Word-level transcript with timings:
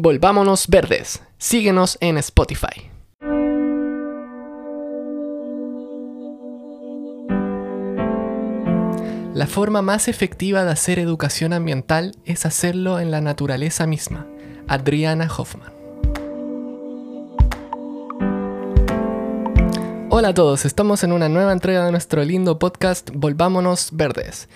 Volvámonos 0.00 0.68
Verdes. 0.68 1.24
Síguenos 1.38 1.98
en 2.00 2.18
Spotify. 2.18 2.88
La 9.34 9.48
forma 9.48 9.82
más 9.82 10.06
efectiva 10.06 10.62
de 10.62 10.70
hacer 10.70 11.00
educación 11.00 11.52
ambiental 11.52 12.14
es 12.24 12.46
hacerlo 12.46 13.00
en 13.00 13.10
la 13.10 13.20
naturaleza 13.20 13.88
misma. 13.88 14.28
Adriana 14.68 15.28
Hoffman. 15.36 15.72
Hola 20.10 20.28
a 20.28 20.34
todos, 20.34 20.64
estamos 20.64 21.02
en 21.02 21.10
una 21.10 21.28
nueva 21.28 21.52
entrega 21.52 21.84
de 21.84 21.90
nuestro 21.90 22.24
lindo 22.24 22.60
podcast 22.60 23.10
Volvámonos 23.12 23.90
Verdes. 23.92 24.48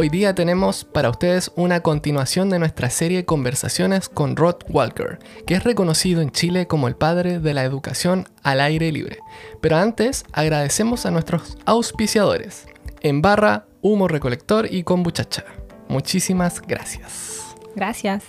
Hoy 0.00 0.10
día 0.10 0.32
tenemos 0.32 0.84
para 0.84 1.10
ustedes 1.10 1.50
una 1.56 1.80
continuación 1.80 2.50
de 2.50 2.60
nuestra 2.60 2.88
serie 2.88 3.24
Conversaciones 3.24 4.08
con 4.08 4.36
Rod 4.36 4.58
Walker, 4.68 5.18
que 5.44 5.54
es 5.54 5.64
reconocido 5.64 6.20
en 6.20 6.30
Chile 6.30 6.68
como 6.68 6.86
el 6.86 6.94
padre 6.94 7.40
de 7.40 7.52
la 7.52 7.64
educación 7.64 8.28
al 8.44 8.60
aire 8.60 8.92
libre. 8.92 9.18
Pero 9.60 9.76
antes 9.76 10.24
agradecemos 10.32 11.04
a 11.04 11.10
nuestros 11.10 11.58
auspiciadores, 11.66 12.68
en 13.00 13.22
barra, 13.22 13.66
humo 13.82 14.06
recolector 14.06 14.72
y 14.72 14.84
kombuchacha. 14.84 15.44
Muchísimas 15.88 16.62
gracias. 16.62 17.56
Gracias. 17.74 18.22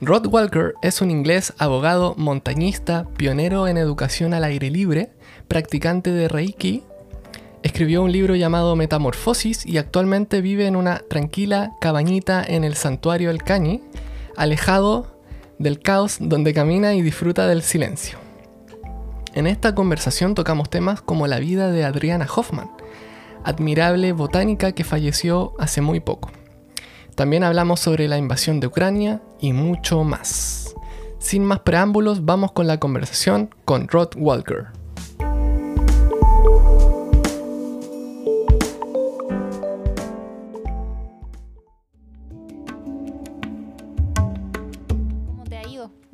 Rod 0.00 0.28
Walker 0.28 0.74
es 0.80 1.02
un 1.02 1.10
inglés 1.10 1.54
abogado 1.58 2.14
montañista, 2.16 3.08
pionero 3.16 3.66
en 3.66 3.78
educación 3.78 4.32
al 4.32 4.44
aire 4.44 4.70
libre, 4.70 5.10
practicante 5.48 6.12
de 6.12 6.28
Reiki 6.28 6.84
Escribió 7.62 8.02
un 8.02 8.10
libro 8.10 8.34
llamado 8.34 8.74
Metamorfosis 8.74 9.64
y 9.64 9.78
actualmente 9.78 10.40
vive 10.40 10.66
en 10.66 10.74
una 10.74 10.98
tranquila 10.98 11.76
cabañita 11.80 12.44
en 12.44 12.64
el 12.64 12.74
santuario 12.74 13.30
El 13.30 13.44
Cañi, 13.44 13.82
alejado 14.36 15.20
del 15.58 15.78
caos 15.78 16.16
donde 16.20 16.54
camina 16.54 16.94
y 16.94 17.02
disfruta 17.02 17.46
del 17.46 17.62
silencio. 17.62 18.18
En 19.34 19.46
esta 19.46 19.76
conversación 19.76 20.34
tocamos 20.34 20.70
temas 20.70 21.02
como 21.02 21.28
la 21.28 21.38
vida 21.38 21.70
de 21.70 21.84
Adriana 21.84 22.26
Hoffman, 22.34 22.70
admirable 23.44 24.12
botánica 24.12 24.72
que 24.72 24.82
falleció 24.82 25.54
hace 25.58 25.80
muy 25.80 26.00
poco. 26.00 26.32
También 27.14 27.44
hablamos 27.44 27.78
sobre 27.78 28.08
la 28.08 28.18
invasión 28.18 28.58
de 28.58 28.66
Ucrania 28.66 29.22
y 29.40 29.52
mucho 29.52 30.02
más. 30.02 30.74
Sin 31.18 31.44
más 31.44 31.60
preámbulos, 31.60 32.24
vamos 32.24 32.50
con 32.50 32.66
la 32.66 32.80
conversación 32.80 33.54
con 33.64 33.86
Rod 33.86 34.16
Walker. 34.16 34.81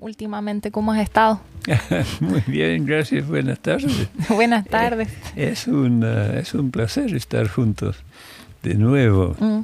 Últimamente? 0.08 0.70
¿Cómo 0.70 0.92
has 0.92 1.00
estado? 1.00 1.40
Muy 2.20 2.42
bien, 2.46 2.84
gracias. 2.86 3.26
Buenas 3.26 3.60
tardes. 3.60 4.08
Buenas 4.28 4.66
eh, 4.66 4.68
tardes. 4.70 5.08
es, 5.36 5.66
un, 5.68 6.02
es 6.02 6.54
un 6.54 6.70
placer 6.70 7.14
estar 7.14 7.46
juntos 7.46 7.96
de 8.62 8.74
nuevo. 8.74 9.36
Mm. 9.38 9.60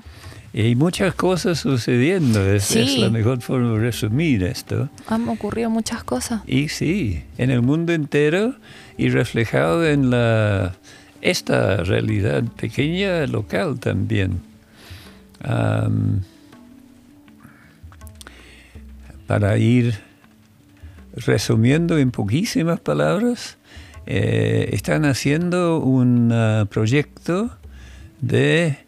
Y 0.52 0.60
hay 0.60 0.76
muchas 0.76 1.14
cosas 1.16 1.58
sucediendo, 1.58 2.40
es, 2.46 2.76
es, 2.76 2.96
la 2.98 3.10
mejor 3.10 3.40
forma 3.40 3.72
de 3.72 3.78
resumir 3.80 4.44
esto. 4.44 4.88
Han 5.08 5.28
ocurrido 5.28 5.68
muchas 5.68 6.04
cosas. 6.04 6.42
Y 6.46 6.68
sí, 6.68 7.24
en 7.38 7.50
el 7.50 7.60
mundo 7.60 7.92
entero 7.92 8.54
y 8.96 9.08
reflejado 9.08 9.84
en 9.84 10.10
la, 10.10 10.76
esta 11.22 11.78
realidad 11.78 12.44
pequeña 12.44 13.26
local 13.26 13.80
también. 13.80 14.42
para 19.26 19.58
ir 19.58 20.03
resumiendo 21.16 21.98
en 21.98 22.10
poquísimas 22.10 22.80
palabras, 22.80 23.58
eh, 24.06 24.70
están 24.72 25.04
haciendo 25.04 25.78
un 25.78 26.30
ah, 26.32 26.66
proyecto 26.70 27.50
de 28.20 28.78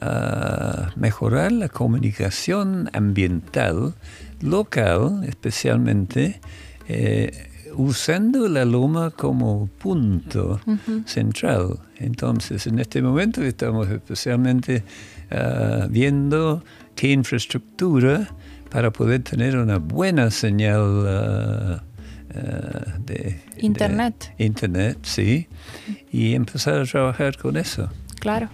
ah, 0.00 0.90
mejorar 0.96 1.52
la 1.52 1.68
comunicación 1.68 2.90
ambiental 2.92 3.94
local, 4.40 5.24
especialmente 5.26 6.40
eh, 6.88 7.48
usando 7.76 8.48
la 8.48 8.64
loma 8.64 9.10
como 9.10 9.68
punto 9.78 10.60
central. 11.06 11.78
Entonces, 11.96 12.66
en 12.66 12.78
este 12.78 13.00
momento 13.02 13.42
estamos 13.42 13.88
especialmente 13.88 14.82
ah, 15.30 15.86
viendo 15.88 16.62
qué 16.94 17.12
infraestructura 17.12 18.28
para 18.70 18.90
poder 18.90 19.22
tener 19.22 19.56
una 19.56 19.78
buena 19.78 20.30
señal 20.30 20.80
uh, 20.80 21.74
uh, 22.38 23.04
de 23.04 23.40
Internet. 23.58 24.34
Internet, 24.38 24.98
sí, 25.02 25.48
y 26.12 26.34
empezar 26.34 26.78
a 26.80 26.84
trabajar 26.84 27.36
con 27.36 27.56
eso. 27.56 27.88
Claro. 28.20 28.48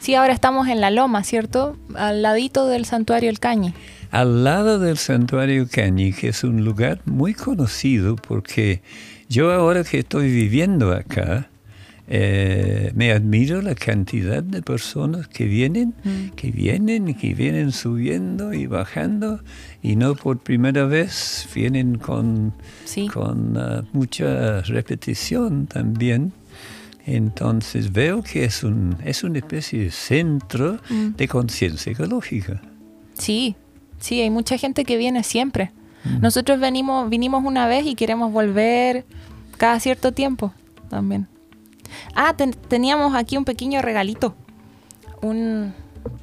Sí, 0.00 0.16
ahora 0.16 0.32
estamos 0.32 0.66
en 0.66 0.80
la 0.80 0.90
loma, 0.90 1.22
¿cierto? 1.22 1.76
Al 1.94 2.22
ladito 2.22 2.66
del 2.66 2.84
santuario 2.86 3.30
El 3.30 3.38
Cañi. 3.38 3.72
Al 4.10 4.42
lado 4.42 4.80
del 4.80 4.98
santuario 4.98 5.68
Cañi, 5.70 6.12
que 6.12 6.28
es 6.28 6.42
un 6.42 6.64
lugar 6.64 7.00
muy 7.04 7.34
conocido 7.34 8.16
porque 8.16 8.82
yo 9.28 9.52
ahora 9.52 9.84
que 9.84 10.00
estoy 10.00 10.30
viviendo 10.30 10.92
acá, 10.92 11.48
eh, 12.08 12.90
me 12.94 13.12
admiro 13.12 13.62
la 13.62 13.74
cantidad 13.74 14.42
de 14.42 14.60
personas 14.60 15.28
que 15.28 15.44
vienen, 15.46 15.94
mm. 16.02 16.34
que 16.34 16.50
vienen 16.50 17.14
que 17.14 17.32
vienen 17.32 17.72
subiendo 17.72 18.52
y 18.52 18.66
bajando 18.66 19.40
y 19.82 19.96
no 19.96 20.14
por 20.14 20.38
primera 20.40 20.84
vez 20.84 21.48
vienen 21.54 21.98
con, 21.98 22.54
con 23.12 23.56
ah, 23.56 23.84
mucha 23.92 24.62
repetición 24.62 25.66
también. 25.66 26.32
Entonces 27.06 27.92
veo 27.92 28.22
que 28.22 28.44
es, 28.44 28.62
un, 28.62 28.96
es 29.04 29.24
una 29.24 29.38
especie 29.38 29.84
de 29.84 29.90
centro 29.90 30.78
mm. 30.88 31.16
de 31.16 31.28
conciencia 31.28 31.92
ecológica. 31.92 32.60
Sí, 33.14 33.56
sí, 33.98 34.20
hay 34.20 34.30
mucha 34.30 34.56
gente 34.58 34.84
que 34.84 34.96
viene 34.96 35.22
siempre. 35.22 35.70
Mm. 36.04 36.20
Nosotros 36.20 36.60
venimos, 36.60 37.08
vinimos 37.08 37.44
una 37.44 37.66
vez 37.66 37.86
y 37.86 37.94
queremos 37.94 38.32
volver 38.32 39.04
cada 39.56 39.78
cierto 39.80 40.12
tiempo 40.12 40.52
también. 40.90 41.31
Ah, 42.14 42.34
teníamos 42.68 43.14
aquí 43.14 43.36
un 43.36 43.44
pequeño 43.44 43.82
regalito. 43.82 44.34
Un 45.20 45.74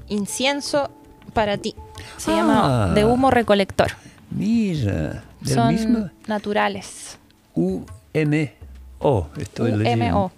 incienso 0.07 0.89
para 1.33 1.57
ti. 1.57 1.75
Se 2.17 2.31
llama 2.31 2.91
ah. 2.91 2.93
de 2.93 3.05
humo 3.05 3.31
recolector. 3.31 3.91
Mira, 4.31 5.23
del 5.41 5.53
Son 5.53 6.11
naturales. 6.27 7.17
U-M-O, 7.55 9.27
estoy 9.37 9.71
U-M-O. 9.71 10.31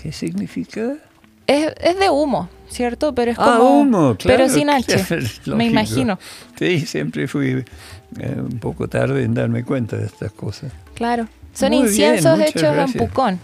¿Qué 0.00 0.12
significa? 0.12 0.94
Es, 1.46 1.72
es, 1.80 1.98
de 1.98 2.10
humo, 2.10 2.48
¿cierto? 2.68 3.14
Pero 3.14 3.30
es 3.32 3.38
ah, 3.38 3.56
como. 3.58 3.80
humo, 3.80 4.16
claro. 4.16 4.38
Pero 4.38 4.48
sin 4.48 4.70
H. 4.70 5.04
me 5.46 5.66
imagino. 5.66 6.18
Sí, 6.58 6.80
siempre 6.80 7.28
fui 7.28 7.64
eh, 8.20 8.36
un 8.38 8.58
poco 8.58 8.88
tarde 8.88 9.24
en 9.24 9.34
darme 9.34 9.64
cuenta 9.64 9.96
de 9.96 10.06
estas 10.06 10.32
cosas. 10.32 10.72
Claro. 10.94 11.28
Son 11.54 11.72
inciensos 11.72 12.38
hechos 12.40 12.76
en 12.76 12.92
Pucón. 12.92 13.40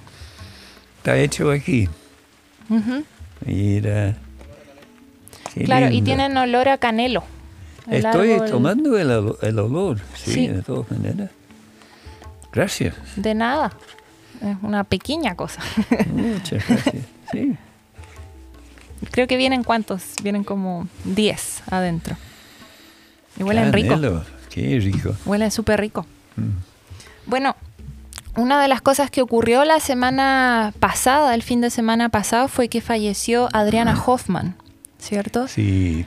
Está 1.03 1.19
hecho 1.19 1.51
aquí. 1.51 1.89
Mira. 3.45 4.17
claro, 5.65 5.91
y 5.91 6.01
tienen 6.01 6.37
olor 6.37 6.69
a 6.69 6.79
canelo. 6.79 7.25
Estoy 7.91 8.39
tomando 8.49 8.97
el, 8.97 9.59
olor, 9.59 9.99
sí, 10.15 10.47
de 10.47 10.63
todas 10.63 10.89
maneras. 10.93 11.31
Gracias. 12.53 12.95
De 13.17 13.35
nada. 13.35 13.73
Es 14.41 14.57
una 14.63 14.85
pequeña 14.85 15.35
cosa. 15.35 15.61
Muchas 16.07 16.69
gracias. 16.69 16.95
Sí. 17.33 17.57
Creo 19.11 19.27
que 19.27 19.39
vienen 19.39 19.65
cuántos, 19.65 20.17
vienen 20.23 20.45
como 20.45 20.87
10 21.05 21.63
adentro. 21.71 22.15
Y 23.39 23.43
huelen 23.43 23.73
rico. 23.73 23.99
Qué 24.51 24.79
rico. 24.79 25.17
Huelen 25.25 25.51
súper 25.51 25.81
rico. 25.81 26.07
Mm. 26.37 26.51
Bueno, 27.27 27.57
una 28.37 28.63
de 28.63 28.69
las 28.69 28.81
cosas 28.81 29.11
que 29.11 29.23
ocurrió 29.23 29.65
la 29.65 29.81
semana 29.81 30.73
pasada, 30.79 31.35
el 31.35 31.43
fin 31.43 31.61
de 31.61 31.71
semana 31.71 32.09
pasado, 32.09 32.49
fue 32.49 32.69
que 32.69 32.81
falleció 32.81 33.49
Adriana 33.53 34.01
Hoffman, 34.07 34.57
¿cierto? 34.99 35.49
Sí. 35.49 36.07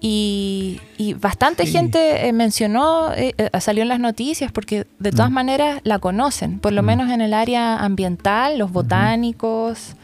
Y, 0.00 0.80
bastante 1.20 1.66
gente 1.66 2.28
eh, 2.28 2.32
mencionó, 2.32 3.12
eh, 3.12 3.34
eh, 3.36 3.50
salió 3.60 3.82
en 3.82 3.88
las 3.88 4.00
noticias, 4.00 4.52
porque 4.52 4.86
de 4.98 5.10
todas 5.10 5.30
mm. 5.30 5.34
maneras 5.34 5.80
la 5.82 5.98
conocen, 5.98 6.60
por 6.60 6.72
lo 6.72 6.82
mm. 6.82 6.86
menos 6.86 7.10
en 7.10 7.20
el 7.20 7.34
área 7.34 7.78
ambiental, 7.78 8.58
los 8.58 8.70
botánicos 8.70 9.94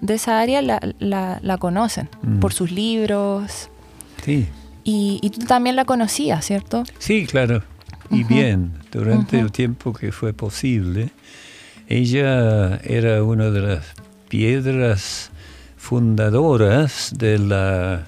de 0.00 0.14
esa 0.14 0.38
área 0.38 0.60
la, 0.62 1.58
conocen, 1.58 2.10
mm. 2.22 2.40
por 2.40 2.52
sus 2.52 2.70
libros. 2.70 3.70
Sí. 4.22 4.46
Y, 4.84 5.18
y, 5.22 5.30
tú 5.30 5.46
también 5.46 5.76
la 5.76 5.84
conocías, 5.84 6.44
¿cierto? 6.44 6.84
Sí, 6.98 7.26
claro 7.26 7.62
y 8.10 8.24
bien 8.24 8.72
durante 8.90 9.38
el 9.38 9.52
tiempo 9.52 9.92
que 9.92 10.12
fue 10.12 10.32
posible. 10.32 11.10
Ella 11.88 12.76
era 12.84 13.22
una 13.22 13.50
de 13.50 13.60
las 13.60 13.84
piedras 14.28 15.30
fundadoras 15.76 17.12
de 17.16 17.38
la 17.38 18.06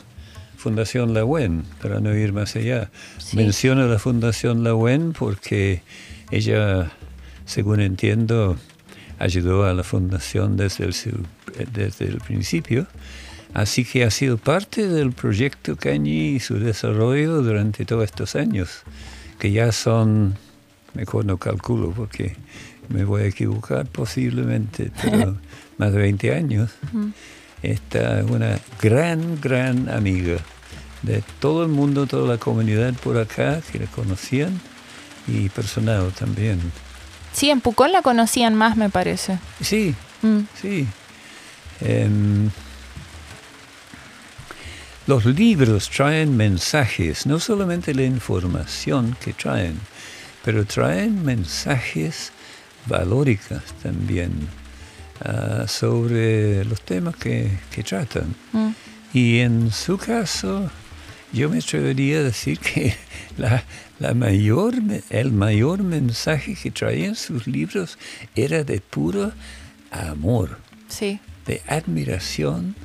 Fundación 0.57 1.15
La 1.15 1.25
Wen, 1.25 1.65
para 1.81 2.01
no 2.01 2.15
ir 2.15 2.35
más 2.35 2.55
allá. 2.57 2.91
Sí. 3.17 3.37
Menciono 3.37 3.87
la 3.87 3.99
Fundación 3.99 4.63
La 4.63 4.75
Wen 4.75 5.15
porque 5.15 5.83
ella, 6.31 6.91
según 7.47 7.81
entiendo, 7.81 8.59
ayudó 9.19 9.65
a 9.65 9.73
la 9.73 9.85
fundación 9.85 10.57
desde 10.57 10.85
el, 10.85 10.95
desde 11.73 12.07
el 12.07 12.19
principio. 12.19 12.87
Así 13.55 13.85
que 13.85 14.05
ha 14.05 14.11
sido 14.11 14.39
parte 14.39 14.87
del 14.87 15.13
proyecto 15.13 15.77
Cañi 15.77 16.37
y 16.37 16.41
su 16.41 16.59
desarrollo 16.59 17.43
durante 17.43 17.85
todos 17.85 18.05
estos 18.05 18.37
años, 18.37 18.83
que 19.41 19.51
ya 19.51 19.73
son, 19.73 20.37
mejor 20.95 21.25
no 21.25 21.39
calculo 21.39 21.91
porque 21.91 22.37
me 22.89 23.05
voy 23.05 23.23
a 23.23 23.27
equivocar 23.27 23.87
posiblemente, 23.87 24.93
pero 25.03 25.37
más 25.79 25.93
de 25.93 25.99
20 25.99 26.35
años. 26.35 26.71
Esta 27.63 28.21
es 28.21 28.31
una 28.31 28.59
gran, 28.81 29.41
gran 29.41 29.89
amiga 29.89 30.37
de 31.03 31.25
todo 31.41 31.65
el 31.65 31.69
mundo, 31.71 32.07
toda 32.07 32.29
la 32.29 32.39
comunidad 32.39 32.95
por 32.95 33.19
acá 33.19 33.61
que 33.73 33.81
la 33.81 33.87
conocían 33.87 34.61
y 35.27 35.49
personal 35.49 36.13
también. 36.13 36.61
Sí, 37.33 37.51
en 37.51 37.61
Pucón 37.61 37.93
la 37.93 38.03
conocían 38.03 38.55
más, 38.55 38.77
me 38.77 38.91
parece. 38.91 39.39
Sí, 39.61 39.95
Mm. 40.23 40.41
Sí. 40.61 40.87
Em, 41.81 42.51
los 45.11 45.25
libros 45.25 45.91
traen 45.91 46.37
mensajes, 46.37 47.27
no 47.27 47.41
solamente 47.41 47.93
la 47.95 48.05
información 48.05 49.17
que 49.21 49.33
traen, 49.33 49.77
pero 50.45 50.65
traen 50.65 51.25
mensajes 51.25 52.31
valóricos 52.87 53.61
también 53.83 54.31
ah, 55.25 55.65
sobre 55.67 56.65
los 56.65 56.81
temas 56.83 57.17
que, 57.17 57.51
que 57.73 57.83
tratan. 57.83 58.37
Mm. 58.53 58.69
Y 59.13 59.39
en 59.41 59.73
su 59.73 59.99
caso, 59.99 60.71
yo 61.33 61.51
me 61.51 61.59
atrevería 61.59 62.19
a 62.19 62.23
decir 62.23 62.61
que 62.61 62.95
la, 63.37 63.65
la 63.99 64.15
mayor, 64.15 64.75
el 65.11 65.33
mayor 65.33 65.83
mensaje 65.83 66.55
que 66.55 66.71
traían 66.71 67.17
sus 67.17 67.49
libros 67.49 67.99
era 68.37 68.63
de 68.63 68.81
puro 68.81 69.33
amor, 69.91 70.59
Sí. 70.87 71.19
de 71.47 71.63
admiración, 71.67 72.77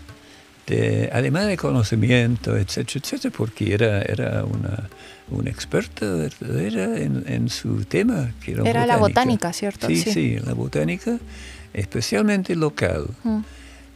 de, 0.68 1.10
además 1.14 1.48
de 1.48 1.58
conocimiento, 1.58 2.56
etcétera, 2.58 3.00
etcétera, 3.04 3.34
porque 3.38 3.74
era, 3.74 4.02
era 4.02 4.44
una, 4.46 4.90
una 5.30 5.50
experta 5.50 6.12
verdadera 6.14 6.98
en, 7.00 7.24
en 7.28 7.50
su 7.50 7.84
tema. 7.86 8.32
Que 8.44 8.54
era, 8.54 8.64
Era 8.70 8.86
la 8.86 8.98
botánica, 8.98 9.54
¿cierto? 9.54 9.88
Sí, 9.88 9.98
Sí. 9.98 10.12
sí, 10.12 10.38
la 10.40 10.54
botánica, 10.54 11.18
especialmente 11.74 12.56
local. 12.56 13.08
Mm. 13.24 13.40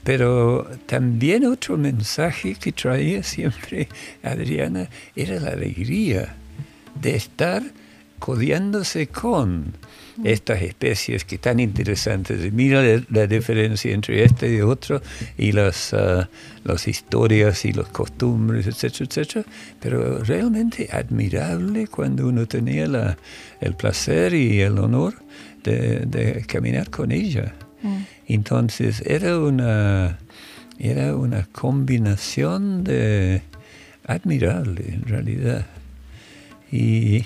Pero 0.04 0.70
también 0.86 1.46
otro 1.46 1.78
mensaje 1.78 2.56
que 2.56 2.72
traía 2.72 3.22
siempre 3.24 3.90
Adriana 4.24 4.88
era 5.16 5.40
la 5.40 5.52
alegría 5.52 6.36
de 7.00 7.16
estar 7.16 7.64
codeándose 8.18 9.08
con 9.08 9.74
estas 10.24 10.62
especies 10.62 11.26
que 11.26 11.38
tan 11.38 11.60
interesantes. 11.60 12.52
Mira 12.52 12.82
la, 13.10 13.28
diferencia 13.28 13.94
entre 13.94 14.24
este 14.24 14.54
y 14.54 14.62
otro 14.62 15.02
y 15.38 15.52
las, 15.52 15.94
ah, 15.94 16.30
las 16.64 16.88
historias 16.88 17.66
y 17.66 17.74
las 17.74 17.88
costumbres, 17.90 18.68
etcétera, 18.68 19.06
etcétera. 19.06 19.46
Pero 19.80 20.24
realmente 20.24 20.90
admirable 20.92 21.88
cuando 21.88 22.28
uno 22.28 22.48
tenía 22.48 22.88
la, 22.88 23.18
el 23.62 23.76
placer 23.76 24.34
y 24.34 24.62
el 24.62 24.78
honor 24.80 25.16
de, 25.64 26.06
de 26.06 26.46
caminar 26.48 26.90
con 26.90 27.12
ella. 27.12 27.54
Mm. 27.82 27.98
Entonces 28.28 29.02
era 29.06 29.40
una, 29.40 30.20
era 30.78 31.16
una 31.16 31.48
combinación 31.52 32.84
de 32.84 33.42
admirable 34.06 34.86
en 34.88 35.04
realidad. 35.04 35.66
Y 36.72 37.26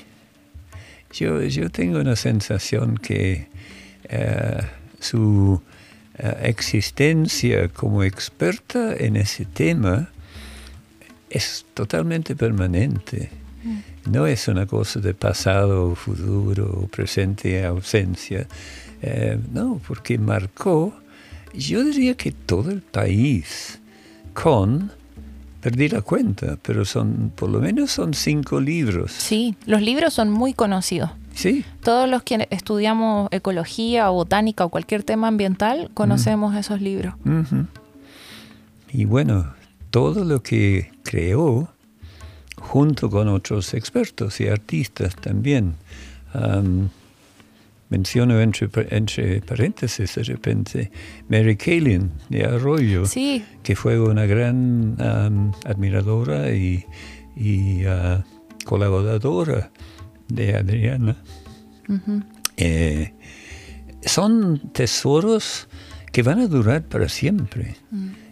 yo, 1.14 1.42
yo 1.42 1.70
tengo 1.70 2.00
una 2.00 2.16
sensación 2.16 2.98
que 2.98 3.48
eh, 4.06 4.62
su 5.00 5.62
eh, 6.18 6.36
existencia 6.44 7.70
como 7.70 8.04
experta 8.04 8.96
en 8.96 9.16
ese 9.16 9.46
tema 9.46 10.10
es 11.30 11.66
totalmente 11.74 12.36
permanente. 12.36 13.30
No 14.06 14.28
es 14.28 14.48
una 14.50 14.66
cosa 14.66 15.00
de 15.00 15.14
pasado, 15.14 15.96
futuro, 15.96 16.90
presente, 16.92 17.64
ausencia. 17.64 18.46
Eh, 19.02 19.40
no, 19.54 19.82
porque 19.88 20.18
marcó, 20.18 20.94
yo 21.54 21.84
diría 21.84 22.16
que 22.16 22.32
todo 22.32 22.72
el 22.72 22.82
país 22.82 23.80
con, 24.34 24.92
perdí 25.64 25.88
la 25.88 26.02
cuenta, 26.02 26.58
pero 26.62 26.84
son, 26.84 27.32
por 27.34 27.50
lo 27.50 27.62
menos 27.62 27.90
son 27.90 28.14
cinco 28.14 28.60
libros. 28.60 29.14
Sí, 29.14 29.56
los 29.66 29.82
libros 29.82 30.14
son 30.14 30.30
muy 30.30 30.54
conocidos. 30.54 31.10
Sí, 31.34 31.64
Todos 31.82 32.08
los 32.08 32.22
que 32.22 32.48
estudiamos 32.52 33.30
ecología 33.32 34.12
o 34.12 34.14
botánica 34.14 34.66
o 34.66 34.70
cualquier 34.70 35.04
tema 35.04 35.30
ambiental 35.30 35.90
conocemos 35.94 36.56
esos 36.56 36.82
libros. 36.82 37.16
Y 38.92 39.06
bueno, 39.06 39.54
todo 39.90 40.26
lo 40.26 40.44
que 40.44 40.92
creó, 41.02 41.70
junto 42.58 43.10
con 43.10 43.30
otros 43.30 43.74
expertos 43.74 44.42
y 44.42 44.50
artistas 44.50 45.16
también, 45.16 45.76
am, 46.34 46.90
menciono 47.98 48.42
entre, 48.42 48.68
entre 48.90 49.42
paréntesis 49.42 50.16
de 50.16 50.24
repente 50.24 50.92
Mary 51.30 51.56
Kaelin 51.56 52.12
de 52.30 52.40
Arroyo, 52.46 53.06
Sí, 53.06 53.44
que 53.62 53.76
fue 53.76 54.00
una 54.00 54.26
gran 54.26 54.96
am, 55.00 55.52
admiradora 55.66 56.52
y, 56.54 56.84
y, 57.36 57.86
ah, 57.86 58.24
colaboradora 58.66 59.72
de 60.28 60.56
Adriana. 60.56 61.16
Eh, 62.58 63.14
son 64.06 64.60
tesoros 64.74 65.68
que 66.12 66.24
van 66.24 66.40
a 66.40 66.48
durar 66.48 66.82
para 66.84 67.08
siempre. 67.10 67.76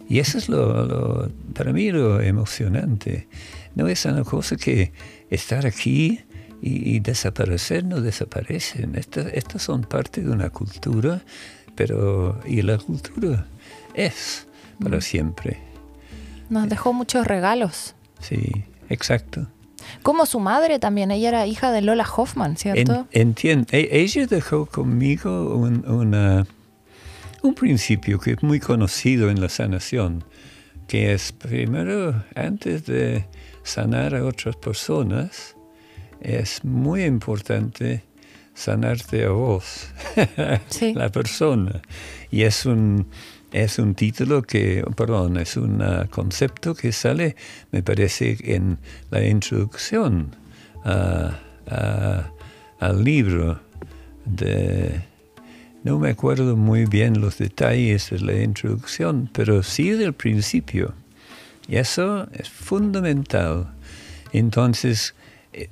Y 0.08 0.18
eso 0.18 0.38
es 0.38 0.48
lo, 0.48 0.86
lo- 0.86 1.30
para 1.54 1.72
mí 1.72 1.90
lo 1.90 2.20
emocionante. 2.20 3.28
No 3.74 3.88
es 3.88 4.04
una 4.04 4.24
cosa 4.24 4.56
que 4.56 4.92
estar 5.30 5.66
aquí 5.66 6.20
y, 6.62 6.94
y 6.96 7.00
desaparecer, 7.00 7.84
no 7.84 8.00
desaparecen. 8.00 8.94
Estas, 8.94 9.26
estas 9.34 9.62
son 9.62 9.82
parte 9.82 10.22
de 10.22 10.30
una 10.30 10.48
cultura, 10.48 11.20
pero 11.74 12.40
y 12.46 12.62
la 12.62 12.78
cultura 12.78 13.46
es 13.94 14.46
para 14.82 15.00
siempre. 15.00 15.58
nos 16.48 16.68
dejó 16.68 16.92
muchos 16.92 17.26
regalos. 17.26 17.94
Sí, 18.20 18.64
exacto. 18.88 19.48
Como 20.02 20.26
su 20.26 20.38
madre 20.38 20.78
también, 20.78 21.10
ella 21.10 21.28
era 21.28 21.46
hija 21.46 21.72
de 21.72 21.82
Lola 21.82 22.06
Hoffman, 22.16 22.56
¿cierto? 22.56 23.08
entiendo. 23.10 23.66
ella 23.72 24.26
dejó 24.26 24.66
conmigo 24.66 25.56
un, 25.56 25.84
una- 25.88 26.46
un 27.42 27.54
principio 27.54 28.20
que 28.20 28.32
es 28.32 28.42
muy 28.44 28.60
conocido 28.60 29.28
en 29.28 29.40
la 29.40 29.48
sanación, 29.48 30.22
que 30.86 31.12
es 31.12 31.32
primero, 31.32 32.22
antes 32.36 32.86
de 32.86 33.26
sanar 33.64 34.14
a 34.14 34.24
otras 34.24 34.54
personas, 34.54 35.56
es 36.22 36.64
muy 36.64 37.04
importante 37.04 38.04
sanarte 38.54 39.24
a 39.24 39.30
vos, 39.30 39.88
Sí. 40.68 40.92
la 40.94 41.10
persona. 41.10 41.80
Y 42.30 42.42
es 42.42 42.66
un, 42.66 43.06
es 43.52 43.78
un 43.78 43.94
título 43.94 44.42
que, 44.42 44.84
perdón, 44.96 45.36
es 45.38 45.56
un 45.56 45.80
ah, 45.82 46.06
concepto 46.10 46.74
que 46.74 46.92
sale, 46.92 47.36
me 47.70 47.82
parece, 47.82 48.36
en 48.44 48.78
la 49.10 49.24
introducción 49.26 50.34
a- 50.84 51.38
a- 51.68 52.30
al 52.80 53.04
libro 53.04 53.60
de... 54.24 55.02
No 55.84 55.98
me 55.98 56.10
acuerdo 56.10 56.56
muy 56.56 56.84
bien 56.86 57.20
los 57.20 57.38
detalles 57.38 58.10
de 58.10 58.20
la 58.20 58.34
introducción, 58.40 59.28
pero 59.32 59.64
sí 59.64 59.90
del 59.90 60.12
principio. 60.12 60.94
Y 61.66 61.76
eso 61.76 62.28
es 62.32 62.48
fundamental. 62.48 63.72
Entonces, 64.32 65.14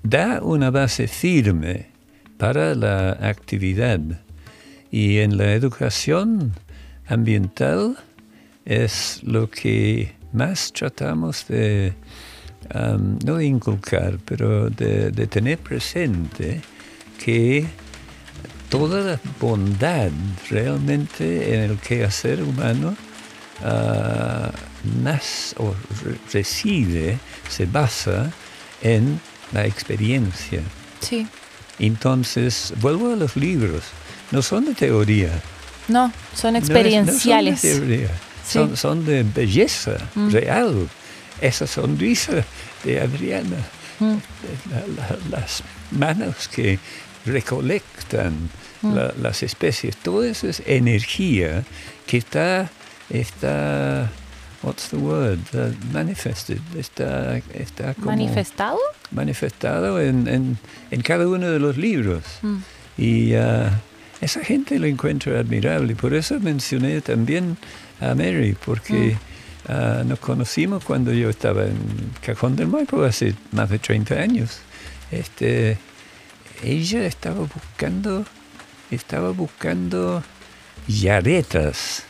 da 0.02 0.40
una 0.42 0.70
base 0.70 1.06
firme 1.08 1.86
para 2.36 2.74
la 2.74 3.12
actividad. 3.12 4.00
Y 4.90 5.18
en 5.18 5.36
la 5.36 5.52
educación 5.52 6.52
ambiental 7.06 7.96
es 8.64 9.20
lo 9.22 9.48
que 9.50 10.12
más 10.32 10.72
tratamos 10.72 11.46
de, 11.48 11.92
am, 12.74 13.18
no 13.24 13.36
de 13.36 13.46
inculcar, 13.46 14.18
pero 14.24 14.70
de, 14.70 15.10
tener 15.26 15.58
presente 15.58 16.60
que 17.24 17.66
toda 18.68 19.00
la 19.02 19.20
bondad 19.40 20.10
realmente 20.48 21.54
en 21.54 21.70
el 21.70 21.78
quehacer 21.78 22.42
humano 22.42 22.94
ah, 23.64 24.50
nace 25.02 25.54
o 25.58 25.74
re- 26.04 26.18
reside, 26.32 27.18
se 27.48 27.66
basa 27.66 28.30
en 28.82 29.20
la 29.52 29.66
experiencia. 29.66 30.60
Sí. 31.00 31.26
Entonces, 31.78 32.72
vuelvo 32.80 33.12
a 33.12 33.16
los 33.16 33.36
libros, 33.36 33.82
no 34.30 34.42
son 34.42 34.66
de 34.66 34.74
teoría. 34.74 35.30
No, 35.88 36.12
son 36.34 36.52
no 36.52 36.58
es- 36.58 36.64
experienciales. 36.68 37.64
No 37.64 37.70
son 37.70 37.80
de 37.80 37.86
teoría, 37.96 38.08
Sí. 38.46 38.52
son, 38.52 38.76
son 38.76 39.04
de 39.06 39.22
belleza 39.22 39.96
Mm. 40.14 40.30
real. 40.30 40.88
esa 41.40 41.66
sonrisa 41.66 42.44
de 42.84 43.00
Adriana, 43.00 43.56
Mm. 43.98 44.16
la- 44.70 44.86
la- 45.08 45.18
las 45.38 45.62
manos 45.90 46.48
que 46.48 46.78
recolectan 47.24 48.34
la- 48.82 49.14
las 49.22 49.42
especies, 49.42 49.96
toda 49.96 50.28
esa 50.28 50.48
es 50.50 50.62
energía 50.66 51.64
que 52.06 52.18
está, 52.18 52.68
está, 53.08 54.10
what's 54.62 54.88
the 54.90 54.96
word, 54.96 55.38
Uh, 55.54 55.72
manifested, 55.92 56.58
está, 56.76 57.38
está 57.54 57.94
como 57.94 58.06
¿Manifestado? 58.10 58.78
manifestado 59.10 60.00
en, 60.00 60.28
en- 60.28 60.58
en 60.90 61.00
cada 61.02 61.26
uno 61.26 61.50
de 61.50 61.58
los 61.58 61.76
libros. 61.76 62.22
Mm. 62.42 62.56
Y 62.98 63.34
ah, 63.34 63.80
esa 64.20 64.44
gente 64.44 64.78
lo 64.78 64.86
encuentro 64.86 65.38
admirable. 65.38 65.94
Por 65.96 66.12
eso 66.14 66.38
mencioné 66.40 67.00
también 67.00 67.56
a 68.00 68.14
Mary, 68.14 68.54
porque 68.66 69.16
ah, 69.68 70.02
nos 70.06 70.18
conocimos 70.18 70.84
cuando 70.84 71.12
yo 71.12 71.30
estaba 71.30 71.64
en 71.64 71.78
Cajón 72.20 72.56
del 72.56 72.68
Maipo 72.68 73.02
hace 73.02 73.34
más 73.52 73.70
de 73.70 73.78
30 73.78 74.14
años. 74.16 74.58
Este, 75.10 75.78
ella 76.62 77.06
estaba 77.06 77.40
buscando, 77.40 78.24
estaba 78.90 79.30
buscando 79.30 80.22
yaretas 80.86 82.04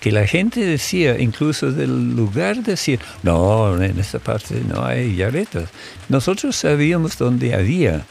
que 0.00 0.10
la 0.12 0.26
gente 0.26 0.60
decía, 0.64 1.18
incluso 1.18 1.70
del 1.72 2.16
lugar 2.16 2.62
decir, 2.62 3.00
no, 3.22 3.80
en 3.82 3.98
esta 3.98 4.18
parte 4.18 4.62
no 4.66 4.84
hay 4.84 5.14
yaretas. 5.16 5.68
Nosotros 6.08 6.56
sabíamos 6.56 7.18
dónde 7.18 7.54
había. 7.54 8.04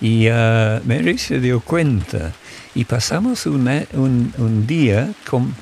Y 0.00 0.26
ah, 0.28 0.80
Mary 0.84 1.18
se 1.18 1.38
dio 1.40 1.60
cuenta. 1.60 2.32
Y 2.74 2.84
pasamos 2.84 3.46
una- 3.46 3.84
un, 3.92 4.32
un 4.38 4.66
día 4.66 5.10
con- 5.28 5.54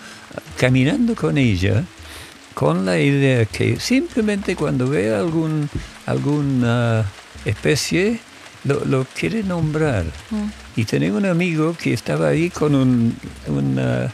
caminando 0.57 1.15
con 1.15 1.37
ella 1.39 1.85
con 2.55 2.85
la 2.85 2.99
idea 2.99 3.45
que 3.45 3.79
simplemente 3.79 4.57
cuando 4.57 4.89
vea 4.89 5.19
algún, 5.21 5.69
alguna 6.07 7.05
especie, 7.45 8.19
lo, 8.65 8.85
lo 8.85 9.07
quiere 9.15 9.43
nombrar. 9.45 10.05
Mm. 10.31 10.49
Y 10.81 10.85
tenía 10.85 11.13
un 11.13 11.25
amigo 11.27 11.77
que 11.81 11.93
estaba 11.93 12.29
ahí 12.29 12.51
con 12.51 12.75
un, 12.75 13.15
un, 13.47 13.79
ah, 13.79 14.11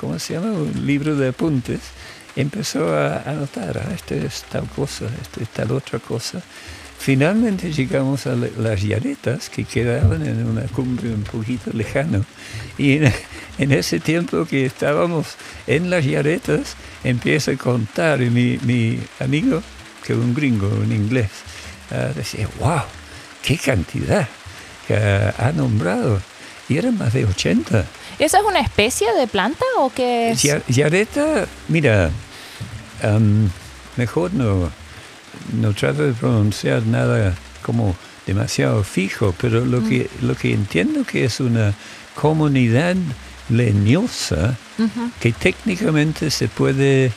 ¿cómo 0.00 0.18
se 0.18 0.34
llama? 0.34 0.52
Un 0.52 0.86
libro 0.86 1.16
de 1.16 1.28
apuntes. 1.28 1.80
Empezó 2.36 2.94
a 2.96 3.22
anotar, 3.22 3.78
ah, 3.78 3.92
este 3.94 4.24
es 4.24 4.44
tal 4.50 4.66
cosa, 4.68 5.06
este 5.22 5.42
es 5.42 5.48
tal 5.50 5.72
otra 5.72 5.98
cosa. 5.98 6.40
Finalmente 6.98 7.72
llegamos 7.72 8.26
a 8.26 8.34
la- 8.34 8.48
las 8.58 8.82
yaretas 8.82 9.48
que 9.48 9.64
quedaban 9.64 10.26
en 10.26 10.44
una 10.46 10.62
cumbre 10.62 11.10
un 11.14 11.22
poquito 11.22 11.70
lejano. 11.72 12.24
Y 12.76 12.96
en, 12.98 13.12
en 13.58 13.72
ese 13.72 14.00
tiempo 14.00 14.44
que 14.46 14.66
estábamos 14.66 15.36
en 15.66 15.90
las 15.90 16.04
yaretas, 16.04 16.74
empieza 17.04 17.52
a 17.52 17.56
contar 17.56 18.20
y 18.22 18.30
mi, 18.30 18.58
mi 18.62 18.98
amigo, 19.20 19.62
que 20.04 20.12
es 20.12 20.18
un 20.18 20.34
gringo, 20.34 20.68
un 20.68 20.92
inglés, 20.92 21.30
ah, 21.90 22.10
decía, 22.14 22.48
wow, 22.58 22.82
qué 23.42 23.56
cantidad 23.58 24.28
que 24.86 24.94
ha 24.96 25.52
nombrado. 25.54 26.20
Y 26.68 26.76
eran 26.76 26.98
más 26.98 27.14
de 27.14 27.24
80. 27.24 27.84
¿Esa 28.18 28.38
es 28.38 28.44
una 28.44 28.60
especie 28.60 29.12
de 29.14 29.26
planta 29.26 29.64
o 29.78 29.90
qué 29.90 30.30
es? 30.30 30.42
Ya- 30.42 30.62
Yareta, 30.68 31.46
mira, 31.68 32.10
mejor 33.96 34.32
no, 34.34 34.70
no 35.60 35.72
trato 35.74 36.02
de 36.02 36.12
pronunciar 36.12 36.84
nada 36.86 37.34
como 37.62 37.94
demasiado 38.26 38.82
fijo, 38.84 39.34
pero 39.40 39.64
lo, 39.64 39.82
que, 39.88 40.10
lo 40.22 40.34
que 40.34 40.52
entiendo 40.52 41.04
que 41.04 41.24
es 41.24 41.40
una 41.40 41.74
comunidad 42.14 42.96
leñosa 43.48 44.56
que 45.20 45.32
técnicamente 45.32 46.30
se 46.30 46.48
puede 46.48 47.12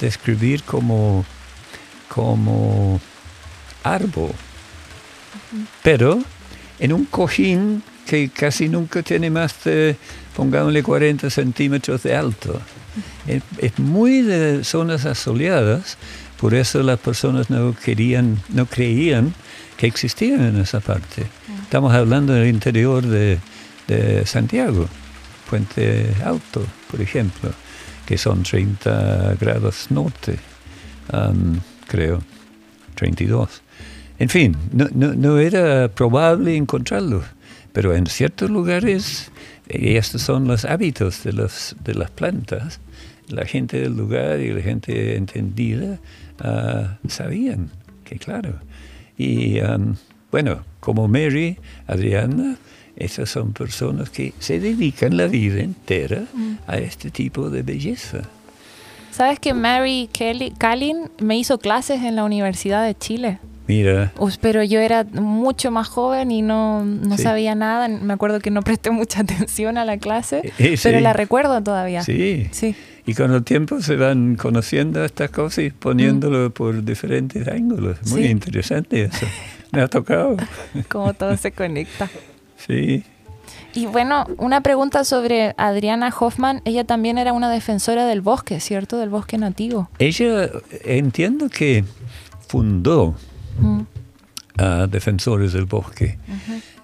describir 0.00 0.62
como, 0.64 1.24
como 2.08 3.00
árbol, 3.82 4.32
pero 5.82 6.20
en 6.78 6.92
un 6.92 7.04
cojín 7.06 7.82
que 8.06 8.28
casi 8.28 8.68
nunca 8.68 9.02
tiene 9.02 9.30
más 9.30 9.64
de, 9.64 9.96
pongámosle 10.36 10.82
40 10.82 11.30
centímetros 11.30 12.02
de 12.02 12.16
alto. 12.16 12.60
Es, 13.26 13.42
es 13.58 13.78
muy 13.78 14.22
de 14.22 14.64
zonas 14.64 15.06
asoleadas, 15.06 15.96
por 16.40 16.54
eso 16.54 16.82
las 16.82 16.98
personas 16.98 17.50
no 17.50 17.74
querían, 17.74 18.40
no 18.50 18.66
creían 18.66 19.34
que 19.76 19.86
existían 19.86 20.42
en 20.42 20.60
esa 20.60 20.80
parte. 20.80 21.26
Estamos 21.62 21.92
hablando 21.94 22.32
del 22.32 22.48
interior 22.48 23.04
de, 23.04 23.38
de 23.88 24.26
Santiago, 24.26 24.86
Puente 25.48 26.14
Alto, 26.24 26.64
por 26.90 27.00
ejemplo, 27.00 27.50
que 28.06 28.18
son 28.18 28.42
30 28.42 29.36
grados 29.40 29.86
norte, 29.90 30.38
creo, 31.88 32.22
32. 32.94 33.62
En 34.18 34.28
fin, 34.28 34.56
no, 34.72 34.88
no, 34.94 35.14
no 35.14 35.38
era 35.38 35.88
probable 35.88 36.56
encontrarlo, 36.56 37.22
pero 37.72 37.94
en 37.94 38.06
ciertos 38.06 38.50
lugares, 38.50 39.30
y 39.68 39.96
estos 39.96 40.22
son 40.22 40.46
los 40.46 40.64
hábitos 40.64 41.24
de, 41.24 41.32
los, 41.32 41.76
de 41.82 41.94
las 41.94 42.10
plantas, 42.10 42.80
la 43.28 43.44
gente 43.46 43.80
del 43.80 43.96
lugar 43.96 44.40
y 44.40 44.52
la 44.52 44.60
gente 44.60 45.16
entendida 45.16 45.98
ah, 46.40 46.98
sabían 47.08 47.70
que 48.04 48.18
claro. 48.18 48.58
Y 49.16 49.60
am, 49.60 49.96
bueno, 50.30 50.64
como 50.80 51.08
Mary, 51.08 51.58
Adriana, 51.86 52.56
esas 52.96 53.30
son 53.30 53.52
personas 53.52 54.10
que 54.10 54.34
se 54.38 54.60
dedican 54.60 55.16
la 55.16 55.26
vida 55.26 55.60
entera 55.60 56.24
a 56.66 56.76
este 56.78 57.10
tipo 57.10 57.50
de 57.50 57.62
belleza. 57.62 58.22
¿Sabes 59.10 59.38
que 59.38 59.54
Mary 59.54 60.08
Kelly, 60.12 60.52
Callin 60.58 61.10
me 61.20 61.38
hizo 61.38 61.58
clases 61.58 62.02
en 62.02 62.16
la 62.16 62.24
Universidad 62.24 62.84
de 62.84 62.96
Chile? 62.96 63.38
Mira, 63.66 64.12
pero 64.42 64.62
yo 64.62 64.80
era 64.80 65.04
mucho 65.04 65.70
más 65.70 65.88
joven 65.88 66.30
y 66.30 66.42
no, 66.42 66.84
no 66.84 67.16
Sí. 67.16 67.22
sabía 67.22 67.54
nada. 67.54 67.88
Me 67.88 68.12
acuerdo 68.12 68.40
que 68.40 68.50
no 68.50 68.62
presté 68.62 68.90
mucha 68.90 69.20
atención 69.22 69.78
a 69.78 69.84
la 69.84 69.96
clase, 69.96 70.38
Eh, 70.44 70.52
eh, 70.58 70.78
pero 70.82 70.98
sí. 70.98 71.02
la 71.02 71.12
recuerdo 71.12 71.62
todavía. 71.62 72.02
sí. 72.02 72.48
Sí. 72.52 72.74
Y 73.06 73.12
con 73.14 73.32
el 73.34 73.44
tiempo 73.44 73.82
se 73.82 73.96
van 73.96 74.36
conociendo 74.36 75.04
estas 75.04 75.30
cosas 75.30 75.64
y 75.64 75.70
poniéndolo 75.70 76.48
por 76.54 76.82
diferentes 76.84 77.46
ángulos. 77.48 77.98
Muy 78.10 78.24
interesante 78.26 79.04
eso. 79.04 79.26
Me 79.72 79.82
ha 79.82 79.88
tocado. 79.88 80.36
Como 80.88 81.12
todo 81.12 81.36
se 81.36 81.52
conecta. 81.52 82.08
Sí. 82.56 83.02
Y 83.74 83.84
bueno, 83.86 84.24
una 84.38 84.62
pregunta 84.62 85.04
sobre 85.04 85.52
Adriana 85.58 86.14
Hoffman. 86.18 86.62
Ella 86.64 86.84
también 86.84 87.18
era 87.18 87.34
una 87.34 87.50
defensora 87.50 88.06
del 88.06 88.22
bosque, 88.22 88.58
¿cierto? 88.60 88.96
Del 88.98 89.10
bosque 89.10 89.36
nativo. 89.36 89.90
Ella 89.98 90.48
entiendo 90.84 91.48
que 91.50 91.84
fundó 92.48 93.14
Mm. 93.58 93.80
a 94.58 94.86
Defensores 94.86 95.52
del 95.52 95.64
Bosque. 95.66 96.18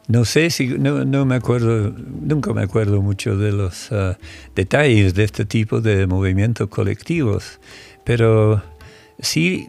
No 0.09 0.25
sé 0.25 0.51
si, 0.51 0.67
no, 0.67 1.05
no 1.05 1.25
me 1.25 1.37
acuerdo, 1.37 1.95
nunca 2.21 2.53
me 2.53 2.63
acuerdo 2.63 3.01
mucho 3.01 3.37
de 3.37 3.53
los 3.53 3.93
ah, 3.93 4.19
detalles 4.57 5.15
de 5.15 5.23
este 5.25 5.45
tipo 5.45 5.81
de 5.81 6.07
movimientos 6.09 6.69
colectivos, 6.69 7.61
pero 8.05 8.61
sí 9.21 9.69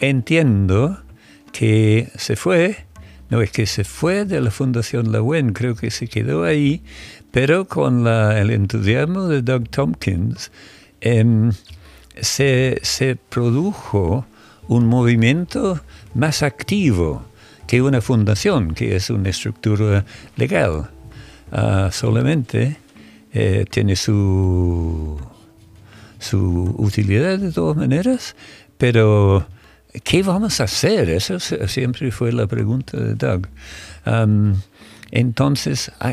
entiendo 0.00 1.00
que 1.52 2.10
se 2.16 2.36
fue, 2.36 2.76
no 3.30 3.40
es 3.40 3.50
que 3.52 3.64
se 3.66 3.84
fue 3.84 4.24
de 4.26 4.40
la 4.42 4.50
Fundación 4.50 5.12
La 5.12 5.22
Wen, 5.22 5.52
creo 5.54 5.74
que 5.74 5.90
se 5.90 6.08
quedó 6.08 6.44
ahí, 6.44 6.82
pero 7.30 7.66
con 7.66 8.04
la- 8.04 8.38
el 8.38 8.50
entusiasmo 8.50 9.28
de 9.28 9.40
Doug 9.42 9.68
Tompkins 9.70 10.50
em, 11.00 11.52
se, 12.20 12.80
se 12.82 13.16
produjo 13.16 14.26
un 14.68 14.86
movimiento 14.86 15.80
más 16.14 16.42
activo 16.42 17.22
que 17.66 17.82
una 17.82 18.00
fundación, 18.00 18.74
que 18.74 18.96
es 18.96 19.10
una 19.10 19.28
estructura 19.30 20.04
legal. 20.36 20.90
Ah, 21.52 21.90
solamente 21.92 22.76
eh, 23.32 23.64
tiene 23.70 23.94
su, 23.96 25.20
su 26.18 26.74
utilidad 26.78 27.38
de 27.38 27.52
todas 27.52 27.76
maneras, 27.76 28.34
pero 28.78 29.46
¿qué 30.04 30.22
vamos 30.22 30.60
a 30.60 30.64
hacer? 30.64 31.20
Se- 31.20 31.68
siempre 31.68 32.10
fue 32.10 32.32
la 32.32 32.46
pregunta 32.46 32.96
de 32.96 33.14
Doug. 33.14 33.46
Entonces, 35.12 35.90
ah, 36.00 36.12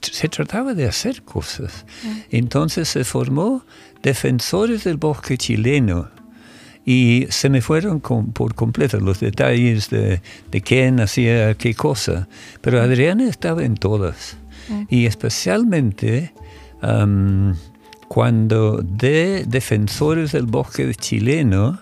se 0.00 0.28
trataba 0.28 0.72
de 0.74 0.86
hacer 0.86 1.22
cosas. 1.22 1.84
Entonces 2.30 2.88
se 2.88 3.04
formó 3.04 3.64
Defensores 4.02 4.84
del 4.84 4.96
Bosque 4.96 5.36
Chileno. 5.38 6.08
Y 6.84 7.26
se 7.30 7.48
me 7.48 7.60
fueron 7.60 8.00
con- 8.00 8.32
por 8.32 8.54
completo 8.54 8.98
los 8.98 9.20
detalles 9.20 9.88
de, 9.90 10.20
de 10.50 10.60
quién 10.62 11.00
hacía 11.00 11.54
qué 11.54 11.74
cosa. 11.74 12.28
Pero 12.60 12.80
Adriana 12.80 13.28
estaba 13.28 13.64
en 13.64 13.74
todas. 13.76 14.36
Y 14.88 15.06
especialmente 15.06 16.32
cuando 18.08 18.78
de 18.82 19.44
Defensores 19.46 20.32
del 20.32 20.46
Bosque 20.46 20.92
Chileno 20.94 21.80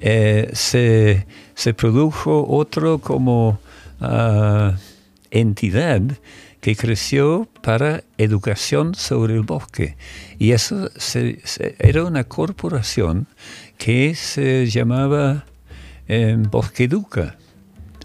eh, 0.00 0.50
se, 0.52 1.26
se 1.54 1.74
produjo 1.74 2.46
otro 2.48 2.98
como 2.98 3.60
ah, 4.00 4.74
entidad 5.30 6.02
que 6.60 6.76
creció 6.76 7.48
para 7.62 8.04
educación 8.18 8.94
sobre 8.94 9.34
el 9.34 9.42
bosque. 9.42 9.96
Y 10.38 10.52
eso 10.52 10.90
se- 10.96 11.40
se- 11.44 11.74
era 11.78 12.04
una 12.04 12.24
corporación 12.24 13.26
que 13.80 14.14
se 14.14 14.66
llamaba 14.66 15.46
en 16.06 16.42
Bosqueduca. 16.42 17.36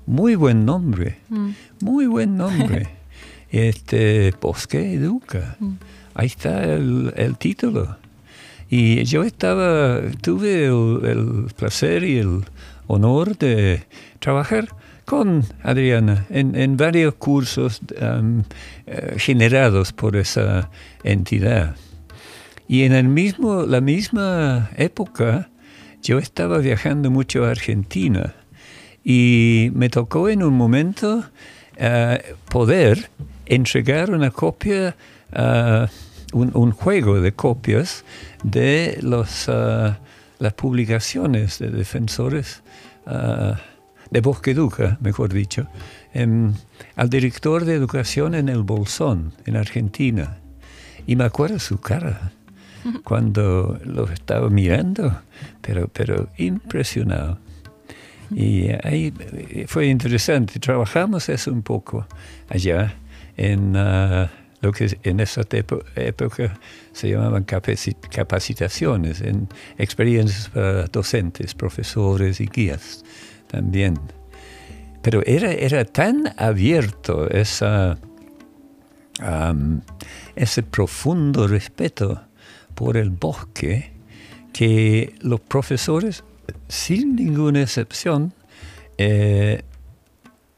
Muy 0.05 0.36
buen 0.36 0.63
nombre, 0.65 1.17
Mm. 1.29 1.50
muy 1.82 2.08
buen 2.08 2.38
nombre. 2.38 2.88
este, 3.51 4.34
Bosque 4.39 4.94
Educa. 4.94 5.58
Mm. 5.60 5.74
Ahí 6.13 6.27
está 6.27 6.63
el, 6.63 7.13
el 7.17 7.38
título. 7.38 7.98
Y 8.70 9.03
yo 9.03 9.24
estaba, 9.24 10.00
tuve 10.22 10.67
el, 10.67 11.05
el 11.05 11.53
placer 11.55 12.05
y 12.05 12.20
el 12.20 12.46
honor 12.88 13.38
de 13.38 13.84
trabajar 14.20 14.70
con 15.03 15.44
Adriana 15.62 16.25
en, 16.29 16.55
en 16.55 16.77
varios 16.77 17.15
cursos 17.15 17.82
um, 18.01 18.44
eh, 18.88 19.15
generados 19.17 19.91
por 19.91 20.15
esa 20.15 20.70
entidad. 21.03 21.75
Y 22.67 22.84
en 22.84 22.94
el 22.94 23.10
mismo, 23.10 23.63
la 23.65 23.82
misma 23.82 24.72
época, 24.77 25.50
yo 26.05 26.19
estaba 26.19 26.59
viajando 26.59 27.09
mucho 27.09 27.45
a 27.45 27.50
Argentina 27.50 28.35
y 29.03 29.71
me 29.74 29.89
tocó 29.89 30.29
en 30.29 30.43
un 30.43 30.53
momento 30.53 31.25
eh, 31.77 32.35
poder 32.47 33.09
entregar 33.47 34.12
una 34.12 34.29
copia, 34.29 34.95
eh, 35.31 35.88
un, 36.31 36.71
juego 36.71 37.19
de 37.19 37.31
copias 37.31 38.05
de 38.43 39.00
eh, 39.00 39.95
las 40.38 40.53
publicaciones 40.53 41.57
de 41.57 41.71
defensores 41.71 42.62
de 44.12 44.21
Bosqueduca, 44.21 45.00
mejor 45.01 45.33
dicho, 45.33 45.67
em, 46.13 46.53
al 46.95 47.09
director 47.09 47.65
de 47.65 47.74
educación 47.74 48.35
en 48.35 48.50
el 48.50 48.62
Bolsón, 48.62 49.33
en 49.45 49.55
Argentina. 49.55 50.38
Y 51.07 51.15
me 51.15 51.24
acuerdo 51.24 51.57
su 51.57 51.79
cara 51.79 52.31
cuando 53.04 53.80
lo 53.84 54.10
estaba 54.10 54.50
mirando, 54.50 55.22
pero, 55.62 55.88
pero 55.88 56.30
impresionado. 56.38 57.39
Y 58.32 58.70
ahí 58.84 59.13
eh, 59.20 59.65
fue 59.68 59.88
interesante. 59.88 60.60
Trabajamos 60.60 61.30
eso 61.30 61.51
un 61.51 61.62
poco 61.62 62.08
allá 62.50 62.96
en 63.38 63.75
ah, 63.75 64.30
lo 64.62 64.72
que 64.72 64.98
en 65.04 65.20
esa 65.20 65.42
época 65.96 66.60
se 66.92 67.10
llamaban 67.10 67.46
capaci- 67.46 67.96
capacitaciones, 68.10 69.22
en 69.22 69.48
experiencias 69.77 70.50
para 70.50 70.86
docentes, 70.88 71.54
profesores 71.54 72.39
y 72.42 72.48
guías 72.48 73.04
también. 73.48 74.00
Pero 75.01 75.22
era, 75.25 75.51
era 75.51 75.86
tan 75.86 76.34
abierto 76.38 77.30
esa, 77.30 78.00
ese 80.36 80.63
profundo 80.63 81.48
respeto 81.48 82.24
por 82.75 82.98
el 82.98 83.10
bosque 83.10 83.91
que 84.53 85.15
los 85.22 85.39
profesores, 85.39 86.24
sin 86.67 87.15
ninguna 87.15 87.62
excepción, 87.62 88.34
eh, 88.98 89.63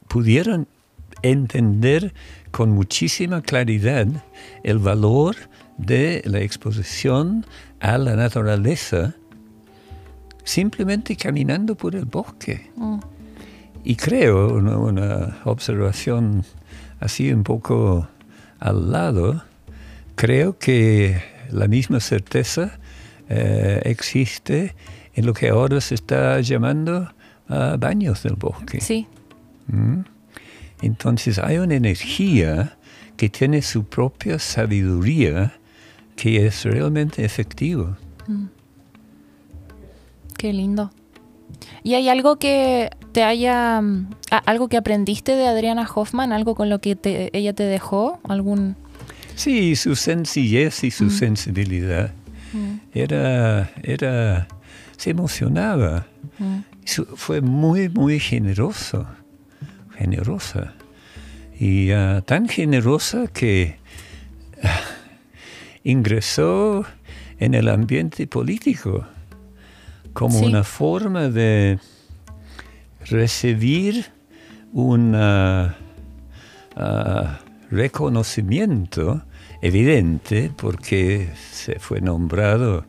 pudieron 0.08 0.68
entender 1.22 2.14
con 2.50 2.70
muchísima 2.70 3.42
claridad 3.42 4.06
el 4.62 4.78
valor 4.78 5.36
de 5.76 6.22
la 6.24 6.40
exposición 6.40 7.46
a 7.80 7.98
la 7.98 8.16
naturaleza 8.16 9.14
simplemente 10.44 11.14
caminando 11.14 11.74
por 11.74 11.94
el 11.94 12.04
bosque. 12.04 12.70
Mm. 12.76 12.98
Y 13.84 13.96
creo, 13.96 14.54
una, 14.54 14.78
una 14.78 15.38
observación 15.44 16.44
así 17.00 17.32
un 17.32 17.42
poco 17.42 18.08
al 18.58 18.90
lado, 18.90 19.42
creo 20.14 20.58
que 20.58 21.20
la 21.50 21.68
misma 21.68 22.00
certeza 22.00 22.78
eh, 23.28 23.80
existe 23.84 24.74
en 25.14 25.26
lo 25.26 25.32
que 25.34 25.48
ahora 25.48 25.80
se 25.80 25.94
está 25.94 26.40
llamando 26.40 27.12
ah, 27.48 27.76
baños 27.78 28.22
del 28.22 28.34
bosque. 28.34 28.80
Sí, 28.80 29.06
¿Mm? 29.66 30.00
Entonces 30.82 31.38
hay 31.38 31.58
una 31.58 31.74
energía 31.74 32.76
que 33.16 33.28
tiene 33.28 33.62
su 33.62 33.84
propia 33.84 34.38
sabiduría 34.38 35.52
que 36.16 36.46
es 36.46 36.64
realmente 36.64 37.24
efectiva. 37.24 37.98
qué 40.36 40.52
lindo. 40.52 40.90
¿Y 41.82 41.94
hay 41.94 42.08
algo 42.08 42.36
que 42.36 42.90
te 43.12 43.24
haya, 43.24 43.80
mm, 43.80 44.10
algo 44.46 44.68
que 44.68 44.76
aprendiste 44.76 45.34
de 45.34 45.46
Adriana 45.48 45.88
Hoffman, 45.92 46.32
algo 46.32 46.54
con 46.54 46.68
lo 46.68 46.80
que 46.80 46.94
te- 46.96 47.36
ella 47.36 47.52
te 47.52 47.64
dejó, 47.64 48.20
algún... 48.24 48.76
Sí, 49.38 49.76
su 49.76 49.94
sencillez 49.94 50.82
y 50.82 50.90
su 50.90 51.10
sensibilidad. 51.10 52.10
Era, 52.92 53.70
era, 53.82 54.48
se 54.96 55.10
emocionaba. 55.10 56.06
Mm. 56.38 56.58
Su- 56.84 57.04
fue 57.16 57.40
muy, 57.40 57.88
muy 57.88 58.18
generoso, 58.18 59.06
generosa. 59.96 60.74
Y 61.60 61.90
ah, 61.92 62.22
tan 62.26 62.48
generosa 62.48 63.28
que 63.28 63.76
ah, 64.62 64.80
ingresó 65.84 66.84
en 67.38 67.54
el 67.54 67.68
ambiente 67.68 68.26
político 68.26 69.06
como 70.14 70.40
Sí. 70.40 70.46
una 70.46 70.64
forma 70.64 71.28
de 71.28 71.78
recibir 73.08 74.06
un 74.72 75.12
ah, 75.14 75.76
ah, 76.76 77.38
reconocimiento 77.70 79.22
evidente 79.62 80.50
porque 80.56 81.28
se 81.50 81.78
fue 81.78 82.00
nombrado 82.00 82.84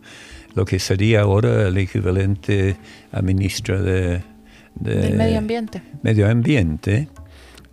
lo 0.56 0.66
que 0.66 0.80
sería 0.80 1.22
ahora 1.22 1.68
el 1.68 1.78
equivalente 1.78 2.76
a 3.12 3.22
ministra 3.22 3.82
de, 3.82 4.22
de 4.76 4.96
del 4.96 5.16
medio 5.18 5.38
ambiente. 5.38 5.82
medio 6.04 6.30
ambiente, 6.30 7.08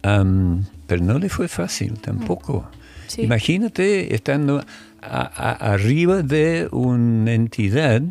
am, 0.02 0.64
pero 0.86 1.02
no 1.02 1.18
le 1.18 1.28
fue 1.28 1.48
fácil 1.48 1.94
tampoco. 2.00 2.68
Sí. 3.06 3.22
Imagínate 3.22 4.14
estando 4.14 4.60
a- 4.60 4.64
a- 5.02 5.72
arriba 5.72 6.22
de 6.22 6.68
una 6.72 7.32
entidad 7.32 8.02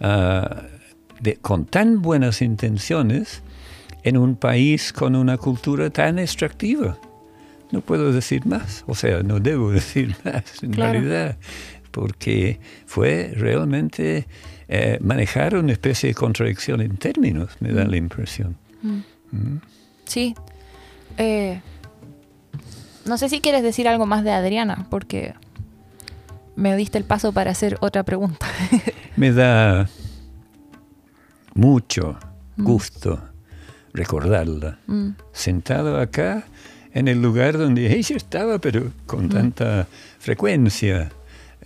ah, 0.00 0.62
de- 1.20 1.36
con 1.36 1.64
tan 1.66 2.02
buenas 2.02 2.42
intenciones 2.42 3.42
en 4.02 4.16
un 4.16 4.36
país 4.36 4.92
con 4.92 5.16
una 5.16 5.36
cultura 5.36 5.90
tan 5.90 6.18
extractiva. 6.18 6.98
No 7.72 7.80
puedo 7.80 8.12
decir 8.12 8.46
más, 8.46 8.84
o 8.86 8.94
sea, 8.94 9.22
no 9.22 9.40
debo 9.40 9.70
decir 9.80 10.14
más 10.24 10.62
en 10.62 10.72
Claro. 10.72 10.92
realidad, 10.92 11.36
porque 11.90 12.60
fue 12.86 13.32
realmente 13.34 14.26
eh, 14.68 14.98
manejar 15.00 15.56
una 15.56 15.72
especie 15.72 16.08
de 16.10 16.14
contradicción 16.14 16.80
en 16.80 16.96
términos, 16.96 17.50
me 17.60 17.72
da 17.72 17.84
la 17.84 17.96
impresión. 17.96 18.56
Sí. 20.06 20.34
Eh, 21.18 21.60
no 23.04 23.18
sé 23.18 23.28
si 23.28 23.40
quieres 23.40 23.62
decir 23.62 23.88
algo 23.88 24.06
más 24.06 24.22
de 24.24 24.30
Adriana, 24.32 24.86
porque 24.90 25.34
me 26.56 26.76
diste 26.76 26.98
el 26.98 27.04
paso 27.04 27.32
para 27.32 27.50
hacer 27.50 27.76
otra 27.80 28.02
pregunta. 28.04 28.46
Me 29.16 29.32
da 29.32 29.88
mucho 31.54 32.18
gusto 32.56 33.20
recordarla, 33.94 34.78
Mm, 34.86 35.10
sentado 35.32 35.98
acá 35.98 36.44
en 36.98 37.08
el 37.08 37.20
lugar 37.20 37.58
donde 37.58 37.94
ella 37.96 38.16
estaba, 38.16 38.58
pero 38.58 38.90
con 39.06 39.28
tanta 39.28 39.86
frecuencia. 40.18 41.10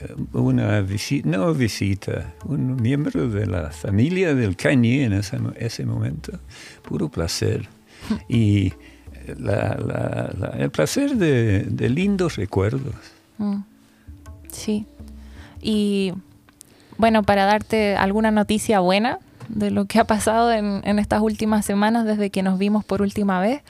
Eh, 0.01 0.15
Una 0.33 0.81
visita, 0.81 1.29
no 1.29 1.53
visita, 1.55 2.33
un 2.45 2.77
miembro 2.81 3.29
de 3.29 3.47
la 3.47 3.71
familia 3.71 4.35
del 4.35 4.57
Cañí 4.57 5.01
en 5.01 5.13
ese, 5.13 5.39
mo- 5.39 5.53
ese 5.57 5.85
momento, 5.87 6.33
puro 6.83 7.09
placer. 7.09 7.69
Y 8.29 8.69
eh, 8.69 9.35
la- 9.39 9.77
la- 9.77 10.31
la- 10.39 10.55
el 10.59 10.71
placer 10.71 11.15
de, 11.17 11.65
de 11.65 11.89
lindos 11.91 12.37
recuerdos. 12.37 12.95
mm. 13.39 13.57
Sí. 14.53 14.85
Y 15.63 16.13
bueno, 16.99 17.23
para 17.23 17.45
darte 17.45 17.95
alguna 17.97 18.31
noticia 18.33 18.81
buena 18.81 19.19
de 19.49 19.71
lo 19.71 19.85
que 19.85 19.99
ha 20.01 20.05
pasado 20.05 20.51
en, 20.53 20.81
en 20.85 20.99
estas 20.99 21.21
últimas 21.23 21.65
semanas 21.65 22.05
desde 22.05 22.31
que 22.31 22.43
nos 22.43 22.59
vimos 22.59 22.85
por 22.85 23.01
última 23.03 23.41
vez, 23.41 23.63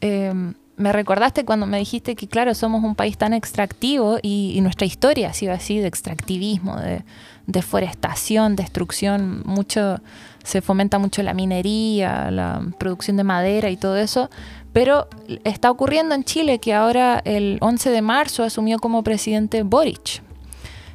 eh, 0.00 0.32
me 0.78 0.92
recordaste 0.92 1.44
cuando 1.44 1.66
me 1.66 1.78
dijiste 1.78 2.14
que, 2.16 2.26
claro, 2.28 2.54
somos 2.54 2.82
un 2.84 2.94
país 2.94 3.18
tan 3.18 3.34
extractivo 3.34 4.18
y, 4.22 4.52
y 4.56 4.60
nuestra 4.60 4.86
historia 4.86 5.30
ha 5.30 5.32
sido 5.34 5.52
así, 5.52 5.78
de 5.78 5.88
extractivismo, 5.88 6.76
de 6.76 7.02
deforestación, 7.46 8.56
destrucción, 8.56 9.42
mucho, 9.44 10.00
se 10.44 10.62
fomenta 10.62 10.98
mucho 10.98 11.22
la 11.22 11.34
minería, 11.34 12.30
la 12.30 12.62
producción 12.78 13.16
de 13.16 13.24
madera 13.24 13.70
y 13.70 13.76
todo 13.76 13.96
eso, 13.96 14.30
pero 14.72 15.08
está 15.44 15.70
ocurriendo 15.70 16.14
en 16.14 16.24
Chile 16.24 16.58
que 16.60 16.72
ahora 16.74 17.20
el 17.24 17.58
11 17.60 17.90
de 17.90 18.02
marzo 18.02 18.44
asumió 18.44 18.78
como 18.78 19.02
presidente 19.02 19.62
Boric. 19.64 20.22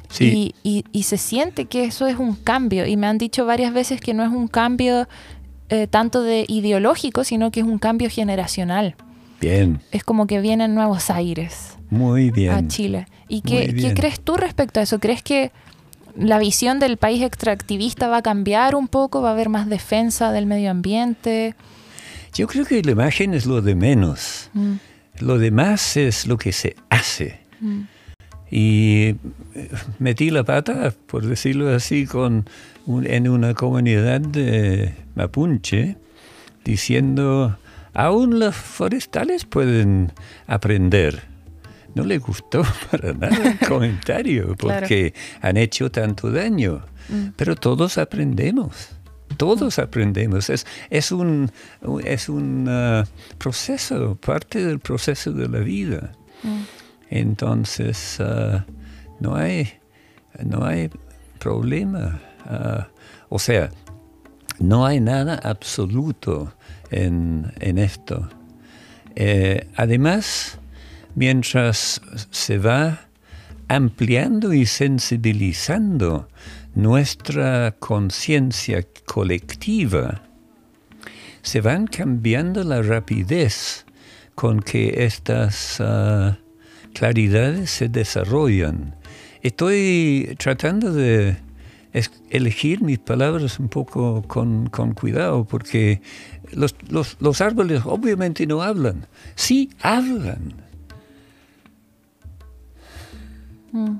Sí. 0.08 0.54
Y, 0.62 0.78
y- 0.78 0.84
y 0.92 1.02
se 1.04 1.18
siente 1.18 1.66
que 1.66 1.84
eso 1.84 2.06
es 2.06 2.16
un 2.18 2.34
cambio. 2.36 2.86
Y 2.86 2.96
me 2.96 3.06
han 3.08 3.18
dicho 3.18 3.46
varias 3.46 3.72
veces 3.74 4.00
que 4.00 4.14
no 4.14 4.22
es 4.22 4.30
un 4.30 4.46
cambio 4.46 5.08
eh, 5.70 5.88
tanto 5.88 6.22
de 6.22 6.44
ideológico, 6.48 7.24
sino 7.24 7.50
que 7.50 7.60
es 7.60 7.66
un 7.66 7.78
cambio 7.78 8.08
generacional. 8.08 8.94
Bien, 9.44 9.80
Es 9.92 10.04
como 10.04 10.26
que 10.26 10.40
vienen 10.40 10.74
nuevos 10.74 11.10
aires 11.10 11.76
muy 11.90 12.30
bien. 12.30 12.52
a 12.52 12.66
Chile. 12.68 13.06
¿Y 13.28 13.42
qué, 13.42 13.74
qué 13.74 13.94
crees 13.94 14.20
tú 14.20 14.36
respecto 14.36 14.80
a 14.80 14.82
eso? 14.84 14.98
¿Crees 14.98 15.22
que 15.22 15.52
la 16.16 16.38
visión 16.38 16.78
del 16.78 16.96
país 16.96 17.22
extractivista 17.22 18.08
va 18.08 18.18
a 18.18 18.22
cambiar 18.22 18.74
un 18.74 18.88
poco, 18.88 19.20
va 19.20 19.30
a 19.30 19.32
haber 19.32 19.48
más 19.48 19.68
defensa 19.68 20.30
del 20.32 20.46
medio 20.46 20.70
ambiente. 20.70 21.54
Yo 22.32 22.46
creo 22.46 22.64
que 22.64 22.80
la 22.82 22.92
imagen 22.92 23.34
es 23.34 23.46
lo 23.46 23.60
de 23.62 23.74
menos. 23.74 24.50
Mm, 24.54 24.74
Lo 25.20 25.38
demás 25.38 25.96
es 25.96 26.26
lo 26.26 26.36
que 26.38 26.52
se 26.52 26.76
hace. 26.88 27.38
mm, 27.60 27.80
Y 28.50 29.16
eh, 29.54 29.68
metí 29.98 30.30
la 30.30 30.44
pata, 30.44 30.92
por 31.06 31.26
decirlo 31.26 31.68
así, 31.74 32.06
con 32.06 32.48
un- 32.86 33.06
en 33.06 33.28
una 33.28 33.54
comunidad 33.54 34.20
de 34.20 34.94
mapuche, 35.16 35.96
diciendo, 36.64 37.56
aún 37.94 38.38
los 38.38 38.54
forestales 38.54 39.44
pueden 39.44 40.12
aprender. 40.46 41.22
No 41.94 42.04
le 42.04 42.18
gustó 42.18 42.62
para 42.90 43.12
nada 43.12 43.52
el 43.52 43.58
comentario, 43.68 44.54
Claro. 44.56 44.80
porque 44.80 45.14
han 45.40 45.56
hecho 45.56 45.90
tanto 45.90 46.30
daño. 46.30 46.82
mm, 47.08 47.28
Pero 47.36 47.54
todos 47.56 47.98
aprendemos. 47.98 48.90
Todos 49.36 49.78
aprendemos. 49.78 50.50
Es, 50.50 50.66
es 50.90 51.10
un, 51.12 51.50
es 52.04 52.28
un 52.28 52.66
ah, 52.68 53.04
proceso, 53.38 54.16
parte 54.16 54.64
del 54.64 54.78
proceso 54.80 55.32
de 55.32 55.48
la 55.48 55.58
vida. 55.60 56.12
mm. 56.42 56.62
Entonces, 57.10 58.18
ah, 58.20 58.64
no, 59.20 59.36
hay, 59.36 59.68
no 60.44 60.64
hay 60.66 60.90
problema. 61.38 62.20
Ah, 62.44 62.88
o 63.28 63.38
sea, 63.38 63.70
no 64.58 64.86
hay 64.86 65.00
nada 65.00 65.40
absoluto 65.42 66.52
en, 66.90 67.52
en 67.60 67.78
esto. 67.78 68.28
Eh, 69.16 69.68
además, 69.76 70.58
mientras 71.14 72.00
se 72.30 72.58
va 72.58 73.00
ampliando 73.68 74.52
y 74.52 74.66
sensibilizando 74.66 76.28
nuestra 76.74 77.76
conciencia 77.78 78.84
colectiva, 79.06 80.22
se 81.42 81.60
van 81.60 81.86
cambiando 81.86 82.64
la 82.64 82.82
rapidez 82.82 83.84
con 84.34 84.60
que 84.60 85.04
estas 85.04 85.80
ah, 85.80 86.38
claridades 86.94 87.70
se 87.70 87.88
desarrollan. 87.88 88.96
Estoy 89.42 90.34
tratando 90.38 90.92
de 90.92 91.36
es- 91.94 92.10
elegir 92.28 92.82
mis 92.82 92.98
palabras 92.98 93.58
un 93.58 93.68
poco 93.68 94.22
con, 94.28 94.68
con 94.68 94.92
cuidado, 94.92 95.44
porque 95.46 96.02
los, 96.52 96.74
los- 96.90 97.16
los 97.20 97.40
árboles 97.40 97.82
obviamente 97.86 98.46
no 98.46 98.60
hablan. 98.62 99.06
Sí, 99.36 99.70
hablan. 99.80 100.52
Mm, 103.72 103.96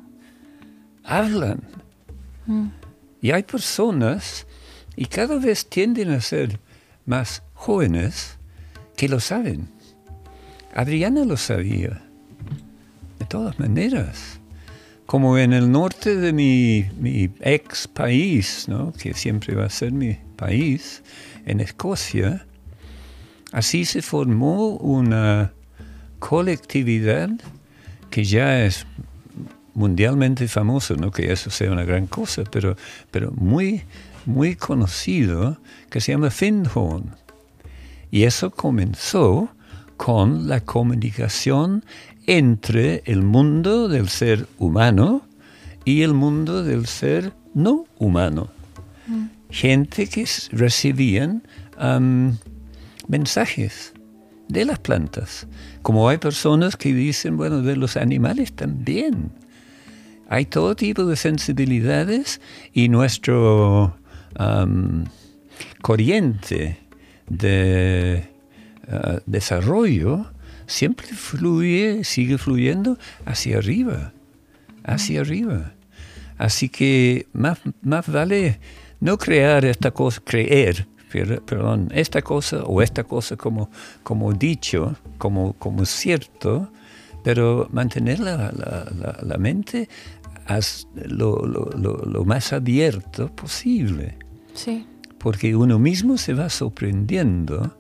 hablan. 1.04 1.60
mm, 2.46 2.66
Y 3.22 3.30
hay 3.30 3.42
personas, 3.42 4.46
y 4.96 5.06
cada 5.06 5.38
vez 5.38 5.66
tienden 5.68 6.10
a 6.10 6.20
ser 6.20 6.60
más 7.06 7.42
jóvenes, 7.54 8.36
que 8.96 9.08
lo 9.08 9.18
saben. 9.20 9.68
Adriana 10.74 11.24
lo 11.24 11.36
sabía, 11.36 12.02
de 13.18 13.24
todas 13.26 13.58
maneras. 13.58 14.40
Como 15.06 15.38
en 15.38 15.52
el 15.52 15.70
norte 15.70 16.16
de 16.16 16.32
mi, 16.32 16.86
ex 17.40 17.86
país, 17.88 18.66
que 18.98 19.14
siempre 19.14 19.54
va 19.54 19.66
a 19.66 19.70
ser 19.70 19.92
mi 19.92 20.16
país, 20.36 21.02
en 21.44 21.60
Escocia, 21.60 22.46
así 23.52 23.84
se 23.84 24.02
formó 24.02 24.76
una 24.76 25.52
colectividad 26.18 27.30
que 28.10 28.24
ya 28.24 28.64
es 28.64 28.86
mundialmente 29.74 30.48
famoso, 30.48 30.96
no 30.96 31.10
que 31.10 31.32
eso 31.32 31.50
sea 31.50 31.70
una 31.70 31.84
gran 31.84 32.06
cosa, 32.06 32.44
pero, 32.50 32.76
pero 33.10 33.32
muy, 33.32 33.82
muy 34.24 34.56
conocido, 34.56 35.58
que 35.90 36.00
se 36.00 36.12
llama 36.12 36.30
Findhorn. 36.30 37.14
Y 38.10 38.22
eso 38.22 38.50
comenzó 38.50 39.53
con 39.96 40.48
la 40.48 40.60
comunicación 40.60 41.84
entre 42.26 43.02
el 43.06 43.22
mundo 43.22 43.88
del 43.88 44.08
ser 44.08 44.46
humano 44.58 45.22
y 45.84 46.02
el 46.02 46.14
mundo 46.14 46.62
del 46.62 46.86
ser 46.86 47.32
no 47.54 47.86
humano. 47.98 48.48
Gente 49.50 50.06
que 50.06 50.26
recibían 50.50 51.42
mensajes 53.06 53.92
de 54.48 54.64
las 54.64 54.78
plantas. 54.78 55.46
Como 55.82 56.08
hay 56.08 56.18
personas 56.18 56.76
que 56.76 56.92
dicen, 56.92 57.36
bueno, 57.36 57.62
de 57.62 57.76
los 57.76 57.96
animales 57.96 58.52
también. 58.52 59.30
Hay 60.28 60.46
todo 60.46 60.74
tipo 60.74 61.04
de 61.04 61.16
sensibilidades 61.16 62.40
y 62.72 62.88
nuestro 62.88 63.96
corriente 65.82 66.78
de 67.28 68.33
ah, 68.90 69.20
desarrollo 69.26 70.26
siempre 70.66 71.06
fluye, 71.08 72.04
sigue 72.04 72.38
fluyendo 72.38 72.98
hacia 73.26 73.58
arriba, 73.58 74.12
hacia 74.84 75.20
arriba. 75.20 75.72
Así 76.38 76.68
que 76.68 77.26
más, 77.32 77.58
más 77.82 78.08
vale 78.08 78.58
no 79.00 79.18
crear 79.18 79.64
esta 79.64 79.90
cosa, 79.90 80.20
creer, 80.24 80.86
per- 81.12 81.42
perdón, 81.42 81.90
esta 81.94 82.22
cosa 82.22 82.64
o 82.64 82.82
esta 82.82 83.04
cosa 83.04 83.36
como, 83.36 83.70
como 84.02 84.32
dicho, 84.32 84.96
como, 85.18 85.52
como 85.54 85.84
cierto, 85.84 86.72
pero 87.22 87.68
mantener 87.72 88.18
la, 88.20 88.36
la- 88.52 88.52
la- 88.98 89.18
la 89.22 89.38
mente 89.38 89.88
lo, 91.06 91.46
lo- 91.46 91.70
lo- 91.78 92.04
lo 92.04 92.24
más 92.24 92.52
abierto 92.52 93.28
posible, 93.34 94.16
Sí. 94.54 94.86
porque 95.18 95.54
uno 95.56 95.78
mismo 95.78 96.18
se 96.18 96.34
va 96.34 96.48
sorprendiendo. 96.50 97.76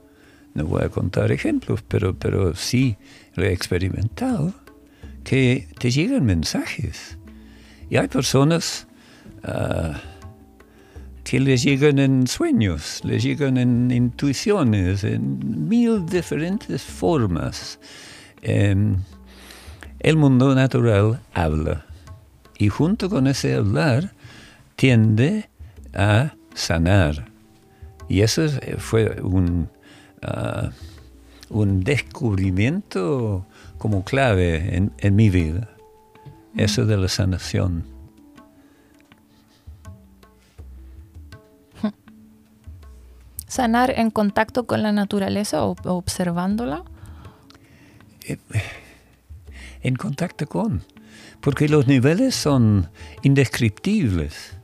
No 0.54 0.64
voy 0.64 0.82
a 0.84 0.88
contar 0.88 1.32
ejemplos, 1.32 1.82
pero, 1.86 2.14
pero 2.16 2.54
sí 2.54 2.96
lo 3.34 3.44
he 3.44 3.52
experimentado, 3.52 4.54
que 5.24 5.68
te 5.78 5.90
llegan 5.90 6.24
mensajes. 6.24 7.18
Y 7.90 7.96
hay 7.96 8.08
personas 8.08 8.86
ah, 9.42 10.00
que 11.24 11.40
les 11.40 11.62
llegan 11.62 11.98
en 11.98 12.26
sueños, 12.26 13.00
les 13.04 13.22
llegan 13.22 13.56
en 13.56 13.90
intuiciones, 13.90 15.02
en 15.04 15.68
mil 15.68 16.06
diferentes 16.06 16.82
formas. 16.82 17.78
Em, 18.42 18.96
el 20.00 20.16
mundo 20.16 20.54
natural 20.54 21.20
habla 21.32 21.86
y 22.58 22.68
junto 22.68 23.08
con 23.08 23.26
ese 23.26 23.54
hablar 23.54 24.12
tiende 24.76 25.48
a 25.94 26.34
sanar. 26.54 27.26
Y 28.08 28.20
eso 28.20 28.44
es- 28.44 28.60
fue 28.78 29.20
un, 29.22 29.70
ah, 30.24 30.70
un 31.50 31.84
descubrimiento 31.84 33.46
como 33.78 34.04
clave 34.04 34.76
en, 34.76 34.92
en 34.98 35.16
mi 35.16 35.30
vida, 35.30 35.68
eso 36.56 36.86
de 36.86 36.96
la 36.96 37.08
sanación. 37.08 37.94
Sanar 43.54 43.92
en 43.96 44.10
contacto 44.10 44.66
con 44.66 44.82
la 44.82 44.90
naturaleza 44.90 45.64
o, 45.64 45.76
observándola. 45.84 46.82
en 49.80 49.94
contacto 49.94 50.48
con, 50.48 50.82
porque 51.40 51.68
los 51.68 51.86
niveles 51.86 52.34
son 52.34 52.88
indescriptibles. 53.22 54.56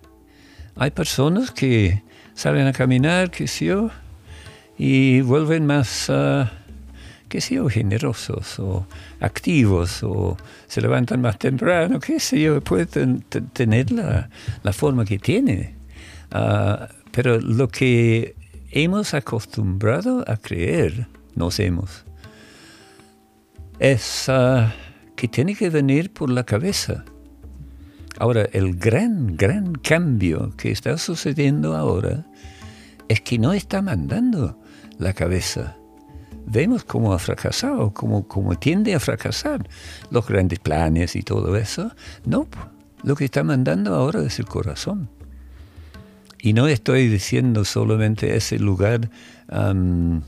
Hay 0.74 0.90
personas 0.90 1.52
que 1.52 2.02
salen 2.34 2.66
a 2.66 2.72
caminar, 2.72 3.30
qué 3.30 3.46
sé 3.46 3.66
yo, 3.66 3.90
y 4.82 5.20
vuelven 5.20 5.66
más, 5.66 6.08
ah, 6.08 6.50
qué 7.28 7.42
sé 7.42 7.60
generosos 7.68 8.58
o 8.58 8.86
activos 9.20 10.02
o 10.02 10.38
se 10.68 10.80
levantan 10.80 11.20
más 11.20 11.38
temprano, 11.38 12.00
qué 12.00 12.18
sé 12.18 12.40
yo, 12.40 12.62
puede 12.62 12.86
ten- 12.86 13.20
ten- 13.28 13.48
tener 13.48 13.92
la, 13.92 14.30
la 14.62 14.72
forma 14.72 15.04
que 15.04 15.18
tiene. 15.18 15.74
Ah, 16.30 16.88
pero 17.12 17.38
lo 17.42 17.68
que 17.68 18.34
hemos 18.70 19.12
acostumbrado 19.12 20.24
a 20.26 20.38
creer, 20.38 21.08
nos 21.34 21.60
hemos, 21.60 22.06
es 23.80 24.30
ah, 24.30 24.72
que 25.14 25.28
tiene 25.28 25.54
que 25.56 25.68
venir 25.68 26.10
por 26.10 26.30
la 26.30 26.44
cabeza. 26.44 27.04
Ahora, 28.18 28.48
el 28.54 28.76
gran, 28.76 29.36
gran 29.36 29.74
cambio 29.74 30.54
que 30.56 30.70
está 30.70 30.96
sucediendo 30.96 31.76
ahora 31.76 32.24
es 33.08 33.20
que 33.20 33.38
no 33.38 33.52
está 33.52 33.82
mandando 33.82 34.56
la 35.00 35.12
cabeza. 35.14 35.76
Vemos 36.46 36.84
cómo 36.84 37.12
ha 37.12 37.18
fracasado, 37.18 37.92
cómo, 37.92 38.26
cómo 38.28 38.58
tiende 38.58 38.94
a 38.94 39.00
fracasar 39.00 39.68
los 40.10 40.26
grandes 40.26 40.58
planes 40.58 41.16
y 41.16 41.22
todo 41.22 41.56
eso. 41.56 41.90
No, 42.24 42.46
lo 43.02 43.14
que 43.16 43.24
está 43.24 43.42
mandando 43.44 43.94
ahora 43.94 44.22
es 44.22 44.38
el 44.38 44.46
corazón. 44.46 45.08
Y 46.42 46.52
no 46.54 46.66
estoy 46.68 47.08
diciendo 47.08 47.64
solamente 47.64 48.34
ese 48.36 48.58
lugar 48.58 49.10
am, 49.48 50.22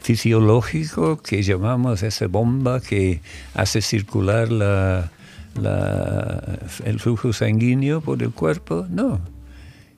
fisiológico 0.00 1.22
que 1.22 1.42
llamamos 1.42 2.02
esa 2.02 2.26
bomba 2.26 2.80
que 2.80 3.20
hace 3.54 3.80
circular 3.80 4.52
la, 4.52 5.10
la- 5.60 6.58
el 6.84 7.00
flujo 7.00 7.32
sanguíneo 7.32 8.00
por 8.02 8.22
el 8.22 8.30
cuerpo, 8.30 8.86
no. 8.90 9.20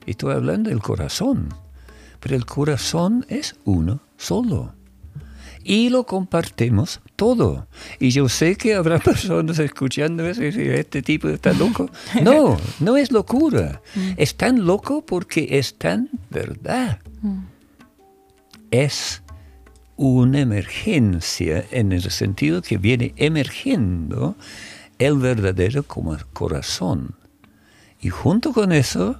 Estoy 0.07 0.35
hablando 0.35 0.71
del 0.71 0.81
corazón. 0.81 1.49
Pero 2.21 2.37
el 2.37 2.47
corazón 2.47 3.27
es 3.29 3.57
uno 3.65 4.01
solo. 4.17 4.75
Y 5.69 5.89
lo 5.89 6.05
compartimos 6.07 7.01
todo. 7.17 7.67
Y 7.99 8.11
yo 8.11 8.29
sé 8.29 8.55
que 8.57 8.75
habrá 8.75 8.99
personas 9.11 9.59
escuchando 9.59 10.25
eso 10.27 10.43
y 10.43 10.47
decir, 10.47 10.71
este 10.71 11.03
tipo 11.03 11.29
está 11.29 11.53
loco. 11.53 11.91
No, 12.23 12.57
no 12.79 12.97
es 12.97 13.11
locura. 13.11 13.83
Es 14.17 14.37
tan 14.37 14.65
loco 14.65 15.05
porque 15.05 15.59
es 15.59 15.75
tan 15.77 16.09
verdad. 16.31 17.01
Es 18.71 19.23
una 19.97 20.41
emergencia 20.41 21.65
en 21.71 21.93
el 21.93 22.11
sentido 22.11 22.63
que 22.63 22.79
viene 22.79 23.13
emergiendo 23.17 24.37
el 24.99 25.15
verdadero 25.19 25.83
como- 25.83 26.17
corazón. 26.33 27.15
Y 28.01 28.11
junto 28.11 28.53
con 28.53 28.73
eso 28.73 29.19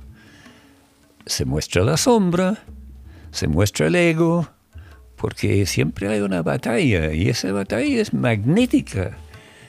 se 1.25 1.45
muestra 1.45 1.83
la 1.83 1.97
sombra, 1.97 2.63
se 3.33 3.49
muestra 3.49 3.87
el 3.89 3.95
ego, 3.97 4.49
porque 5.17 5.65
siempre 5.67 6.09
hay 6.09 6.21
una 6.21 6.43
batalla 6.43 7.13
y 7.13 7.29
esa 7.29 7.53
batalla 7.53 8.01
es 8.01 8.13
magnética. 8.15 9.17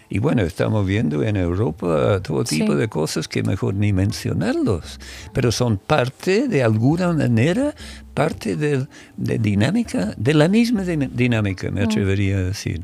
Y 0.10 0.19
bueno, 0.19 0.41
estamos 0.43 0.86
viendo 0.86 1.21
en 1.23 1.36
Europa 1.36 2.21
todo 2.23 2.45
Sí. 2.45 2.60
tipo 2.60 2.75
de 2.75 2.88
cosas 2.88 3.27
que 3.27 3.43
mejor 3.43 3.73
ni 3.75 3.91
mencionarlos, 3.91 4.99
pero 5.33 5.51
son 5.51 5.77
parte 5.77 6.47
de 6.47 6.63
alguna 6.63 7.12
manera, 7.12 7.75
parte 8.13 8.55
de, 8.55 8.88
de 9.17 9.38
dinámica, 9.38 10.13
de 10.15 10.33
la 10.33 10.47
misma 10.47 10.83
din- 10.86 11.12
dinámica, 11.13 11.69
me 11.71 11.81
atrevería 11.83 12.38
a 12.38 12.43
decir. 12.43 12.83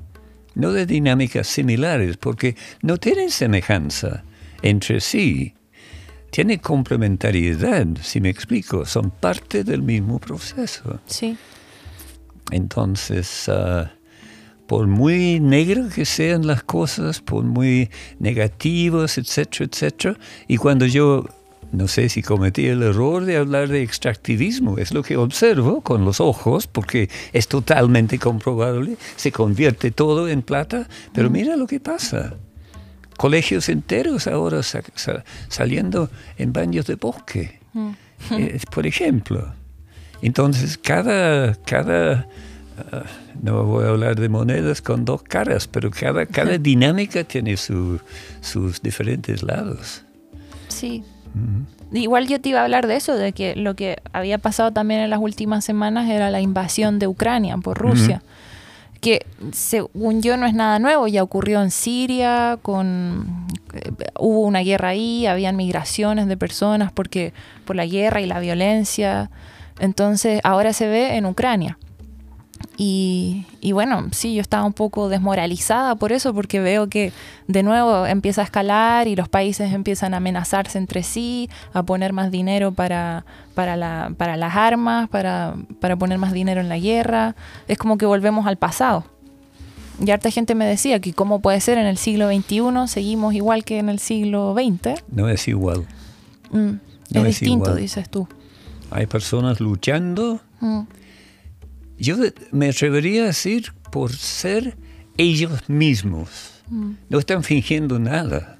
No 0.55 0.73
de 0.73 0.85
dinámicas 0.85 1.47
similares, 1.47 2.17
porque 2.17 2.55
no 2.81 2.97
tienen 2.97 3.31
semejanza 3.31 4.23
entre 4.61 4.99
sí. 4.99 5.53
Tienen 6.29 6.59
complementariedad, 6.59 7.87
si 8.01 8.19
me 8.19 8.29
explico, 8.29 8.85
son 8.85 9.11
parte 9.11 9.63
del 9.63 9.81
mismo 9.81 10.19
proceso. 10.19 10.99
Sí. 11.05 11.37
Entonces, 12.51 13.49
ah, 13.49 13.91
por 14.67 14.87
muy 14.87 15.39
negras 15.39 15.93
que 15.93 16.05
sean 16.05 16.47
las 16.47 16.63
cosas, 16.63 17.21
por 17.21 17.43
muy 17.43 17.89
negativas, 18.19 19.17
etcétera, 19.17 19.65
etcétera, 19.71 20.17
y 20.47 20.57
cuando 20.57 20.85
yo, 20.85 21.25
no 21.71 21.87
sé 21.87 22.07
si 22.09 22.21
cometí 22.21 22.65
el 22.67 22.81
error 22.83 23.25
de 23.25 23.37
hablar 23.37 23.67
de 23.69 23.81
extractivismo, 23.83 24.77
es 24.77 24.93
lo 24.93 25.03
que 25.03 25.17
observo 25.17 25.81
con 25.81 26.05
los 26.05 26.19
ojos, 26.21 26.67
porque 26.67 27.09
es 27.33 27.47
totalmente 27.47 28.19
comprobable, 28.19 28.97
se 29.15 29.31
convierte 29.31 29.91
todo 29.91 30.27
en 30.29 30.41
plata, 30.41 30.87
pero 31.13 31.29
mira 31.29 31.55
lo 31.55 31.67
que 31.67 31.79
pasa. 31.79 32.35
Colegios 33.17 33.69
enteros 33.69 34.27
ahora 34.27 34.63
sa- 34.63 34.81
sa- 34.95 35.23
saliendo 35.49 36.09
en 36.37 36.51
baños 36.53 36.85
de 36.87 36.95
bosque, 36.95 37.59
eh, 38.31 38.59
por 38.71 38.87
ejemplo. 38.87 39.53
Entonces, 40.23 40.77
cada, 40.77 41.53
cada 41.65 42.27
ah, 42.91 43.03
no 43.41 43.63
voy 43.65 43.85
a 43.85 43.89
hablar 43.89 44.15
de 44.19 44.29
monedas 44.29 44.81
con 44.81 45.03
dos 45.05 45.21
caras, 45.21 45.67
pero 45.67 45.91
cada, 45.91 46.25
cada 46.25 46.57
dinámica 46.57 47.23
tiene 47.23 47.57
su- 47.57 47.99
sus 48.41 48.81
diferentes 48.81 49.43
lados. 49.43 50.03
Sí. 50.69 51.03
Igual 51.91 52.27
yo 52.27 52.39
te 52.41 52.49
iba 52.49 52.61
a 52.61 52.63
hablar 52.63 52.87
de 52.87 52.95
eso, 52.95 53.15
de 53.15 53.33
que 53.33 53.55
lo 53.55 53.75
que 53.75 53.97
había 54.13 54.37
pasado 54.37 54.71
también 54.71 55.01
en 55.01 55.09
las 55.09 55.19
últimas 55.19 55.63
semanas 55.65 56.09
era 56.09 56.31
la 56.31 56.41
invasión 56.41 56.99
de 56.99 57.07
Ucrania 57.07 57.57
por 57.57 57.77
Rusia. 57.77 58.21
Que 59.01 59.25
según 59.51 60.21
yo 60.21 60.37
no 60.37 60.45
es 60.45 60.53
nada 60.53 60.79
nuevo, 60.79 61.07
ya 61.07 61.21
ocurrió 61.21 61.61
en 61.61 61.69
Siria, 61.71 62.57
con 62.61 63.47
eh, 63.73 63.91
hubo 64.17 64.41
una 64.41 64.59
guerra 64.61 64.89
ahí, 64.89 65.25
habían 65.27 65.55
migraciones 65.57 66.27
de 66.27 66.37
personas 66.37 66.91
porque 66.93 67.33
por 67.65 67.75
la 67.75 67.85
guerra 67.85 68.21
y 68.21 68.25
la 68.27 68.39
violencia. 68.39 69.29
Entonces 69.79 70.39
ahora 70.43 70.73
se 70.73 70.87
ve 70.87 71.15
en 71.17 71.25
Ucrania. 71.25 71.77
Y, 72.77 73.45
y 73.61 73.71
bueno, 73.71 74.07
sí, 74.11 74.33
yo 74.33 74.41
estaba 74.41 74.63
un 74.65 74.73
poco 74.73 75.07
desmoralizada 75.09 75.95
por 75.95 76.11
eso, 76.11 76.33
porque 76.33 76.59
veo 76.59 76.87
que 76.87 77.11
de 77.47 77.61
nuevo 77.61 78.07
empieza 78.07 78.41
a 78.41 78.45
escalar 78.45 79.07
y 79.07 79.15
los 79.15 79.29
países 79.29 79.73
empiezan 79.73 80.13
a 80.13 80.17
amenazarse 80.17 80.77
entre 80.79 81.03
sí, 81.03 81.49
a 81.73 81.83
poner 81.83 82.13
más 82.13 82.31
dinero 82.31 82.71
para, 82.71 83.25
para, 83.53 83.75
la, 83.75 84.13
para 84.17 84.37
las 84.37 84.55
armas, 84.55 85.07
para, 85.09 85.53
para 85.79 85.97
poner 85.97 86.17
más 86.17 86.31
dinero 86.33 86.61
en 86.61 86.69
la 86.69 86.79
guerra. 86.79 87.35
Es 87.67 87.77
como 87.77 87.97
que 87.97 88.05
volvemos 88.07 88.47
al 88.47 88.57
pasado. 88.57 89.03
Y 90.03 90.09
harta 90.09 90.31
gente 90.31 90.55
me 90.55 90.65
decía 90.65 90.99
que 90.99 91.13
cómo 91.13 91.39
puede 91.41 91.59
ser 91.61 91.77
en 91.77 91.85
el 91.85 91.97
siglo 91.97 92.27
XXI 92.27 92.87
seguimos 92.87 93.35
igual 93.35 93.63
que 93.63 93.77
en 93.77 93.89
el 93.89 93.99
siglo 93.99 94.55
XX. 94.55 95.03
No 95.11 95.29
es 95.29 95.47
igual. 95.47 95.85
Mm, 96.51 96.57
No 96.57 96.79
es 97.11 97.15
es 97.17 97.25
distinto, 97.25 97.65
igual. 97.65 97.77
dices 97.81 98.09
tú. 98.09 98.27
Hay 98.93 99.07
personas 99.07 99.59
luchando. 99.59 100.39
Mm, 100.61 100.81
Yo 101.97 102.15
me 102.51 102.69
atrevería 102.69 103.23
a 103.23 103.25
decir 103.27 103.73
por 103.91 104.11
ser 104.13 104.77
ellos 105.17 105.67
mismos. 105.67 106.61
mm, 106.69 106.91
No 107.09 107.17
están 107.19 107.43
fingiendo 107.43 107.97
nada. 107.99 108.59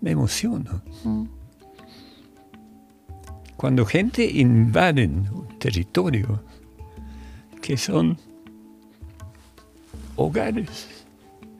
Me 0.00 0.10
emociono. 0.12 0.82
mm. 1.04 1.24
Cuando 3.56 3.84
gente 3.84 4.24
invaden 4.24 5.28
un 5.32 5.58
territorio 5.58 6.42
que 7.60 7.76
son 7.76 8.16
hogares, 10.16 10.88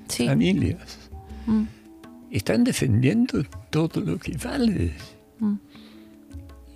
Sí. 0.08 0.26
familias, 0.26 0.98
Mm, 1.46 1.64
están 2.30 2.64
defendiendo 2.64 3.42
todo 3.70 4.00
lo 4.00 4.18
que 4.18 4.36
vale. 4.36 4.92
mm. 5.38 5.54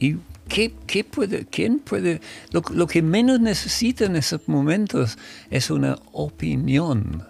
¿Y 0.00 0.16
qué, 0.48 0.74
qué 0.86 1.04
puede, 1.04 1.46
quién 1.46 1.78
puede? 1.78 2.20
Lo, 2.50 2.62
lo 2.72 2.86
que 2.86 3.00
menos 3.02 3.40
necesita 3.40 4.04
en 4.04 4.16
esos 4.16 4.48
momentos 4.48 5.16
es 5.50 5.70
una 5.70 5.96
opinión. 6.12 7.22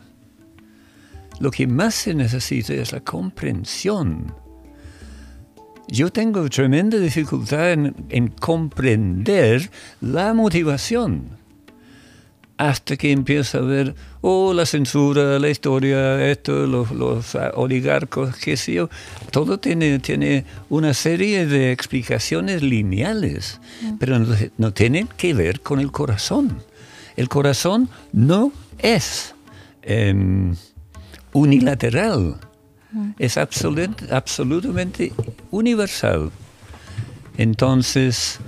Lo 1.41 1.51
que 1.51 1.67
más 1.67 1.95
se 1.95 2.15
necesita 2.15 2.75
es 2.75 2.93
la 2.93 3.01
comprensión. 3.01 4.35
Yo 5.89 6.11
tengo 6.11 6.49
tremenda 6.49 6.99
dificultad 6.99 7.73
en, 7.73 7.95
en 8.09 8.29
comprender 8.29 9.71
la 10.01 10.33
motivación 10.33 11.44
hasta 12.57 12.97
que 12.97 13.11
empiezo 13.11 13.59
a 13.59 13.63
ver, 13.63 13.95
oh, 14.21 14.55
la 14.55 14.65
censura, 14.65 15.39
la 15.41 15.49
historia, 15.51 16.31
esto, 16.31 16.67
los, 16.69 16.93
los 16.93 17.35
ah, 17.35 17.51
oligarcos, 17.57 18.37
qué 18.37 18.57
sé 18.57 18.75
yo, 18.75 18.89
todo 19.33 19.59
tiene, 19.59 19.99
tiene 19.99 20.45
una 20.69 20.95
serie 20.95 21.47
de 21.47 21.73
explicaciones 21.73 22.63
lineales, 22.63 23.61
pero 23.99 24.19
no, 24.21 24.35
no 24.57 24.73
tienen 24.73 25.09
que 25.17 25.35
ver 25.35 25.61
con 25.61 25.81
el 25.81 25.91
corazón. 25.91 26.59
El 27.17 27.29
corazón 27.29 27.89
no 28.13 28.53
es 28.79 29.35
em, 29.83 30.55
unilateral, 31.33 32.37
es 33.19 33.37
absolut- 33.37 34.11
absolutamente 34.13 35.13
universal. 35.51 36.31
Entonces, 37.37 38.39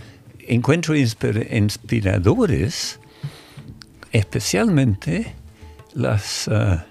encuentro 0.46 0.94
inspir- 0.94 1.48
inspiradores 1.52 3.00
especialmente 4.16 5.34
las 5.94 6.48
ah, 6.48 6.86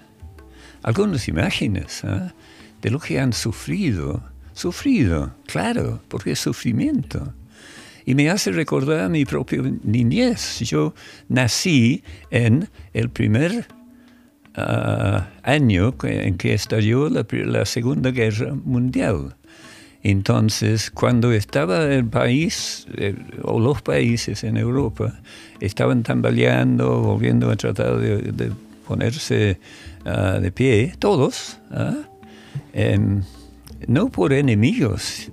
algunas 0.83 1.27
imágenes 1.27 2.03
ah, 2.03 2.33
de 2.81 2.89
lo 2.91 2.99
que 2.99 3.19
han 3.19 3.33
sufrido, 3.33 4.23
sufrido, 4.53 5.33
claro, 5.47 6.01
porque 6.07 6.31
es 6.31 6.39
sufrimiento. 6.39 7.33
Y 8.05 8.13
me 8.13 8.29
hace 8.29 8.51
recordar 8.51 9.09
mi 9.09 9.25
propia 9.25 9.63
niñez. 9.83 10.59
Yo 10.59 10.93
nací 11.27 12.03
en 12.29 12.69
el 12.93 13.09
primer 13.09 13.67
ah, 14.55 15.29
año 15.41 15.95
en 16.03 16.37
que 16.37 16.53
estalló 16.53 17.09
la, 17.09 17.65
Segunda 17.65 18.11
Guerra 18.11 18.53
Mundial. 18.53 19.35
Entonces, 20.03 20.91
cuando 20.91 21.31
estaba 21.31 21.85
el 21.85 22.05
país, 22.05 22.85
o 23.41 23.59
los 23.59 23.81
países 23.81 24.43
en 24.43 24.57
Europa, 24.57 25.19
estaban 25.59 26.03
tambaleando, 26.03 27.01
volviendo 27.01 27.49
a 27.49 27.55
tratar 27.55 27.97
de, 27.97 28.51
ponerse 28.87 29.59
ah, 30.05 30.39
de 30.41 30.51
pie, 30.51 30.93
todos, 30.99 31.57
¿ah? 31.71 31.95
Em, 32.73 33.23
no 33.87 34.09
por 34.09 34.33
enemigos, 34.33 35.29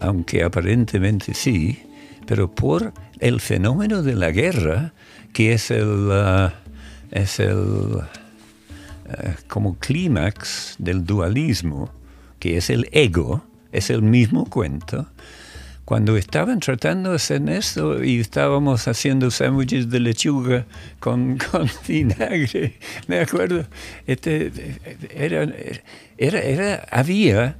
aunque 0.00 0.42
aparentemente 0.42 1.34
sí, 1.34 1.80
pero 2.26 2.50
por 2.50 2.92
el 3.18 3.40
fenómeno 3.40 4.02
de 4.02 4.14
la 4.14 4.30
guerra, 4.30 4.92
que 5.32 5.52
es 5.52 5.70
el, 5.70 6.08
ah, 6.12 6.54
es 7.10 7.40
el 7.40 8.00
eh, 9.08 9.34
como 9.48 9.78
clímax 9.78 10.76
del 10.78 11.04
dualismo, 11.04 11.90
que 12.38 12.56
es 12.56 12.70
el 12.70 12.88
ego, 12.92 13.44
es 13.70 13.90
el 13.90 14.02
mismo 14.02 14.46
cuento. 14.46 15.06
Cuando 15.92 16.16
estaban 16.16 16.58
tratando 16.58 17.10
de 17.10 17.16
hacer 17.16 17.46
esto 17.50 18.02
y 18.02 18.18
estábamos 18.18 18.88
haciendo 18.88 19.30
sándwiches 19.30 19.90
de 19.90 20.00
lechuga 20.00 20.64
con, 21.00 21.36
con 21.50 21.68
vinagre, 21.86 22.78
me 23.08 23.20
acuerdo, 23.20 23.66
este, 24.06 24.50
era, 25.14 25.46
era, 26.16 26.40
era, 26.40 26.86
había 26.90 27.58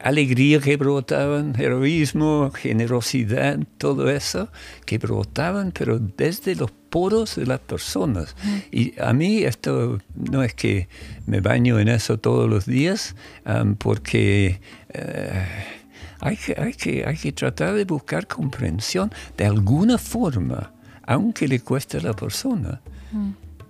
alegría 0.00 0.60
que 0.60 0.78
brotaban, 0.78 1.60
heroísmo, 1.60 2.50
generosidad, 2.54 3.58
todo 3.76 4.08
eso 4.08 4.48
que 4.86 4.96
brotaban, 4.96 5.70
pero 5.70 5.98
desde 5.98 6.54
los 6.54 6.70
poros 6.70 7.36
de 7.36 7.44
las 7.44 7.60
personas. 7.60 8.34
Y 8.72 8.98
a 8.98 9.12
mí 9.12 9.42
esto 9.42 9.98
no 10.14 10.42
es 10.42 10.54
que 10.54 10.88
me 11.26 11.42
baño 11.42 11.78
en 11.78 11.88
eso 11.88 12.18
todos 12.18 12.48
los 12.48 12.64
días, 12.64 13.14
um, 13.44 13.74
porque 13.74 14.58
uh, 14.94 15.77
hay, 16.20 16.36
que, 16.36 16.54
hay, 16.58 16.74
que, 16.74 17.04
hay 17.06 17.16
que 17.16 17.32
tratar 17.32 17.74
de 17.74 17.84
buscar 17.84 18.26
comprensión 18.26 19.12
de 19.36 19.46
alguna 19.46 19.98
forma, 19.98 20.72
aunque 21.06 21.46
le 21.46 21.60
cueste 21.60 21.98
a 21.98 22.00
la 22.00 22.12
persona. 22.12 22.80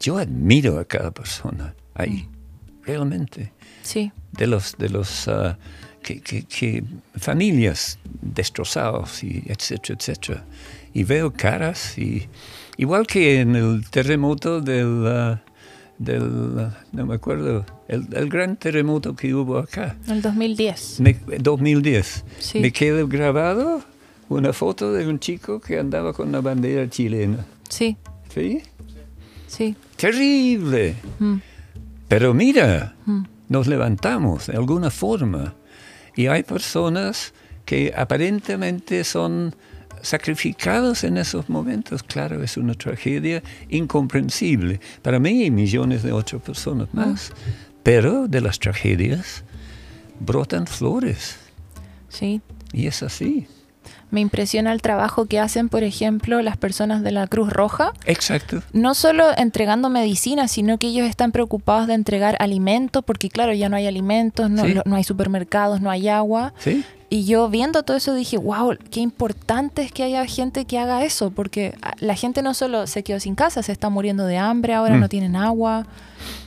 Yo 0.00 0.18
admiro 0.18 0.78
a 0.78 0.84
cada 0.84 1.10
persona 1.10 1.74
ahí, 1.94 2.28
realmente. 2.84 3.52
Sí. 3.82 4.12
De 4.32 4.46
los, 4.46 4.76
de 4.78 4.88
los 4.88 5.26
uh, 5.26 5.54
que, 6.02 6.20
que, 6.20 6.44
que, 6.44 6.84
familias 7.16 7.98
destrozadas 8.22 9.22
y 9.22 9.42
etcétera, 9.46 9.96
etcétera. 9.98 10.44
Y 10.94 11.04
veo 11.04 11.32
caras 11.32 11.98
y 11.98 12.28
igual 12.76 13.06
que 13.06 13.40
en 13.40 13.56
el 13.56 13.88
terremoto 13.90 14.60
del, 14.60 14.86
uh, 14.86 15.38
del 15.98 16.22
uh, 16.22 16.70
no 16.92 17.06
me 17.06 17.14
acuerdo, 17.14 17.64
el, 17.88 18.06
el, 18.12 18.28
gran 18.28 18.56
terremoto 18.56 19.16
que 19.16 19.34
hubo 19.34 19.58
acá. 19.58 19.96
El 20.08 20.22
2010. 20.22 21.00
Me, 21.00 21.18
2010. 21.40 22.24
Sí. 22.38 22.60
Me 22.60 22.70
quedó 22.72 23.08
grabado 23.08 23.82
una 24.28 24.52
foto 24.52 24.92
de 24.92 25.08
un 25.08 25.18
chico 25.18 25.60
que 25.60 25.78
andaba 25.78 26.12
con 26.12 26.30
la 26.30 26.40
bandera 26.40 26.88
chilena. 26.88 27.44
Sí. 27.68 27.96
¿Sí? 28.32 28.62
Sí. 29.46 29.74
Terrible. 29.96 30.94
Mm. 31.18 31.36
Pero 32.08 32.34
mira, 32.34 32.94
Mm. 33.06 33.22
nos 33.48 33.66
levantamos 33.66 34.46
de 34.48 34.56
alguna 34.56 34.90
forma. 34.90 35.54
Y 36.14 36.26
hay 36.26 36.42
personas 36.42 37.32
que 37.64 37.92
aparentemente 37.96 39.04
son 39.04 39.54
sacrificados 40.02 41.04
en 41.04 41.16
esos 41.16 41.48
momentos. 41.48 42.02
Claro, 42.02 42.42
es 42.42 42.56
una 42.56 42.74
tragedia 42.74 43.42
incomprensible 43.68 44.80
para 45.02 45.18
mí 45.18 45.44
y 45.44 45.50
millones 45.50 46.02
de 46.02 46.12
otras 46.12 46.40
personas 46.42 46.88
más. 46.92 47.32
Pero 47.88 48.28
de 48.28 48.42
las 48.42 48.58
tragedias 48.58 49.44
brotan 50.20 50.66
flores. 50.66 51.38
Sí. 52.10 52.42
Y 52.70 52.86
es 52.86 53.02
así. 53.02 53.46
Me 54.10 54.20
impresiona 54.20 54.74
el 54.74 54.82
trabajo 54.82 55.24
que 55.24 55.40
hacen, 55.40 55.70
por 55.70 55.82
ejemplo, 55.82 56.42
las 56.42 56.58
personas 56.58 57.02
de 57.02 57.12
la 57.12 57.26
Cruz 57.28 57.50
Roja. 57.50 57.94
Exacto. 58.04 58.62
No 58.74 58.92
solo 58.94 59.24
entregando 59.38 59.88
medicina, 59.88 60.48
sino 60.48 60.76
que 60.76 60.88
ellos 60.88 61.08
están 61.08 61.32
preocupados 61.32 61.86
de 61.86 61.94
entregar 61.94 62.36
alimentos, 62.40 63.02
porque 63.06 63.30
claro, 63.30 63.54
ya 63.54 63.70
no 63.70 63.76
hay 63.76 63.86
alimentos, 63.86 64.50
no, 64.50 64.66
Sí. 64.66 64.74
no 64.84 64.94
hay 64.94 65.04
supermercados, 65.04 65.80
no 65.80 65.88
hay 65.90 66.08
agua. 66.08 66.52
¿Sí? 66.58 66.84
Y 67.10 67.24
yo 67.24 67.48
viendo 67.48 67.84
todo 67.84 67.96
eso 67.96 68.12
dije, 68.14 68.36
wow, 68.36 68.76
qué 68.90 69.00
importante 69.00 69.80
es 69.82 69.92
que 69.92 70.02
haya 70.02 70.26
gente 70.26 70.66
que 70.66 70.78
haga 70.78 71.04
eso, 71.06 71.30
porque 71.30 71.74
ah, 71.80 71.94
la 72.00 72.14
gente 72.14 72.42
no 72.42 72.52
solo 72.52 72.86
se 72.86 73.02
quedó 73.02 73.18
sin 73.18 73.34
casa, 73.34 73.62
se 73.62 73.72
está 73.72 73.88
muriendo 73.88 74.26
de 74.26 74.36
hambre, 74.36 74.74
ahora 74.74 74.96
Mm. 74.96 75.00
no 75.00 75.08
tienen 75.08 75.34
agua, 75.34 75.86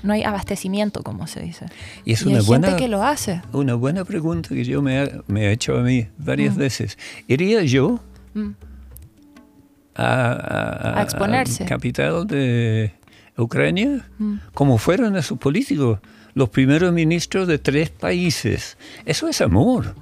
no 0.03 0.13
hay 0.13 0.21
abastecimiento, 0.23 1.01
como 1.01 1.25
se 1.25 1.39
dice. 1.41 1.65
Y 2.05 2.13
es 2.13 2.21
y 2.21 2.27
una 2.27 2.39
hay 2.39 2.45
buena, 2.45 2.67
gente 2.67 2.83
que 2.83 2.87
lo 2.89 3.01
hace. 3.03 3.41
una 3.53 3.73
buena 3.73 4.05
pregunta 4.05 4.49
que 4.49 4.63
yo 4.63 4.83
me, 4.83 4.99
ha- 4.99 5.09
me 5.27 5.47
he 5.47 5.51
hecho 5.51 5.75
a 5.77 5.81
mí 5.81 6.07
varias 6.19 6.55
Mm. 6.55 6.59
veces. 6.59 6.97
¿Iría 7.27 7.63
yo 7.63 7.99
Mm. 8.35 8.51
a, 9.95 10.03
a- 10.05 10.99
A 10.99 11.03
exponerse. 11.03 11.65
capital 11.65 12.27
de 12.27 12.93
Ucrania, 13.37 14.05
como 14.53 14.77
fueron 14.77 15.17
esos 15.17 15.37
políticos, 15.37 15.99
los 16.33 16.49
primeros 16.49 16.93
ministros 16.93 17.47
de 17.47 17.57
tres 17.57 17.89
países. 17.89 18.77
Eso 19.05 19.27
es 19.27 19.41
amor. 19.41 19.95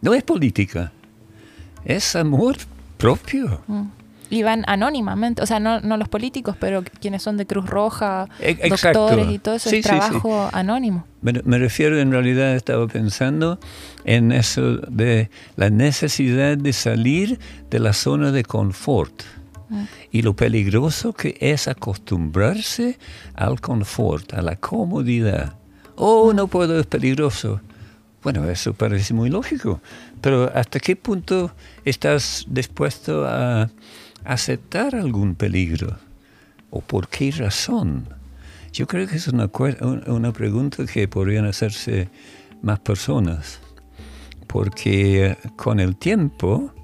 No 0.00 0.14
es 0.14 0.22
política, 0.22 0.92
es 1.84 2.14
amor 2.16 2.56
propio. 2.96 3.60
Mm. 3.66 3.82
Y 4.30 4.42
van 4.42 4.62
anónimamente, 4.66 5.40
o 5.42 5.46
sea, 5.46 5.58
no, 5.58 5.80
no 5.80 5.96
los 5.96 6.08
políticos, 6.10 6.54
pero 6.60 6.84
quienes 7.00 7.22
son 7.22 7.38
de 7.38 7.46
Cruz 7.46 7.64
Roja, 7.66 8.28
E- 8.40 8.58
exacto. 8.62 9.00
doctores 9.00 9.30
y 9.30 9.38
todo 9.38 9.54
eso 9.54 9.70
Sí, 9.70 9.76
es 9.76 9.86
sí, 9.86 9.90
sí. 9.90 9.96
trabajo 9.98 10.50
anónimo. 10.52 11.06
Me, 11.22 11.32
me 11.46 11.58
refiero, 11.58 11.98
en 11.98 12.12
realidad, 12.12 12.54
estaba 12.54 12.86
pensando 12.88 13.58
en 14.04 14.30
eso 14.32 14.76
de 14.76 15.30
la 15.56 15.70
necesidad 15.70 16.58
de 16.58 16.74
salir 16.74 17.38
de 17.70 17.78
la 17.78 17.92
zona 17.94 18.30
de 18.30 18.44
confort 18.44 19.22
Mm. 19.70 19.84
y 20.12 20.22
lo 20.22 20.34
peligroso 20.34 21.12
que 21.12 21.36
es 21.40 21.68
acostumbrarse 21.68 22.98
al 23.34 23.60
confort, 23.60 24.32
a 24.34 24.42
la 24.42 24.56
comodidad. 24.56 25.56
Oh, 25.96 26.32
no 26.32 26.46
puedo, 26.48 26.78
es 26.80 26.86
peligroso. 26.86 27.60
Bueno, 28.30 28.46
eso 28.50 28.74
parece 28.74 29.14
muy 29.14 29.30
lógico, 29.30 29.80
pero 30.20 30.52
¿hasta 30.54 30.80
qué 30.80 30.96
punto 30.96 31.50
estás 31.86 32.44
dispuesto 32.46 33.24
a 33.26 33.70
aceptar 34.22 34.94
algún 34.94 35.34
peligro? 35.34 35.96
¿O 36.68 36.82
por 36.82 37.08
qué 37.08 37.30
razón? 37.30 38.06
Yo 38.70 38.86
creo 38.86 39.08
que 39.08 39.16
es 39.16 39.28
una, 39.28 39.50
una 40.08 40.32
pregunta 40.34 40.84
que 40.84 41.08
podrían 41.08 41.46
hacerse 41.46 42.10
más 42.60 42.80
personas, 42.80 43.60
porque 44.46 45.38
con 45.56 45.80
el 45.80 45.96
tiempo 45.96 46.74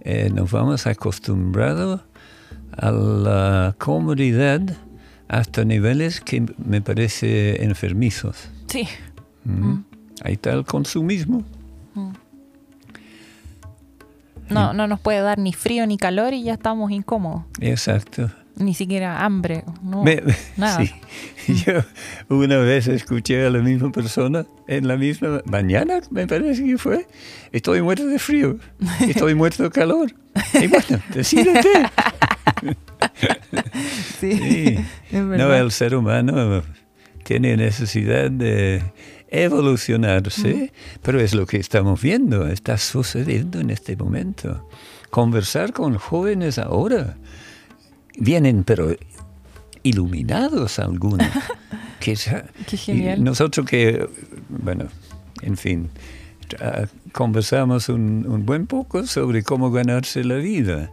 eh, 0.00 0.30
nos 0.32 0.50
vamos 0.50 0.86
acostumbrado 0.86 2.02
a 2.72 2.90
la 2.90 3.76
comodidad 3.76 4.62
hasta 5.28 5.66
niveles 5.66 6.22
que 6.22 6.46
me 6.56 6.80
parece 6.80 7.62
enfermizos. 7.62 8.48
Sí. 8.68 8.88
Mm. 9.44 9.87
Ahí 10.24 10.34
está 10.34 10.52
el 10.52 10.64
consumismo. 10.64 11.44
No, 14.50 14.72
no 14.72 14.86
nos 14.86 14.98
puede 15.00 15.20
dar 15.20 15.38
ni 15.38 15.52
frío 15.52 15.86
ni 15.86 15.98
calor 15.98 16.32
y 16.32 16.42
ya 16.42 16.54
estamos 16.54 16.90
incómodos. 16.90 17.42
Exacto. 17.60 18.30
Ni 18.56 18.72
siquiera 18.74 19.24
hambre. 19.24 19.62
No, 19.82 20.02
Me- 20.02 20.22
nada. 20.56 20.78
sí. 21.46 21.54
Yo 21.66 21.82
una 22.28 22.56
vez 22.58 22.88
escuché 22.88 23.46
a 23.46 23.50
la 23.50 23.58
misma 23.60 23.92
persona 23.92 24.46
en 24.66 24.88
la 24.88 24.96
misma 24.96 25.42
mañana, 25.44 26.00
me 26.10 26.26
parece 26.26 26.64
que 26.64 26.78
fue. 26.78 27.06
Estoy 27.52 27.82
muerto 27.82 28.06
de 28.06 28.18
frío. 28.18 28.56
Estoy 29.06 29.34
muerto 29.36 29.62
de 29.64 29.70
calor. 29.70 30.12
Y 30.54 30.66
bueno, 30.66 30.98
decídete. 31.14 31.68
Sí, 34.18 34.32
Sí. 34.32 34.78
es 35.12 35.22
No, 35.22 35.54
el 35.54 35.70
ser 35.70 35.94
humano 35.94 36.62
tiene 37.24 37.56
necesidad 37.56 38.30
de 38.30 38.82
evolucionarse, 39.30 40.72
pero 41.02 41.20
es 41.20 41.34
lo 41.34 41.46
que 41.46 41.58
estamos 41.58 42.00
viendo, 42.00 42.46
está 42.48 42.78
sucediendo 42.78 43.60
en 43.60 43.70
este 43.70 43.96
momento. 43.96 44.68
Conversar 45.10 45.72
con 45.72 45.96
jóvenes 45.96 46.58
ahora, 46.58 47.16
vienen 48.18 48.64
pero 48.64 48.94
iluminados 49.82 50.78
algunos. 50.78 51.26
que 52.00 52.14
ya- 52.14 52.46
Qué 52.66 52.76
genial. 52.76 53.22
nosotros 53.24 53.66
que, 53.66 54.08
bueno, 54.48 54.86
en 55.42 55.56
fin, 55.56 55.90
conversamos 57.12 57.88
un, 57.88 58.26
un 58.28 58.44
buen 58.46 58.66
poco 58.66 59.06
sobre 59.06 59.42
cómo 59.42 59.70
ganarse 59.70 60.24
la 60.24 60.36
vida. 60.36 60.90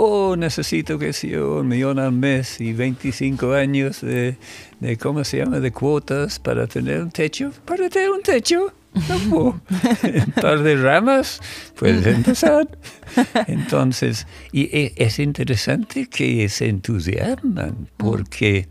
Oh, 0.00 0.36
necesito, 0.36 0.96
que 0.96 1.12
sé 1.12 1.30
yo, 1.30 1.56
un 1.56 1.66
millón 1.66 1.98
al 1.98 2.12
mes 2.12 2.60
y 2.60 2.72
25 2.72 3.52
años 3.52 4.00
de, 4.00 4.36
de, 4.78 4.96
¿cómo 4.96 5.24
se 5.24 5.38
llama?, 5.38 5.58
de 5.58 5.72
cuotas 5.72 6.38
para 6.38 6.68
tener 6.68 7.02
un 7.02 7.10
techo. 7.10 7.50
Para 7.64 7.88
tener 7.88 8.10
un 8.10 8.22
techo, 8.22 8.72
no 8.94 9.60
un 10.04 10.32
par 10.40 10.62
de 10.62 10.76
ramas, 10.76 11.40
puedes 11.74 12.06
empezar. 12.06 12.68
Entonces, 13.48 14.28
y 14.52 14.68
es 14.72 15.18
interesante 15.18 16.06
que 16.06 16.48
se 16.48 16.68
entusiasman 16.68 17.88
porque 17.96 18.68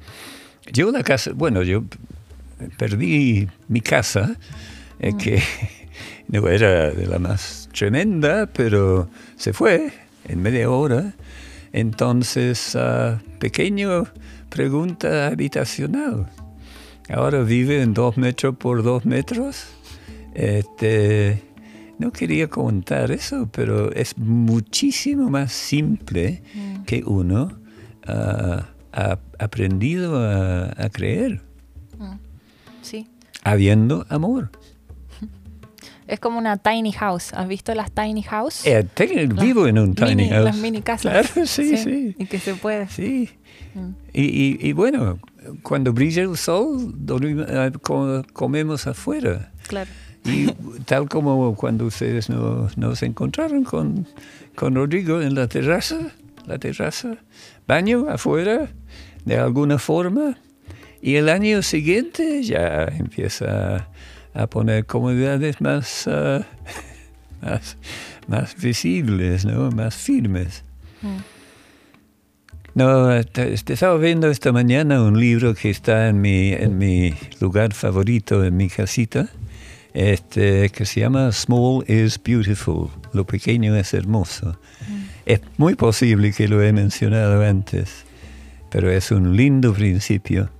yo 0.71 0.91
la 0.91 1.03
casa, 1.03 1.31
bueno, 1.35 1.61
yo 1.61 1.83
perdí 2.77 3.49
mi 3.67 3.81
casa, 3.81 4.37
eh, 5.01 5.11
que 5.19 5.43
no 6.29 6.47
era 6.47 6.91
de 6.91 7.05
la 7.05 7.19
más 7.19 7.67
tremenda, 7.73 8.45
pero 8.45 9.09
se 9.35 9.51
fue 9.51 10.06
en 10.27 10.41
media 10.41 10.69
hora. 10.69 11.13
Entonces, 11.73 12.75
ah, 12.75 13.21
pequeño 13.39 14.05
pregunta 14.49 15.27
habitacional. 15.27 16.27
Ahora 17.09 17.41
vive 17.43 17.81
en 17.81 17.93
dos 17.93 18.17
metros 18.17 18.55
por 18.57 18.83
dos 18.83 19.05
metros. 19.05 19.65
Este, 20.33 21.43
no 21.99 22.11
quería 22.11 22.47
contar 22.47 23.11
eso, 23.11 23.49
pero 23.51 23.91
es 23.93 24.17
muchísimo 24.17 25.29
más 25.29 25.51
simple 25.51 26.41
que 26.85 27.03
uno 27.05 27.57
ah, 28.07 28.67
ha 28.93 29.19
aprendido 29.39 30.17
a, 30.17 30.65
a 30.77 30.89
creer, 30.89 31.41
Sí. 32.81 33.07
habiendo 33.43 34.05
amor. 34.09 34.49
Es 36.07 36.19
como 36.19 36.37
una 36.39 36.57
tiny 36.57 36.91
house. 36.93 37.33
¿Has 37.33 37.47
visto 37.47 37.73
las 37.75 37.91
tiny 37.91 38.23
house? 38.23 38.65
Eh, 38.65 38.85
tengo- 38.93 39.41
vivo 39.41 39.67
en 39.67 39.77
un 39.79 39.93
tiny 39.95 40.15
Mini- 40.15 40.29
house. 40.29 40.43
Las 40.45 40.57
mini 40.57 40.81
casas. 40.81 41.11
Claro, 41.31 41.45
sí, 41.47 41.77
sí. 41.77 42.15
Y 42.17 42.25
que 42.25 42.39
se 42.39 42.53
puede. 42.55 42.87
Sí. 42.89 43.29
Mm. 43.75 43.89
Y, 44.13 44.21
y- 44.23 44.57
y 44.69 44.73
bueno, 44.73 45.19
cuando 45.63 45.91
brilla 45.93 46.23
el 46.23 46.37
sol, 46.37 46.93
dormimos- 46.97 47.45
eh, 47.49 47.71
co- 47.81 48.23
comemos 48.33 48.87
afuera. 48.87 49.51
Claro. 49.67 49.89
Y 50.25 50.47
tal 50.85 51.07
como 51.07 51.55
cuando 51.55 51.85
ustedes 51.85 52.29
no- 52.29 52.69
nos 52.75 53.03
encontraron 53.03 53.63
con, 53.63 54.07
con 54.55 54.75
Rodrigo 54.75 55.21
en 55.21 55.35
la 55.35 55.47
terraza, 55.47 55.97
la 56.45 56.57
terraza, 56.57 57.17
baño 57.67 58.07
afuera, 58.09 58.69
de 59.25 59.37
alguna 59.37 59.77
forma, 59.77 60.37
y 61.01 61.15
el 61.15 61.29
año 61.29 61.61
siguiente 61.61 62.43
ya 62.43 62.85
empieza 62.85 63.87
a 64.37 64.47
poner 64.47 64.85
comodidades 64.85 65.59
más, 65.61 66.07
ah, 66.07 66.45
más, 67.41 67.77
más 68.27 68.55
visibles, 68.55 69.45
¿no? 69.45 69.71
más 69.71 69.95
firmes. 69.95 70.63
Mm. 71.01 71.17
No, 72.75 73.11
estaba 73.11 73.97
viendo 73.97 74.29
esta 74.29 74.51
mañana 74.51 75.01
un 75.01 75.19
libro 75.19 75.55
que 75.55 75.71
está 75.71 76.09
en 76.09 76.21
mi, 76.21 76.53
en 76.53 76.77
mi 76.77 77.15
lugar 77.41 77.73
favorito, 77.73 78.43
en 78.43 78.55
mi 78.55 78.69
casita, 78.69 79.29
este, 79.95 80.69
que 80.69 80.85
se 80.85 80.99
llama 80.99 81.31
Small 81.31 81.83
is 81.87 82.21
Beautiful, 82.23 82.89
lo 83.13 83.25
pequeño 83.25 83.75
es 83.75 83.95
hermoso. 83.95 84.59
Es 85.25 85.41
muy 85.57 85.73
posible 85.73 86.31
que 86.31 86.47
lo 86.47 86.61
he 86.61 86.71
mencionado 86.71 87.43
antes, 87.43 88.05
pero 88.69 88.91
es 88.91 89.09
un 89.09 89.35
lindo 89.35 89.73
principio. 89.73 90.51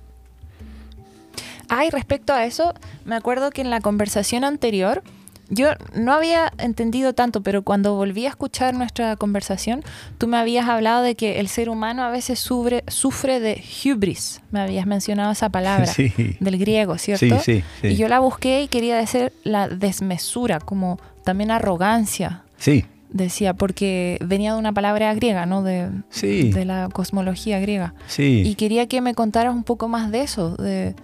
Ay, 1.68 1.90
respecto 1.90 2.32
a 2.32 2.44
eso, 2.44 2.74
me 3.04 3.14
acuerdo 3.16 3.50
que 3.50 3.60
en 3.60 3.70
la 3.70 3.80
conversación 3.80 4.44
anterior 4.44 5.02
yo 5.50 5.68
no 5.94 6.12
había 6.12 6.52
entendido 6.58 7.14
tanto, 7.14 7.42
pero 7.42 7.62
cuando 7.62 7.94
volví 7.94 8.26
a 8.26 8.28
escuchar 8.28 8.74
nuestra 8.74 9.16
conversación, 9.16 9.82
tú 10.18 10.26
me 10.26 10.36
habías 10.36 10.68
hablado 10.68 11.02
de 11.02 11.14
que 11.14 11.40
el 11.40 11.48
ser 11.48 11.70
humano 11.70 12.02
a 12.04 12.10
veces 12.10 12.38
sufre, 12.38 12.84
sufre 12.86 13.40
de 13.40 13.62
hubris. 13.84 14.42
Me 14.50 14.60
habías 14.60 14.86
mencionado 14.86 15.32
esa 15.32 15.48
palabra 15.48 15.86
Sí. 15.94 16.12
del 16.38 16.58
griego, 16.58 16.98
¿cierto? 16.98 17.38
Sí, 17.40 17.62
sí. 17.80 17.86
Y 17.88 17.96
yo 17.96 18.08
la 18.08 18.18
busqué 18.18 18.62
y 18.62 18.68
quería 18.68 18.96
decir 18.98 19.32
la 19.42 19.68
desmesura, 19.68 20.60
como 20.60 20.98
también 21.24 21.50
arrogancia, 21.50 22.42
Sí, 22.58 22.84
decía, 23.10 23.54
porque 23.54 24.18
venía 24.20 24.52
de 24.52 24.58
una 24.58 24.72
palabra 24.72 25.14
griega, 25.14 25.46
¿no? 25.46 25.62
De, 25.62 25.88
Sí. 26.10 26.50
de 26.50 26.64
la 26.66 26.88
cosmología 26.92 27.58
griega. 27.58 27.94
sí. 28.06 28.42
Y 28.44 28.54
quería 28.56 28.86
que 28.86 29.00
me 29.00 29.14
contaras 29.14 29.54
un 29.54 29.64
poco 29.64 29.88
más 29.88 30.10
de 30.10 30.20
eso, 30.22 30.56
de, 30.56 30.94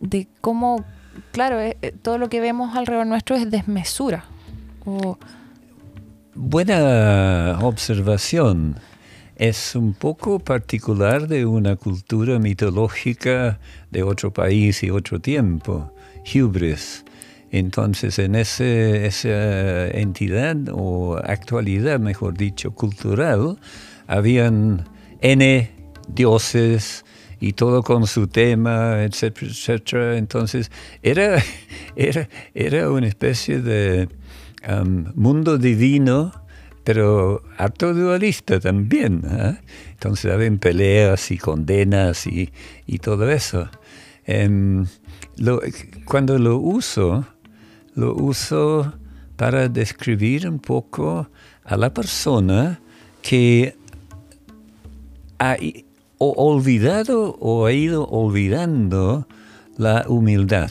de 0.00 0.26
cómo, 0.40 0.84
claro, 1.32 1.60
eh, 1.60 1.76
eh, 1.82 1.92
todo 2.02 2.18
lo 2.18 2.28
que 2.28 2.40
vemos 2.40 2.76
alrededor 2.76 3.06
nuestro 3.06 3.36
es 3.36 3.50
desmesura. 3.50 4.24
Buena 6.34 7.58
observación. 7.62 8.76
Es 9.36 9.74
un 9.74 9.94
poco 9.94 10.38
particular 10.38 11.28
de 11.28 11.46
una 11.46 11.76
cultura 11.76 12.38
mitológica 12.38 13.58
de 13.90 14.02
otro 14.02 14.32
país 14.32 14.82
y 14.82 14.90
otro 14.90 15.20
tiempo, 15.20 15.92
hubris. 16.34 17.04
Entonces, 17.50 18.18
en 18.18 18.34
ese, 18.34 19.06
esa 19.06 19.88
entidad 19.88 20.56
o 20.72 21.16
actualidad, 21.16 21.98
mejor 21.98 22.36
dicho, 22.36 22.72
cultural, 22.72 23.58
habían 24.06 24.84
N 25.20 25.70
dioses 26.08 27.04
y 27.40 27.54
todo 27.54 27.82
con 27.82 28.06
su 28.06 28.26
tema, 28.26 29.02
etcétera, 29.02 29.46
etcétera. 29.50 30.16
Entonces, 30.18 30.70
era, 31.02 31.42
era, 31.96 32.28
era 32.54 32.90
una 32.90 33.06
especie 33.08 33.60
de 33.60 34.08
um, 34.68 35.06
mundo 35.14 35.56
divino, 35.58 36.32
pero 36.84 37.42
harto 37.56 37.94
dualista 37.94 38.60
también. 38.60 39.22
¿ah? 39.26 39.58
Entonces, 39.92 40.30
habían 40.30 40.58
peleas 40.58 41.30
y 41.30 41.38
condenas 41.38 42.26
y, 42.26 42.52
y 42.86 42.98
todo 42.98 43.30
eso. 43.30 43.68
Em, 44.26 44.86
lo- 45.38 45.60
cuando 46.04 46.38
lo 46.38 46.58
uso, 46.58 47.26
lo 47.94 48.14
uso 48.14 48.92
para 49.36 49.68
describir 49.68 50.46
un 50.48 50.58
poco 50.58 51.30
a 51.64 51.76
la 51.78 51.92
persona 51.94 52.80
que 53.22 53.74
ha 55.38 55.56
o 56.22 56.34
olvidado 56.36 57.34
o 57.40 57.64
ha 57.64 57.72
ido 57.72 58.06
olvidando 58.06 59.26
la 59.78 60.04
humildad. 60.06 60.70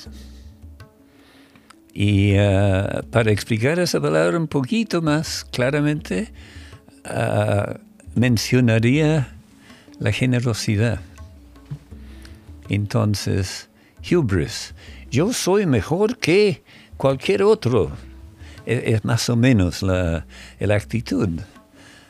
Y 1.91 2.35
ah, 2.37 3.03
para 3.09 3.31
explicar 3.31 3.79
esa 3.79 3.99
palabra 3.99 4.37
un 4.37 4.47
poquito 4.47 5.01
más 5.01 5.43
claramente, 5.43 6.31
ah, 7.03 7.79
mencionaría 8.13 9.33
la 9.97 10.11
generosidad. 10.11 11.01
Entonces, 12.69 13.69
hubris, 14.11 14.75
yo 15.09 15.33
soy 15.33 15.65
mejor 15.65 16.19
que 16.19 16.61
cualquier 16.95 17.41
otro. 17.41 17.89
E- 18.67 18.93
Es, 18.93 19.03
más 19.03 19.27
o 19.29 19.35
menos 19.35 19.81
la, 19.81 20.27
actitud. 20.69 21.39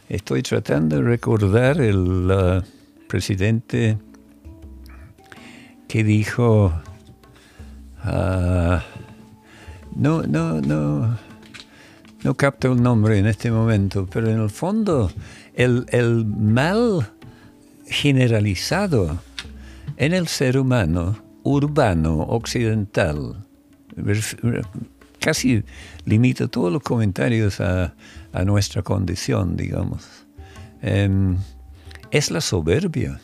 Estoy 0.10 0.42
tratando 0.42 0.98
de 0.98 1.04
recordar 1.04 1.80
el 1.80 2.64
presidente 3.10 3.98
que 5.90 6.04
dijo, 6.04 6.72
ah, 8.04 8.84
no, 9.96 10.22
no, 10.22 10.62
no, 10.62 11.18
no 12.24 12.34
capto 12.36 12.72
el 12.72 12.82
nombre 12.82 13.18
en 13.18 13.26
este 13.26 13.52
momento, 13.52 14.08
pero 14.10 14.30
en 14.30 14.40
el 14.40 14.50
fondo 14.50 15.12
el, 15.56 15.86
el 15.90 16.26
mal 16.26 17.12
generalizado 17.88 19.20
en 19.98 20.14
el 20.14 20.28
ser 20.28 20.58
humano 20.58 21.18
urbano, 21.42 22.20
occidental, 22.20 23.44
casi 25.20 25.64
limita 26.06 26.48
todos 26.48 26.72
los 26.72 26.84
comentarios 26.84 27.60
a, 27.60 27.96
a 28.32 28.44
nuestra 28.46 28.84
condición, 28.84 29.58
digamos, 29.58 30.08
Em, 30.82 31.38
es 32.12 32.32
la 32.32 32.42
soberbia. 32.42 33.20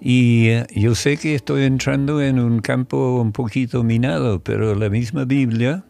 Y 0.00 0.48
eh, 0.48 0.66
yo 0.74 0.94
sé 0.94 1.16
que 1.16 1.34
estoy 1.34 1.64
entrando 1.64 2.20
en 2.20 2.38
un 2.38 2.60
campo 2.60 3.20
un 3.20 3.32
poquito 3.32 3.82
minado, 3.82 4.40
pero 4.40 4.74
la 4.74 4.90
misma 4.90 5.24
Biblia 5.24 5.82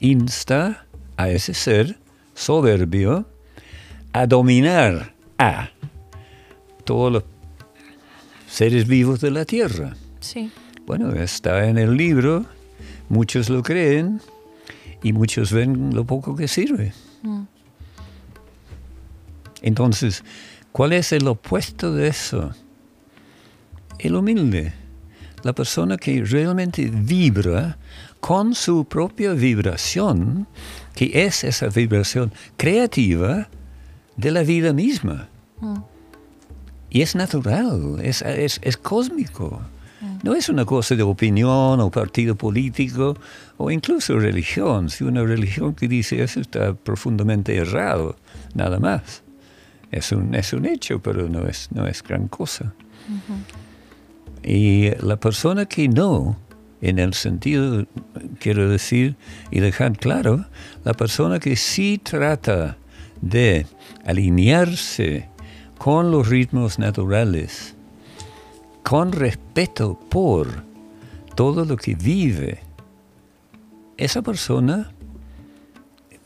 insta 0.00 0.86
a 1.16 1.30
ese 1.30 1.54
ser 1.54 1.98
soberbio 2.34 3.26
a 4.12 4.26
dominar 4.26 5.14
a 5.38 5.70
todos 6.84 7.12
los 7.12 7.24
seres 8.48 8.86
vivos 8.86 9.20
de 9.20 9.30
la 9.30 9.44
tierra. 9.44 9.96
sí. 10.20 10.50
Bueno, 10.86 11.12
está 11.12 11.68
en 11.68 11.76
el 11.76 11.98
libro, 11.98 12.46
muchos 13.10 13.50
lo 13.50 13.62
creen 13.62 14.22
y 15.02 15.12
muchos 15.12 15.52
ven 15.52 15.94
lo 15.94 16.04
poco 16.04 16.34
que 16.34 16.48
sirve. 16.48 16.94
Mm. 17.22 17.42
Entonces, 19.62 20.24
¿cuál 20.72 20.92
es 20.92 21.12
el 21.12 21.26
opuesto 21.26 21.94
de 21.94 22.08
eso? 22.08 22.52
El 23.98 24.14
humilde, 24.14 24.72
la 25.42 25.52
persona 25.52 25.96
que 25.96 26.22
realmente 26.24 26.90
vibra 26.92 27.78
con 28.20 28.54
su 28.54 28.84
propia 28.84 29.32
vibración, 29.32 30.46
que 30.94 31.26
es 31.26 31.44
esa 31.44 31.68
vibración 31.68 32.32
creativa 32.56 33.48
de 34.16 34.30
la 34.30 34.42
vida 34.42 34.72
misma. 34.72 35.28
Mm. 35.60 35.78
Y 36.90 37.02
es 37.02 37.14
natural, 37.14 38.00
es, 38.02 38.22
es, 38.22 38.60
es 38.62 38.76
cósmico. 38.76 39.60
No 40.22 40.34
es 40.34 40.48
una 40.48 40.64
cosa 40.64 40.94
de 40.94 41.02
opinión 41.02 41.80
o 41.80 41.90
partido 41.90 42.34
político 42.34 43.16
o 43.56 43.70
incluso 43.70 44.18
religión. 44.18 44.90
Si 44.90 45.04
una 45.04 45.22
religión 45.22 45.74
que 45.74 45.86
dice 45.86 46.22
eso 46.22 46.40
está 46.40 46.74
profundamente 46.74 47.56
errado, 47.56 48.16
nada 48.54 48.78
más. 48.78 49.22
Es 49.90 50.12
un, 50.12 50.34
es 50.34 50.52
un 50.52 50.66
hecho, 50.66 51.00
pero 51.00 51.28
no 51.28 51.46
es, 51.46 51.68
no 51.72 51.86
es 51.86 52.02
gran 52.02 52.28
cosa. 52.28 52.74
Y 54.42 54.90
la 55.00 55.16
persona 55.16 55.66
que 55.66 55.88
no, 55.88 56.36
en 56.80 56.98
el 56.98 57.14
sentido, 57.14 57.86
quiero 58.38 58.68
decir, 58.68 59.16
y 59.50 59.60
dejar 59.60 59.96
claro, 59.98 60.44
la 60.84 60.94
persona 60.94 61.38
que 61.38 61.56
sí 61.56 62.00
trata 62.02 62.76
de 63.20 63.66
alinearse 64.04 65.28
con 65.78 66.10
los 66.10 66.28
ritmos 66.28 66.78
naturales, 66.78 67.74
con 68.82 69.12
respeto 69.12 69.98
por 70.10 70.64
todo 71.34 71.64
lo 71.64 71.76
que 71.76 71.94
vive, 71.94 72.60
esa 73.96 74.22
persona 74.22 74.90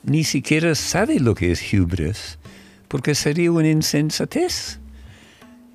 ni 0.05 0.25
siquiera 0.25 0.75
sabe 0.75 1.21
lo 1.21 1.35
que 1.35 1.53
es 1.53 1.73
hubris, 1.73 2.39
porque 2.93 3.15
sería 3.15 3.51
una 3.51 3.71
insensatez. 3.71 4.79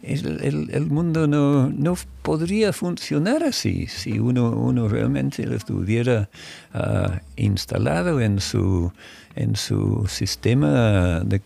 el, 0.03 0.39
el- 0.43 0.69
el 0.71 0.85
mundo 0.85 1.25
no, 1.27 1.67
no 1.67 1.95
podría 2.21 2.71
funcionar 2.73 3.41
así 3.43 3.87
si 3.87 4.19
uno, 4.19 4.51
uno 4.51 4.87
realmente 4.87 5.43
lo 5.47 5.55
estuviera 5.55 6.29
ah, 6.75 7.19
instalado 7.35 8.21
en 8.21 8.39
su, 8.39 8.91
en 9.35 9.55
su 9.55 10.05
sistema 10.07 11.21
de 11.25 11.41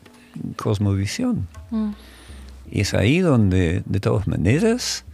cosmovisión. 0.57 1.47
Mm. 1.71 1.91
Y 2.69 2.81
es 2.81 2.93
ahí 2.93 3.19
donde, 3.19 3.81
de 3.85 3.99
todas 4.01 4.27
maneras, 4.27 5.05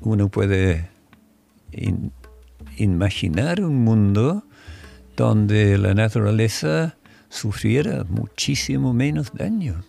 uno 0.00 0.28
puede 0.28 0.88
in- 1.70 2.10
imaginar 2.78 3.62
un 3.62 3.84
mundo 3.84 4.42
donde 5.16 5.78
la 5.78 5.94
naturaleza 5.94 6.96
sufriera 7.28 8.04
muchísimo 8.08 8.92
menos 8.92 9.32
daño. 9.34 9.84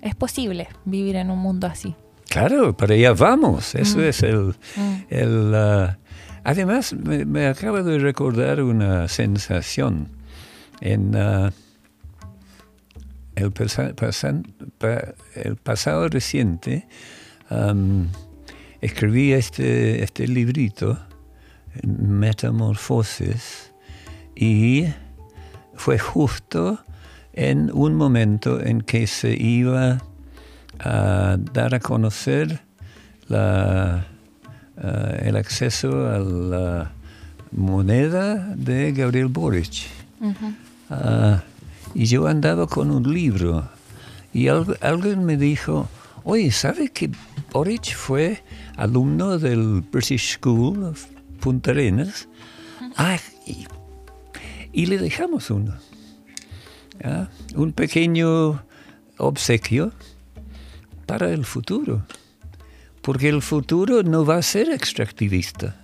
Es 0.00 0.14
posible 0.14 0.68
vivir 0.84 1.16
en 1.16 1.30
un 1.30 1.38
mundo 1.38 1.66
así. 1.66 1.94
Claro, 2.28 2.76
para 2.76 2.94
allá 2.94 3.12
vamos. 3.12 3.74
Eso 3.74 3.98
Mm. 3.98 4.02
es 4.02 4.22
el... 4.22 4.38
Mm. 4.76 4.94
el, 5.10 5.54
ah, 5.54 5.98
además, 6.44 6.92
me, 6.94 7.24
me 7.24 7.46
acaba 7.46 7.82
de 7.82 7.98
recordar 7.98 8.62
una 8.62 9.08
sensación 9.08 10.08
en 10.80 11.14
ah, 11.16 11.52
el, 13.34 13.50
pasa- 13.52 13.94
pasan- 13.94 14.54
pa- 14.78 15.14
el 15.34 15.56
pasado 15.56 16.08
reciente. 16.08 16.86
escribí 18.80 19.32
este, 19.32 20.02
este 20.04 20.26
librito, 20.28 20.98
Metamorfosis, 21.82 23.72
y 24.36 24.84
fue 25.80 25.98
justo 25.98 26.78
en 27.32 27.70
un 27.72 27.94
momento 27.94 28.60
en 28.60 28.82
que 28.82 29.06
se 29.06 29.32
iba 29.34 29.98
a 30.78 31.36
dar 31.54 31.74
a 31.74 31.80
conocer 31.80 32.60
la, 33.28 34.04
ah, 34.76 35.12
el 35.22 35.36
acceso 35.36 35.88
a 36.14 36.18
la 36.18 36.90
moneda 37.52 38.34
de 38.56 38.92
Gabriel 38.92 39.28
Boric. 39.28 39.86
Ah, 40.90 41.42
y 41.94 42.04
yo 42.04 42.26
andaba 42.26 42.66
con 42.66 42.90
un 42.90 43.04
libro 43.12 43.66
y 44.34 44.48
algo- 44.48 44.74
alguien 44.82 45.24
me 45.24 45.36
dijo, 45.36 45.88
oye, 46.24 46.50
¿sabe 46.52 46.90
que 46.90 47.10
Boric 47.52 47.94
fue 47.94 48.42
alumno 48.76 49.38
del 49.38 49.82
British 49.90 50.36
School 50.38 50.84
of 50.84 51.06
Punta 51.40 51.70
Arenas? 51.70 52.28
Ah, 52.96 53.16
y, 53.46 53.66
y 54.72 54.86
le 54.86 54.98
dejamos 54.98 55.50
uno. 55.50 55.74
Un 57.54 57.72
pequeño 57.72 58.62
obsequio 59.18 59.92
para 61.06 61.30
el 61.30 61.44
futuro. 61.44 62.02
Porque 63.02 63.28
el 63.28 63.42
futuro 63.42 64.02
no 64.02 64.24
va 64.24 64.36
a 64.36 64.42
ser 64.42 64.70
extractivista. 64.70 65.76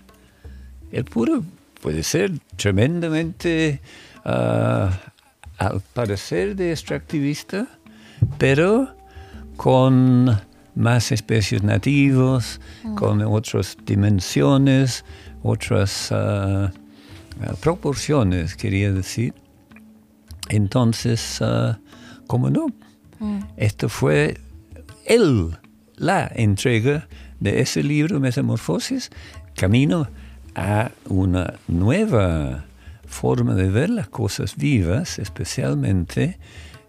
El 0.92 1.04
puro 1.04 1.42
puede 1.80 2.02
ser 2.02 2.32
tremendamente, 2.56 3.80
ah, 4.24 4.90
al 5.58 5.80
parecer, 5.94 6.54
de 6.54 6.72
extractivista, 6.72 7.66
pero 8.38 8.94
con 9.56 10.38
más 10.74 11.10
especies 11.10 11.62
nativos, 11.62 12.60
con 12.96 13.22
otras 13.22 13.76
dimensiones, 13.84 15.04
otras 15.42 16.12
ah, 16.12 16.70
proporciones, 17.60 18.56
quería 18.56 18.92
decir. 18.92 19.34
Entonces, 20.48 21.40
ah, 21.42 21.78
¿cómo 22.26 22.50
no? 22.50 22.66
Mm. 23.18 23.40
Esto 23.56 23.88
fue 23.88 24.38
el, 25.04 25.56
la 25.96 26.30
entrega 26.34 27.08
de 27.40 27.60
ese 27.60 27.82
libro, 27.82 28.20
Metamorfosis, 28.20 29.10
camino 29.54 30.08
a 30.54 30.90
una 31.08 31.54
nueva 31.68 32.64
forma 33.06 33.54
de 33.54 33.70
ver 33.70 33.90
las 33.90 34.08
cosas 34.08 34.56
vivas, 34.56 35.18
especialmente 35.18 36.38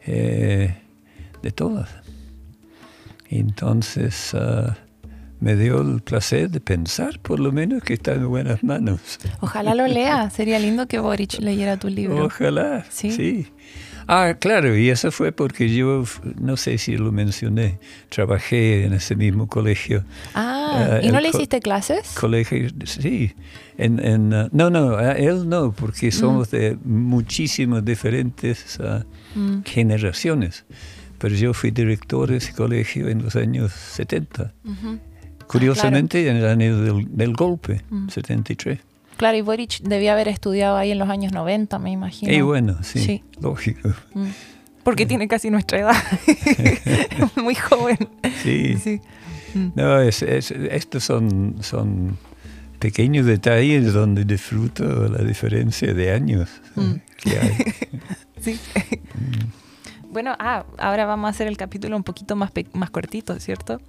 eh, 0.06 0.78
de 1.42 1.52
todas. 1.52 1.90
Entonces 3.30 4.34
ah, 4.34 4.78
me 5.40 5.56
dio 5.56 5.82
el 5.82 6.02
placer 6.02 6.50
de 6.50 6.60
pensar, 6.60 7.20
por 7.20 7.40
lo 7.40 7.52
menos, 7.52 7.84
que 7.84 7.94
está 7.94 8.14
en 8.14 8.28
buenas 8.28 8.64
manos. 8.64 9.20
Ojalá 9.42 9.76
lo 9.76 9.88
lea. 9.88 10.30
Sería 10.32 10.60
lindo 10.60 10.88
que 10.88 11.00
Boric 11.00 11.40
leyera 11.40 11.78
tu 11.78 11.90
libro. 11.90 12.26
Ojalá, 12.26 12.86
Sí. 12.90 13.12
sí. 13.12 13.48
Ah, 14.10 14.36
claro, 14.40 14.78
y 14.78 14.90
eso 14.90 15.12
fue 15.12 15.34
porque 15.34 15.68
yo, 15.74 16.06
no 16.40 16.56
sé 16.56 16.78
si 16.78 16.96
lo 16.96 17.12
mencioné, 17.12 17.78
trabajé 18.08 18.86
en 18.86 18.94
ese 18.94 19.18
mismo 19.18 19.48
colegio. 19.48 20.06
Ah, 20.34 20.54
Ah, 20.70 21.00
¿y 21.04 21.10
no 21.12 21.20
le 21.20 21.30
hiciste 21.30 21.60
clases? 21.60 22.16
Colegio, 22.18 22.70
sí. 22.86 23.34
En, 23.78 24.00
en, 24.04 24.34
ah, 24.34 24.48
no, 24.54 24.70
no, 24.70 24.96
a 24.96 25.12
él 25.12 25.50
no, 25.50 25.72
porque 25.74 26.12
somos 26.14 26.52
de 26.52 26.78
muchísimas 26.86 27.84
diferentes 27.84 28.80
ah, 28.80 29.04
Mm. 29.36 29.64
generaciones. 29.66 30.64
Pero 31.20 31.36
yo 31.36 31.54
fui 31.54 31.72
director 31.72 32.30
de 32.30 32.38
ese 32.38 32.54
colegio 32.54 33.10
en 33.10 33.24
los 33.24 33.36
años 33.36 33.72
70. 33.74 34.54
Ujú. 34.64 35.00
Curiosamente, 35.48 36.28
en 36.30 36.38
el 36.38 36.46
año 36.46 36.82
del, 36.82 37.08
del 37.16 37.34
golpe, 37.34 37.82
Mm. 37.90 38.10
73. 38.10 38.80
Claro, 39.18 39.38
y 39.38 39.42
Boric 39.42 39.80
debía 39.82 40.14
haber 40.14 40.28
estudiado 40.28 40.78
ahí 40.78 40.92
en 40.92 41.00
los 41.00 41.10
años 41.10 41.34
90, 41.34 41.80
me 41.80 41.90
imagino. 41.92 42.32
Y 42.32 42.42
bueno, 42.42 42.78
sí, 42.84 43.00
Sí. 43.00 43.24
lógico. 43.42 43.90
Mm. 44.14 44.28
Porque 44.84 45.06
tiene 45.06 45.28
casi 45.28 45.50
nuestra 45.50 45.80
edad. 45.80 45.96
Muy 47.36 47.56
joven. 47.56 47.98
Sí. 48.44 48.78
Sí. 48.78 49.02
Mm. 49.56 49.68
No, 49.76 50.00
es, 50.02 50.22
es- 50.22 50.52
estos 50.52 51.04
son, 51.04 51.56
son 51.62 52.18
pequeños 52.80 53.26
detalles 53.26 53.92
donde 53.92 54.24
disfruto 54.24 55.08
la 55.10 55.24
diferencia 55.24 55.94
de 55.94 56.12
años 56.12 56.50
Mm. 56.76 56.94
que 57.18 57.40
hay. 57.40 57.58
Sí. 58.40 58.60
Bueno, 60.12 60.36
ah, 60.40 60.64
ahora 60.78 61.06
vamos 61.06 61.28
a 61.28 61.30
hacer 61.32 61.48
el 61.48 61.58
capítulo 61.58 61.98
un 61.98 62.04
poquito 62.04 62.36
más, 62.36 62.52
pe- 62.52 62.68
más 62.74 62.92
cortito, 62.92 63.38
¿cierto? 63.40 63.82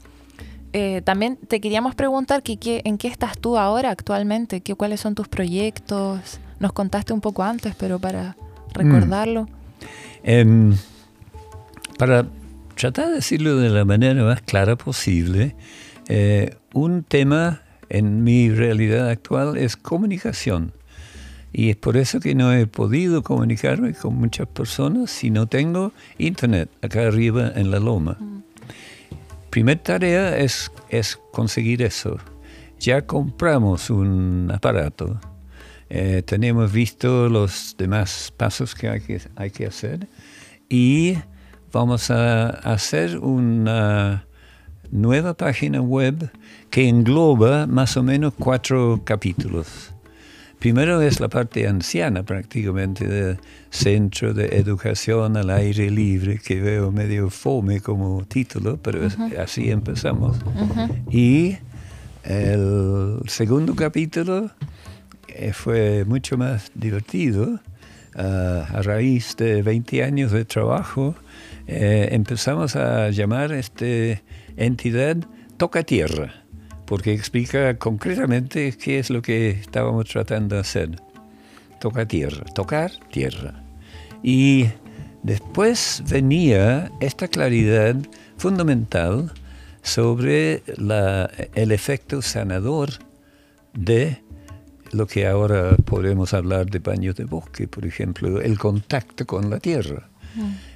Eh, 0.72 1.00
también 1.04 1.36
te 1.36 1.60
queríamos 1.60 1.94
preguntar 1.94 2.42
que, 2.42 2.56
qué- 2.58 2.82
en 2.84 2.98
qué 2.98 3.08
estás 3.08 3.38
tú 3.38 3.56
ahora 3.56 3.90
actualmente, 3.90 4.60
¿Qué, 4.60 4.74
cuáles 4.74 5.00
son 5.00 5.14
tus 5.14 5.28
proyectos. 5.28 6.40
Nos 6.60 6.72
contaste 6.72 7.12
un 7.12 7.20
poco 7.20 7.42
antes, 7.42 7.74
pero 7.76 7.98
para 7.98 8.36
recordarlo. 8.74 9.48
Em, 10.22 10.76
para 11.98 12.26
tratar 12.74 13.08
de 13.08 13.14
decirlo 13.16 13.56
de 13.56 13.70
la 13.70 13.84
manera 13.84 14.22
más 14.24 14.42
clara 14.42 14.76
posible, 14.76 15.54
eh, 16.08 16.54
un 16.74 17.02
tema 17.02 17.62
en 17.88 18.22
mi 18.24 18.50
realidad 18.50 19.08
actual 19.08 19.56
es 19.56 19.76
comunicación. 19.76 20.72
Y 21.52 21.70
es 21.70 21.76
por 21.76 21.96
eso 21.96 22.20
que 22.20 22.34
no 22.34 22.52
he 22.52 22.66
podido 22.66 23.22
comunicarme 23.22 23.94
con 23.94 24.14
muchas 24.16 24.46
personas 24.48 25.10
si 25.10 25.30
no 25.30 25.46
tengo 25.46 25.92
internet 26.18 26.68
acá 26.82 27.06
arriba 27.06 27.50
en 27.54 27.70
la 27.70 27.80
loma. 27.80 28.18
Primer 29.50 29.78
tarea 29.78 30.36
es, 30.38 30.70
conseguir 31.32 31.82
eso. 31.82 32.18
Ya 32.78 33.06
compramos 33.06 33.90
un 33.90 34.50
aparato, 34.54 35.18
eh, 35.90 36.22
tenemos 36.24 36.70
visto 36.70 37.28
los 37.28 37.74
demás 37.76 38.32
pasos 38.36 38.74
que, 38.74 39.20
hay 39.36 39.50
que 39.50 39.66
hacer 39.66 40.06
y 40.68 41.14
vamos 41.72 42.10
a 42.10 42.50
hacer 42.50 43.18
una 43.18 44.26
nueva 44.90 45.34
página 45.34 45.80
web 45.80 46.30
que 46.70 46.88
engloba 46.88 47.66
más 47.66 47.96
o 47.96 48.02
menos 48.02 48.34
cuatro 48.38 49.00
capítulos. 49.04 49.92
Primero 50.58 51.00
es 51.00 51.20
la 51.20 51.28
parte 51.28 51.68
anciana 51.68 52.24
prácticamente 52.24 53.06
del 53.06 53.38
Centro 53.70 54.34
de 54.34 54.56
Educación 54.56 55.36
al 55.36 55.50
Aire 55.50 55.88
Libre, 55.88 56.40
que 56.44 56.60
veo 56.60 56.90
medio 56.90 57.30
fome 57.30 57.80
como 57.80 58.24
título, 58.24 58.76
pero 58.76 59.06
así 59.40 59.70
empezamos. 59.70 60.36
Y 61.10 61.56
el 62.24 63.20
segundo 63.26 63.76
capítulo 63.76 64.50
eh, 65.28 65.52
fue 65.52 66.04
mucho 66.04 66.36
más 66.36 66.72
divertido. 66.74 67.60
Ah, 68.16 68.66
a 68.72 68.82
raíz 68.82 69.36
de 69.36 69.62
20 69.62 70.02
años 70.02 70.32
de 70.32 70.44
trabajo, 70.44 71.14
eh, 71.68 72.08
empezamos 72.10 72.74
a 72.74 73.10
llamar 73.10 73.52
esta 73.52 73.86
entidad 74.56 75.18
Toca 75.56 75.84
Tierra, 75.84 76.34
porque 76.88 77.12
explica 77.12 77.76
concretamente 77.76 78.72
qué 78.72 78.98
es 78.98 79.10
lo 79.10 79.20
que 79.20 79.50
estábamos 79.50 80.06
tratando 80.08 80.54
de 80.54 80.62
hacer. 80.62 81.02
Toca 81.80 82.06
tierra, 82.08 82.44
tocar 82.54 82.90
tierra. 83.12 83.62
Y 84.22 84.66
después 85.22 86.02
venía 86.08 86.90
esta 87.00 87.28
claridad 87.28 87.94
fundamental 88.38 89.32
sobre 89.82 90.62
la- 90.76 91.30
el 91.54 91.72
efecto 91.72 92.22
sanador 92.22 92.90
de 93.74 94.22
lo 94.92 95.06
que 95.06 95.26
ahora 95.26 95.76
podemos 95.84 96.32
hablar 96.32 96.66
de 96.70 96.78
baños 96.78 97.14
de 97.16 97.24
bosque, 97.24 97.68
por 97.68 97.84
ejemplo, 97.84 98.40
el 98.40 98.58
contacto 98.58 99.26
con 99.26 99.50
la 99.50 99.60
tierra. 99.60 100.08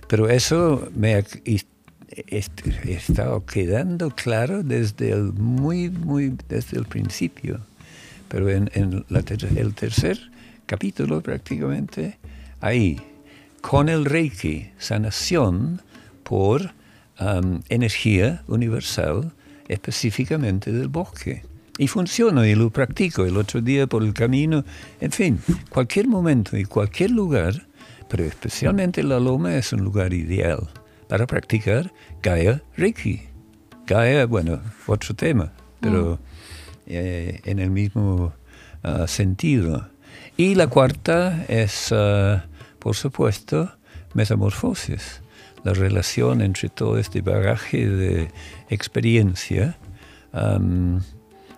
Pero 0.09 0.29
eso 0.29 0.89
me 0.95 1.25
ac- 2.13 2.25
y- 2.27 2.37
est- 2.37 2.67
está 2.87 3.29
quedando 3.53 4.11
claro 4.11 4.63
desde 4.63 5.11
el 5.11 5.33
muy, 5.33 5.91
muy, 5.91 6.37
desde 6.49 6.79
el 6.79 6.85
principio. 6.85 7.61
Pero 8.29 8.49
en, 8.51 8.71
en 8.75 9.05
la 9.09 9.23
ter- 9.23 9.57
el 9.59 9.75
tercer 9.75 10.19
capítulo 10.67 11.21
prácticamente, 11.21 12.19
ahí, 12.61 13.01
con 13.61 13.89
el 13.89 14.05
Reiki, 14.05 14.69
sanación 14.79 15.81
por 16.23 16.73
am, 17.19 17.61
energía 17.69 18.43
universal, 18.49 19.33
específicamente 19.69 20.73
del 20.73 20.89
bosque. 20.89 21.45
Y 21.79 21.89
funciona 21.89 22.47
y 22.47 22.55
lo 22.55 22.71
practico 22.71 23.25
el 23.25 23.37
otro 23.37 23.61
día 23.61 23.87
por 23.87 24.03
el 24.03 24.13
camino. 24.13 24.65
En 25.01 25.11
fin, 25.11 25.39
cualquier 25.71 26.07
momento 26.07 26.57
y 26.57 26.65
cualquier 26.65 27.11
lugar, 27.11 27.67
pero 28.09 28.25
especialmente 28.25 29.03
la 29.03 29.19
loma 29.19 29.57
es 29.57 29.73
un 29.73 29.81
lugar 29.83 30.13
ideal 30.13 30.69
para 31.13 31.27
practicar 31.27 31.93
Gaia 32.23 32.63
Reiki. 32.75 33.21
Gaia, 33.87 34.25
bueno, 34.25 34.61
otro 34.87 35.15
tema, 35.15 35.53
pero 35.79 36.19
eh, 36.87 37.39
en 37.45 37.59
el 37.59 37.69
mismo 37.71 38.33
ah, 38.83 39.07
sentido. 39.07 39.91
Y 40.39 40.55
la 40.55 40.69
cuarta 40.69 41.45
es, 41.49 41.93
ah, 41.93 42.47
por 42.79 42.97
supuesto, 42.97 43.71
metamorfosis, 44.15 45.21
la 45.65 45.75
relación 45.75 46.41
entre 46.41 46.71
todo 46.71 46.97
este 46.97 47.21
bagaje 47.21 47.87
de 47.87 48.31
experiencia 48.71 49.77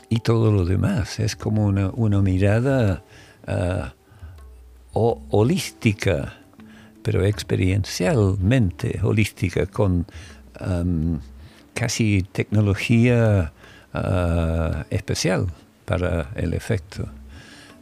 y 0.09 0.19
todo 0.19 0.51
lo 0.51 0.65
demás. 0.65 1.21
Es 1.21 1.37
como 1.37 1.65
una, 1.65 1.91
una 1.91 2.21
mirada 2.23 3.05
ah, 3.47 3.95
ho- 4.95 5.23
holística, 5.31 6.41
pero 7.05 7.23
experiencialmente 7.25 8.99
holística, 9.03 9.67
con 9.67 10.07
am, 10.59 11.21
casi 11.75 12.25
tecnología 12.33 13.53
ah, 13.93 14.85
especial 14.91 15.47
para 15.85 16.31
el 16.35 16.55
efecto. 16.55 17.07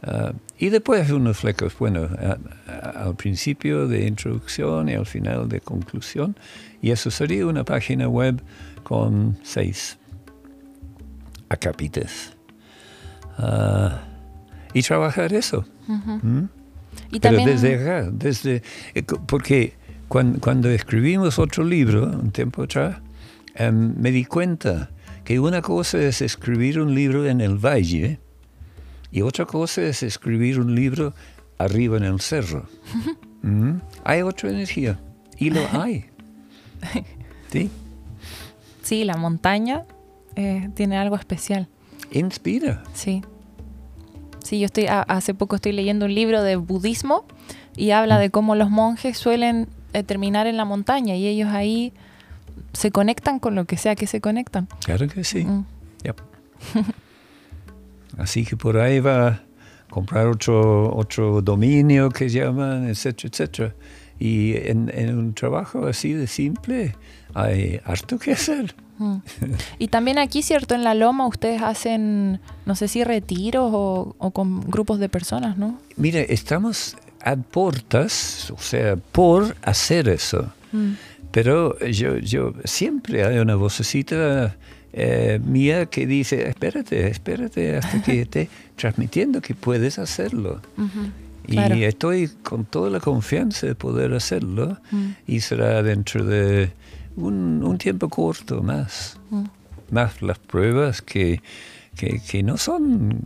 Ah, 0.03 0.33
y 0.59 0.69
después 0.69 1.09
unos 1.11 1.37
flecos, 1.37 1.73
bueno, 1.79 2.01
a- 2.19 2.37
a- 2.71 3.05
al 3.05 3.15
principio 3.15 3.87
de 3.87 4.05
introducción 4.07 4.89
y 4.89 4.93
al 4.93 5.05
final 5.05 5.47
de 5.47 5.61
conclusión. 5.61 6.35
Y 6.81 6.91
eso 6.91 7.09
sería 7.09 7.47
una 7.47 7.63
página 7.63 8.07
web 8.09 8.41
con 8.83 9.37
seis 9.43 9.97
acapites. 11.49 12.33
Ah, 13.37 14.01
y 14.73 14.81
trabajar 14.81 15.33
eso. 15.33 15.65
¿Mm? 15.87 16.45
Y 17.11 17.19
Pero 17.19 17.35
también, 17.37 17.49
desde 17.49 17.75
acá, 17.75 18.09
desde, 18.11 18.61
eh, 18.95 19.03
porque 19.27 19.73
cuan- 20.07 20.39
cuando, 20.39 20.69
escribimos 20.69 21.37
otro 21.39 21.63
libro, 21.63 22.05
un 22.05 22.31
tiempo 22.31 22.63
atrás, 22.63 22.97
em, 23.55 23.93
me 23.97 24.11
di 24.11 24.25
cuenta 24.25 24.89
que 25.23 25.39
una 25.39 25.61
cosa 25.61 25.99
es 26.01 26.21
escribir 26.21 26.79
un 26.79 26.93
libro 26.95 27.25
en 27.27 27.39
el 27.41 27.57
valle 27.57 28.19
y 29.11 29.21
otra 29.21 29.45
cosa 29.45 29.81
es 29.83 30.03
escribir 30.03 30.59
un 30.59 30.73
libro 30.75 31.13
arriba 31.57 31.97
en 31.97 32.03
el 32.03 32.19
cerro. 32.19 32.67
Mm, 33.45 33.81
Hay 34.05 34.21
otra 34.21 34.49
energía 34.51 34.97
y 35.37 35.49
lo 35.49 35.59
hay. 35.73 36.05
Sí, 37.51 37.69
sí, 38.81 39.03
la 39.03 39.17
montaña 39.17 39.83
eh, 40.37 40.69
tiene 40.75 40.97
algo 40.97 41.15
especial. 41.17 41.67
inspira. 42.11 42.83
Sí. 42.93 43.21
Sí, 44.43 44.59
yo 44.59 44.65
estoy, 44.67 44.85
a- 44.85 45.01
hace 45.01 45.33
poco 45.33 45.55
estoy 45.55 45.71
leyendo 45.71 46.05
un 46.05 46.13
libro 46.13 46.43
de 46.43 46.55
budismo 46.57 47.25
y 47.75 47.91
habla 47.91 48.19
de 48.19 48.29
cómo 48.29 48.55
los 48.55 48.69
monjes 48.69 49.17
suelen 49.17 49.67
eh, 49.93 50.03
terminar 50.03 50.45
en 50.47 50.57
la 50.57 50.65
montaña 50.65 51.15
y 51.15 51.25
ellos 51.27 51.49
ahí 51.49 51.91
se 52.73 52.91
conectan 52.91 53.39
con 53.39 53.55
lo 53.55 53.65
que 53.65 53.77
sea 53.77 53.95
que 53.95 54.05
se 54.07 54.21
conectan. 54.21 54.67
Claro 54.85 55.07
que 55.07 55.23
sí. 55.23 55.43
Mm. 55.45 55.65
Yep. 56.03 56.21
Así 58.17 58.45
que 58.45 58.55
por 58.57 58.77
ahí 58.77 58.99
va 58.99 59.27
a 59.27 59.43
comprar 59.89 60.27
otro, 60.27 60.95
otro 60.95 61.41
dominio 61.41 62.09
que 62.09 62.29
llaman, 62.29 62.87
etcétera, 62.87 63.29
etcétera. 63.31 63.75
Y 64.19 64.55
en, 64.69 64.91
en 64.93 65.17
un 65.17 65.33
trabajo 65.33 65.87
así 65.87 66.13
de 66.13 66.27
simple 66.27 66.95
hay 67.33 67.79
harto 67.85 68.19
que 68.19 68.33
hacer. 68.33 68.75
Mm. 68.97 69.15
Y 69.79 69.87
también 69.87 70.17
aquí, 70.19 70.41
¿cierto? 70.43 70.75
En 70.75 70.83
la 70.83 70.93
loma 70.93 71.27
ustedes 71.27 71.61
hacen, 71.61 72.39
no 72.65 72.75
sé 72.75 72.87
si 72.87 73.03
retiros 73.03 73.71
o, 73.73 74.15
o 74.17 74.31
con 74.31 74.61
grupos 74.69 74.99
de 74.99 75.09
personas, 75.09 75.57
¿no? 75.57 75.79
Mira, 75.97 76.19
estamos 76.21 76.95
a 77.23 77.35
portas, 77.35 78.51
o 78.51 78.57
sea, 78.59 78.95
por 78.97 79.55
hacer 79.61 80.09
eso. 80.09 80.51
Mm. 80.71 80.91
Pero 81.31 81.79
yo, 81.79 82.17
yo 82.17 82.53
siempre 82.63 83.23
hay 83.25 83.39
una 83.39 83.55
vocecita 83.55 84.55
eh, 84.93 85.39
mía 85.43 85.87
que 85.87 86.05
dice, 86.05 86.47
espérate, 86.47 87.07
espérate 87.07 87.77
hasta 87.77 88.01
que 88.03 88.21
esté 88.21 88.49
transmitiendo 88.75 89.41
que 89.41 89.55
puedes 89.55 89.97
hacerlo. 89.97 90.61
Y 91.47 91.53
Claro. 91.53 91.75
estoy 91.75 92.29
con 92.43 92.63
toda 92.65 92.89
la 92.89 92.99
confianza 92.99 93.65
de 93.67 93.75
poder 93.75 94.13
hacerlo 94.13 94.77
Mm. 94.91 95.05
y 95.27 95.39
será 95.41 95.81
dentro 95.81 96.23
de 96.23 96.71
un, 97.15 97.63
un 97.63 97.77
tiempo 97.77 98.09
corto 98.09 98.61
más. 98.61 99.19
Mm. 99.29 99.43
Más 99.91 100.21
las 100.21 100.39
pruebas 100.39 101.01
que, 101.01 101.41
que, 101.95 102.19
que 102.19 102.41
no 102.41 102.57
son 102.57 103.19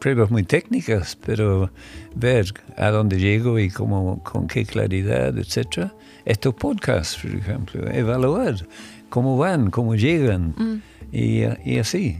pruebas 0.00 0.30
muy 0.30 0.42
técnicas, 0.44 1.16
pero 1.24 1.70
ver 2.14 2.46
a 2.76 2.90
dónde 2.90 3.18
llego 3.18 3.58
y 3.58 3.68
cómo, 3.70 4.22
con 4.22 4.46
qué 4.46 4.64
claridad, 4.64 5.36
etc. 5.36 5.90
Estos 6.24 6.54
podcasts, 6.54 7.18
por 7.20 7.34
ejemplo, 7.34 7.90
evaluar 7.90 8.66
cómo 9.10 9.36
van, 9.36 9.70
cómo 9.70 9.94
llegan 9.94 10.54
Mm. 10.56 10.82
y, 11.12 11.42
y 11.64 11.78
así. 11.78 12.18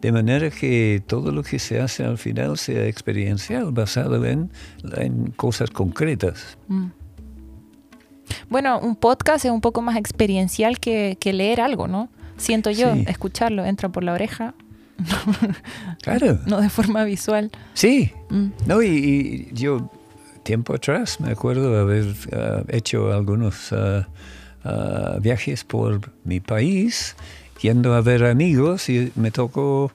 De 0.00 0.10
manera 0.10 0.50
que 0.50 1.00
todo 1.06 1.30
lo 1.30 1.44
que 1.44 1.60
se 1.60 1.80
hace 1.80 2.02
al 2.04 2.18
final 2.18 2.58
sea 2.58 2.86
experiencial, 2.88 3.70
basado 3.70 4.24
en, 4.24 4.50
en 4.96 5.30
cosas 5.36 5.70
concretas. 5.70 6.58
Mm. 6.66 6.86
Bueno, 8.50 8.78
un 8.80 8.96
podcast 8.96 9.44
es 9.44 9.50
un 9.50 9.60
poco 9.60 9.82
más 9.82 9.96
experiencial 9.96 10.78
que, 10.80 11.16
que 11.20 11.32
leer 11.32 11.60
algo, 11.60 11.88
¿no? 11.88 12.08
Siento 12.36 12.70
yo, 12.70 12.94
Sí. 12.94 13.04
escucharlo, 13.08 13.64
entra 13.64 13.88
por 13.90 14.02
la 14.04 14.12
oreja, 14.14 14.54
Claro, 16.02 16.38
no 16.46 16.60
de 16.60 16.68
forma 16.70 17.04
visual. 17.04 17.50
sí. 17.74 18.12
Mm. 18.30 18.46
No, 18.66 18.82
y, 18.82 18.88
y 18.88 19.48
yo 19.54 19.90
tiempo 20.42 20.74
atrás 20.74 21.20
me 21.20 21.30
acuerdo 21.30 21.78
haber 21.78 22.14
ah, 22.32 22.62
hecho 22.68 23.12
algunos 23.12 23.72
ah, 23.72 24.06
viajes 25.20 25.64
por 25.64 26.00
mi 26.24 26.40
país, 26.40 27.16
yendo 27.60 27.94
a 27.94 28.00
ver 28.00 28.24
amigos 28.24 28.88
y 28.88 29.12
me 29.16 29.30
tocó 29.30 29.92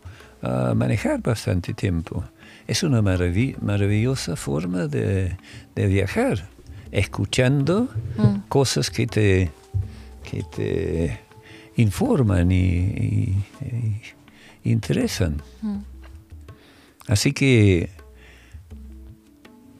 manejar 0.75 1.21
bastante 1.21 1.73
tiempo. 1.73 2.23
Es 2.67 2.83
una 2.83 3.01
maravi- 3.01 3.57
maravillosa 3.59 4.35
forma 4.35 4.87
de, 4.87 5.35
de 5.75 5.87
viajar, 5.87 6.47
escuchando 6.91 7.89
Mm. 8.17 8.47
cosas 8.49 8.89
que 8.89 9.05
te, 9.07 9.51
que 10.29 10.43
te 10.43 11.19
informan 11.75 12.51
y, 12.51 12.57
y- 12.57 13.43
y 14.63 14.71
interesan. 14.71 15.41
Mm. 15.61 15.77
Así 17.07 17.31
que 17.33 17.89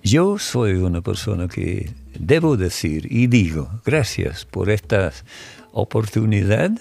yo 0.03 0.38
soy 0.39 0.74
una 0.74 1.01
persona 1.01 1.47
que 1.47 1.91
debo 2.18 2.55
decir 2.58 3.08
y 3.12 3.28
digo 3.28 3.70
gracias 3.86 4.45
por 4.45 4.70
esta 4.70 5.12
oportunidad 5.74 6.72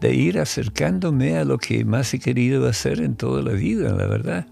de 0.00 0.14
ir 0.14 0.38
acercándome 0.38 1.36
a 1.38 1.44
lo 1.44 1.58
que 1.58 1.84
más 1.84 2.12
he 2.14 2.18
querido 2.20 2.68
hacer 2.68 3.00
en 3.00 3.16
toda 3.16 3.42
la 3.42 3.52
vida, 3.52 3.90
la 3.94 4.06
verdad. 4.06 4.46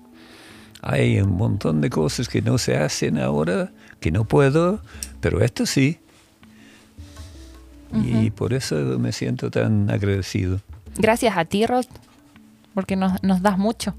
Hay 0.82 1.20
un 1.20 1.36
montón 1.36 1.80
de 1.80 1.88
cosas 1.90 2.28
que 2.28 2.42
no 2.42 2.58
se 2.58 2.76
hacen 2.76 3.18
ahora, 3.18 3.70
que 4.00 4.10
no 4.10 4.24
puedo, 4.24 4.80
pero 5.20 5.40
esto 5.40 5.64
sí. 5.64 5.98
Y 7.94 8.30
por 8.30 8.52
eso 8.54 8.74
me 8.98 9.12
siento 9.12 9.50
tan 9.50 9.90
agradecido. 9.90 10.60
Gracias 10.96 11.36
a 11.36 11.44
ti, 11.44 11.66
Rod, 11.66 11.84
porque 12.74 12.96
nos, 12.96 13.22
nos 13.22 13.42
das 13.42 13.58
mucho. 13.58 13.94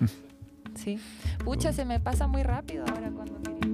Sí. 0.76 0.98
Pucha, 1.42 1.72
se 1.72 1.84
me 1.86 1.98
pasa 2.00 2.26
muy 2.26 2.42
rápido 2.42 2.84
ahora 2.86 3.10
cuando 3.10 3.40
quería- 3.42 3.66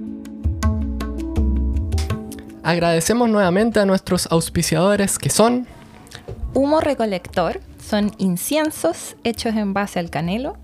Agradecemos 2.63 3.29
nuevamente 3.29 3.79
a 3.81 3.85
nuestros 3.85 4.25
auspiciadores 4.31 5.19
que 5.19 5.29
son 5.29 5.67
Humo 6.53 6.79
recolector 6.79 7.59
son 7.85 8.13
inciensos 8.19 9.17
hechos 9.25 9.53
en 9.55 9.73
base 9.73 9.99
al 9.99 10.09
canelo. 10.09 10.55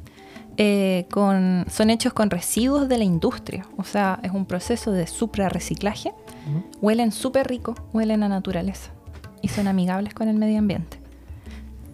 Eh, 0.62 1.06
con, 1.10 1.66
son 1.70 1.90
hechos 1.90 2.12
con 2.12 2.30
residuos 2.30 2.90
de 2.90 2.98
la 2.98 3.06
industria. 3.06 3.66
O 3.78 3.86
sea, 3.86 4.20
es 4.24 4.32
un 4.34 4.46
proceso 4.46 4.92
de 4.92 5.08
supra-reciclaje. 5.08 6.14
Huelen 6.82 7.14
súper 7.14 7.48
rico, 7.48 7.76
huelen 7.94 8.24
a 8.24 8.28
naturaleza. 8.28 8.92
Y 9.42 9.48
son 9.48 9.70
amigables 9.70 10.14
con 10.14 10.28
el 10.28 10.36
medio 10.36 10.60
ambiente. 10.60 11.00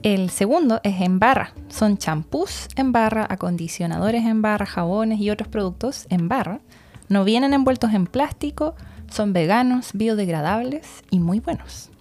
El 0.01 0.31
segundo 0.31 0.81
es 0.83 0.99
en 0.99 1.19
barra. 1.19 1.53
Son 1.69 1.99
champús 1.99 2.67
en 2.75 2.91
barra, 2.91 3.27
acondicionadores 3.29 4.25
en 4.25 4.41
barra, 4.41 4.65
jabones 4.65 5.19
y 5.19 5.29
otros 5.29 5.47
productos 5.47 6.07
en 6.09 6.27
barra. 6.27 6.59
No 7.07 7.23
vienen 7.23 7.53
envueltos 7.53 7.93
en 7.93 8.07
plástico, 8.07 8.73
son 9.11 9.31
veganos, 9.31 9.91
biodegradables 9.93 11.03
y 11.11 11.19
muy 11.19 11.39
buenos. 11.39 11.91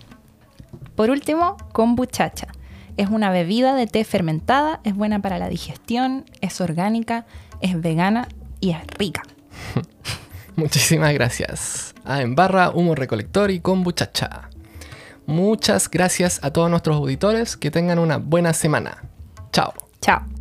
Por 0.96 1.10
último, 1.10 1.58
kombuchacha. 1.72 2.48
Es 2.96 3.08
una 3.10 3.30
bebida 3.30 3.74
de 3.74 3.86
té 3.86 4.04
fermentada, 4.04 4.80
es 4.84 4.94
buena 4.94 5.20
para 5.20 5.38
la 5.38 5.48
digestión, 5.48 6.24
es 6.40 6.60
orgánica, 6.60 7.26
es 7.60 7.80
vegana 7.80 8.28
y 8.60 8.70
es 8.70 8.86
rica. 8.98 9.22
Muchísimas 10.56 11.12
gracias. 11.12 11.94
A 12.04 12.22
En 12.22 12.34
Barra, 12.34 12.70
Humo 12.70 12.94
Recolector 12.94 13.50
y 13.50 13.60
Kombuchacha. 13.60 14.48
Muchas 15.26 15.90
gracias 15.90 16.40
a 16.42 16.52
todos 16.52 16.70
nuestros 16.70 16.96
auditores. 16.96 17.56
Que 17.56 17.70
tengan 17.70 17.98
una 17.98 18.18
buena 18.18 18.52
semana. 18.52 19.02
Chao. 19.52 19.72
Chao. 20.00 20.33